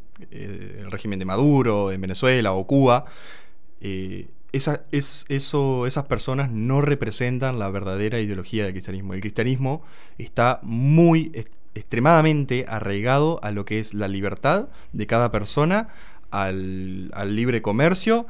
régimen 0.91 1.17
de 1.17 1.25
Maduro 1.25 1.91
en 1.91 1.99
Venezuela 1.99 2.53
o 2.53 2.67
Cuba, 2.67 3.05
es, 4.51 5.25
eso, 5.29 5.85
esas 5.85 6.05
personas 6.05 6.51
no 6.51 6.81
representan 6.81 7.59
la 7.59 7.69
verdadera 7.69 8.19
ideología 8.19 8.63
del 8.63 8.73
cristianismo. 8.73 9.13
El 9.13 9.21
cristianismo 9.21 9.83
está 10.17 10.59
muy 10.63 11.31
extremadamente 11.73 12.65
arraigado 12.67 13.39
a 13.43 13.51
lo 13.51 13.65
que 13.65 13.79
es 13.79 13.93
la 13.93 14.07
libertad 14.07 14.69
de 14.93 15.07
cada 15.07 15.31
persona, 15.31 15.89
al, 16.31 17.11
al 17.13 17.35
libre 17.35 17.61
comercio 17.61 18.27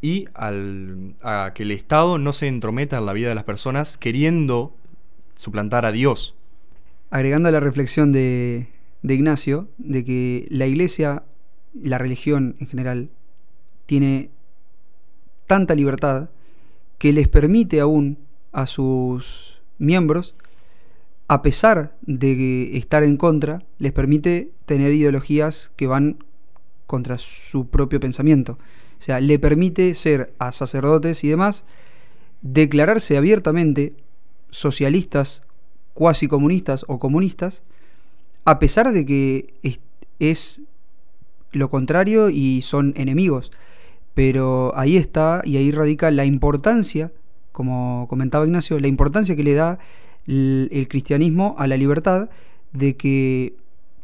y 0.00 0.28
al, 0.34 1.14
a 1.22 1.52
que 1.54 1.62
el 1.62 1.70
Estado 1.70 2.18
no 2.18 2.32
se 2.32 2.46
entrometa 2.46 2.98
en 2.98 3.06
la 3.06 3.14
vida 3.14 3.30
de 3.30 3.34
las 3.34 3.44
personas 3.44 3.96
queriendo 3.96 4.76
suplantar 5.34 5.86
a 5.86 5.92
Dios. 5.92 6.34
Agregando 7.10 7.48
a 7.48 7.52
la 7.52 7.60
reflexión 7.60 8.12
de, 8.12 8.68
de 9.02 9.14
Ignacio, 9.14 9.68
de 9.78 10.04
que 10.04 10.46
la 10.50 10.66
iglesia, 10.66 11.24
la 11.74 11.98
religión 11.98 12.56
en 12.58 12.66
general, 12.66 13.08
tiene 13.86 14.30
tanta 15.46 15.74
libertad 15.74 16.30
que 16.98 17.12
les 17.12 17.28
permite 17.28 17.80
aún 17.80 18.18
a 18.52 18.66
sus 18.66 19.60
miembros, 19.78 20.34
a 21.28 21.42
pesar 21.42 21.96
de 22.02 22.76
estar 22.76 23.02
en 23.02 23.16
contra, 23.16 23.62
les 23.78 23.92
permite 23.92 24.50
tener 24.66 24.92
ideologías 24.92 25.70
que 25.76 25.86
van 25.86 26.18
contra 26.86 27.18
su 27.18 27.68
propio 27.68 28.00
pensamiento. 28.00 28.58
O 28.98 29.02
sea, 29.02 29.20
le 29.20 29.38
permite 29.38 29.94
ser 29.94 30.34
a 30.38 30.52
sacerdotes 30.52 31.24
y 31.24 31.28
demás, 31.28 31.64
declararse 32.42 33.16
abiertamente 33.16 33.94
socialistas, 34.50 35.42
cuasi 35.94 36.28
comunistas 36.28 36.84
o 36.88 36.98
comunistas, 36.98 37.62
a 38.44 38.58
pesar 38.58 38.92
de 38.92 39.06
que 39.06 39.54
es, 39.62 39.80
es 40.18 40.60
lo 41.52 41.70
contrario 41.70 42.30
y 42.30 42.62
son 42.62 42.92
enemigos. 42.96 43.50
Pero 44.14 44.72
ahí 44.76 44.96
está 44.96 45.42
y 45.44 45.56
ahí 45.56 45.70
radica 45.72 46.10
la 46.10 46.24
importancia, 46.24 47.12
como 47.52 48.06
comentaba 48.08 48.44
Ignacio, 48.44 48.78
la 48.78 48.88
importancia 48.88 49.36
que 49.36 49.42
le 49.42 49.54
da 49.54 49.78
el, 50.26 50.86
cristianismo 50.88 51.54
a 51.58 51.66
la 51.66 51.76
libertad 51.76 52.30
de 52.72 52.96
que 52.96 53.54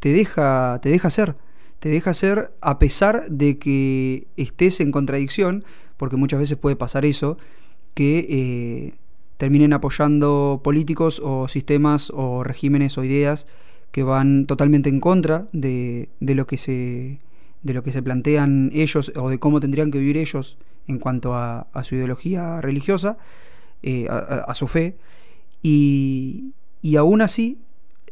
te 0.00 0.12
deja, 0.12 0.80
te 0.82 0.90
deja 0.90 1.10
ser, 1.10 1.36
te 1.78 1.88
deja 1.88 2.12
ser 2.12 2.52
a 2.60 2.78
pesar 2.78 3.28
de 3.30 3.58
que 3.58 4.26
estés 4.36 4.80
en 4.80 4.90
contradicción, 4.90 5.64
porque 5.96 6.16
muchas 6.16 6.40
veces 6.40 6.58
puede 6.58 6.76
pasar 6.76 7.04
eso, 7.04 7.38
que 7.94 8.26
eh, 8.28 8.94
terminen 9.36 9.72
apoyando 9.72 10.60
políticos 10.64 11.20
o 11.24 11.48
sistemas 11.48 12.10
o 12.14 12.44
regímenes 12.44 12.98
o 12.98 13.04
ideas 13.04 13.46
que 13.90 14.02
van 14.02 14.46
totalmente 14.46 14.88
en 14.88 15.00
contra 15.00 15.46
de, 15.52 16.08
de 16.20 16.34
lo 16.34 16.46
que 16.46 16.56
se 16.56 17.20
de 17.62 17.74
lo 17.74 17.82
que 17.82 17.92
se 17.92 18.02
plantean 18.02 18.70
ellos 18.72 19.12
o 19.16 19.28
de 19.28 19.38
cómo 19.38 19.60
tendrían 19.60 19.90
que 19.90 19.98
vivir 19.98 20.16
ellos 20.16 20.56
en 20.86 20.98
cuanto 20.98 21.34
a, 21.34 21.66
su 21.84 21.94
ideología 21.94 22.60
religiosa, 22.60 23.18
eh, 23.82 24.06
a, 24.08 24.52
su 24.54 24.66
fe, 24.66 24.96
y, 25.62 26.52
y 26.82 26.96
aún 26.96 27.22
así 27.22 27.58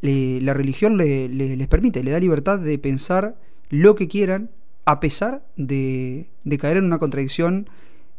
la 0.00 0.54
religión 0.54 0.96
le, 0.96 1.28
le, 1.28 1.56
les 1.56 1.66
permite, 1.66 2.04
le 2.04 2.12
da 2.12 2.20
libertad 2.20 2.60
de 2.60 2.78
pensar 2.78 3.36
lo 3.68 3.94
que 3.94 4.06
quieran, 4.06 4.50
a 4.84 5.00
pesar 5.00 5.44
de, 5.56 6.28
caer 6.58 6.76
en 6.76 6.84
una 6.84 6.98
contradicción 6.98 7.68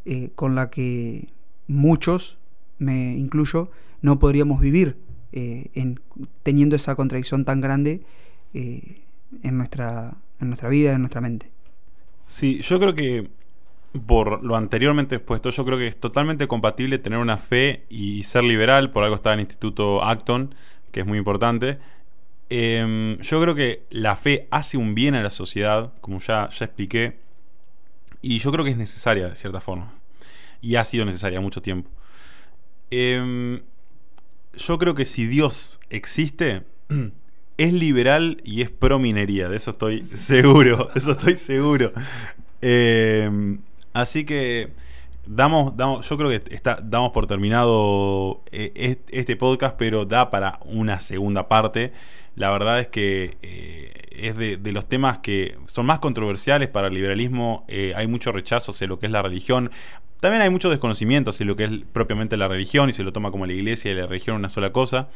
eh, 0.06 0.30
con 0.36 0.56
la 0.56 0.70
que 0.70 1.30
muchos, 1.68 2.38
me 2.80 3.16
incluyo, 3.16 3.72
no 4.02 4.20
podríamos 4.20 4.60
vivir 4.60 4.98
eh, 5.32 5.70
en, 5.74 6.00
teniendo 6.44 6.76
esa 6.76 6.96
contradicción 6.96 7.46
tan 7.46 7.62
grande 7.62 8.02
en 8.52 9.58
nuestra 9.58 10.18
en 10.40 10.48
nuestra 10.48 10.70
vida, 10.70 10.94
en 10.94 11.02
nuestra 11.02 11.22
mente. 11.22 11.52
Sí, 12.26 12.62
yo 12.62 12.80
creo 12.80 12.96
que 12.96 13.30
por 14.06 14.44
lo 14.44 14.56
anteriormente 14.56 15.16
expuesto, 15.16 15.50
yo 15.50 15.66
creo 15.66 15.78
que 15.78 15.88
es 15.88 16.00
totalmente 16.00 16.48
compatible 16.48 17.00
tener 17.00 17.20
una 17.20 17.38
fe 17.38 17.86
y 17.90 18.24
ser 18.24 18.44
liberal, 18.44 18.92
por 18.92 19.04
algo 19.04 19.16
está 19.16 19.34
el 19.34 19.40
Instituto 19.40 20.04
Acton, 20.04 20.54
que 20.92 21.00
es 21.02 21.06
muy 21.08 21.18
importante. 21.18 21.80
Eh, 22.52 23.18
yo 23.22 23.42
creo 23.42 23.56
que 23.56 23.84
la 23.90 24.16
fe 24.16 24.48
hace 24.52 24.78
un 24.78 24.96
bien 24.96 25.16
a 25.16 25.24
la 25.24 25.30
sociedad, 25.30 25.94
como 26.02 26.20
ya, 26.20 26.50
ya 26.50 26.66
expliqué, 26.66 27.18
y 28.22 28.40
yo 28.40 28.52
creo 28.52 28.64
que 28.66 28.72
es 28.72 28.78
necesaria 28.78 29.28
de 29.30 29.36
cierta 29.36 29.62
forma, 29.62 29.94
y 30.62 30.76
ha 30.76 30.84
sido 30.84 31.06
necesaria 31.06 31.42
mucho 31.42 31.62
tiempo. 31.62 31.90
Eh, 32.92 33.62
yo 34.56 34.78
creo 34.78 34.94
que 34.96 35.06
si 35.06 35.26
Dios 35.26 35.80
existe, 35.90 36.64
es 37.60 37.74
liberal 37.74 38.42
y 38.46 38.62
es 38.62 38.72
pro 38.72 39.00
minería, 39.00 39.50
de 39.50 39.58
eso 39.58 39.72
estoy 39.72 40.08
seguro, 40.16 40.90
eso 40.96 41.12
estoy 41.12 41.36
seguro. 41.36 41.92
Eh, 42.62 43.58
así 43.94 44.24
que 44.24 44.72
damos, 45.28 45.78
damos, 45.78 46.08
yo 46.10 46.18
creo 46.18 46.30
que 46.30 46.42
está, 46.56 46.80
damos 46.82 47.12
por 47.12 47.28
terminado 47.28 48.42
eh, 48.52 48.98
este 49.10 49.36
podcast, 49.36 49.76
pero 49.78 50.06
da 50.06 50.32
para 50.32 50.60
una 50.66 51.02
segunda 51.02 51.48
parte. 51.48 51.92
La 52.36 52.50
verdad 52.50 52.80
es 52.80 52.88
que 52.88 53.38
eh, 53.42 53.92
es 54.12 54.38
de, 54.38 54.72
los 54.72 54.88
temas 54.88 55.18
que 55.18 55.58
son 55.66 55.86
más 55.86 56.00
controversiales 56.00 56.70
para 56.70 56.88
el 56.88 56.94
liberalismo. 56.94 57.66
Eh, 57.68 57.92
hay 57.96 58.08
mucho 58.08 58.32
rechazo 58.32 58.72
hacia 58.72 58.88
lo 58.88 59.00
que 59.00 59.08
es 59.08 59.12
la 59.12 59.22
religión. 59.22 59.72
También 60.22 60.42
hay 60.42 60.50
mucho 60.50 60.70
desconocimiento 60.70 61.32
hacia 61.32 61.46
lo 61.46 61.58
que 61.58 61.66
es 61.66 61.72
propiamente 61.92 62.38
la 62.38 62.48
religión 62.48 62.88
y 62.88 62.94
se 62.94 63.04
lo 63.04 63.12
toma 63.12 63.32
como 63.32 63.46
la 63.46 63.54
iglesia 63.54 63.92
y 63.92 63.96
la 63.96 64.08
religión 64.08 64.38
una 64.38 64.50
sola 64.50 64.72
cosa. 64.72 65.10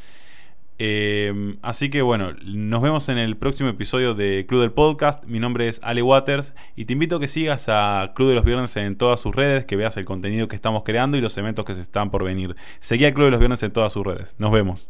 Eh, 0.79 1.55
así 1.61 1.89
que 1.89 2.01
bueno, 2.01 2.33
nos 2.43 2.81
vemos 2.81 3.09
en 3.09 3.17
el 3.17 3.37
próximo 3.37 3.69
episodio 3.69 4.13
de 4.13 4.45
Club 4.47 4.61
del 4.61 4.71
Podcast. 4.71 5.25
Mi 5.25 5.39
nombre 5.39 5.67
es 5.67 5.79
Ale 5.83 6.01
Waters 6.01 6.53
y 6.75 6.85
te 6.85 6.93
invito 6.93 7.17
a 7.17 7.19
que 7.19 7.27
sigas 7.27 7.65
a 7.69 8.11
Club 8.15 8.29
de 8.29 8.35
los 8.35 8.45
Viernes 8.45 8.75
en 8.77 8.97
todas 8.97 9.19
sus 9.19 9.35
redes, 9.35 9.65
que 9.65 9.75
veas 9.75 9.95
el 9.97 10.05
contenido 10.05 10.47
que 10.47 10.55
estamos 10.55 10.83
creando 10.83 11.17
y 11.17 11.21
los 11.21 11.37
eventos 11.37 11.65
que 11.65 11.75
se 11.75 11.81
están 11.81 12.11
por 12.11 12.23
venir. 12.23 12.55
Seguí 12.79 13.05
a 13.05 13.13
Club 13.13 13.25
de 13.25 13.31
los 13.31 13.39
Viernes 13.39 13.63
en 13.63 13.71
todas 13.71 13.93
sus 13.93 14.05
redes. 14.05 14.35
Nos 14.39 14.51
vemos. 14.51 14.89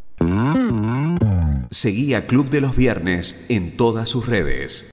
Seguí 1.69 2.13
a 2.13 2.27
Club 2.27 2.49
de 2.49 2.61
los 2.61 2.75
Viernes 2.75 3.45
en 3.49 3.75
todas 3.77 4.09
sus 4.09 4.27
redes. 4.27 4.89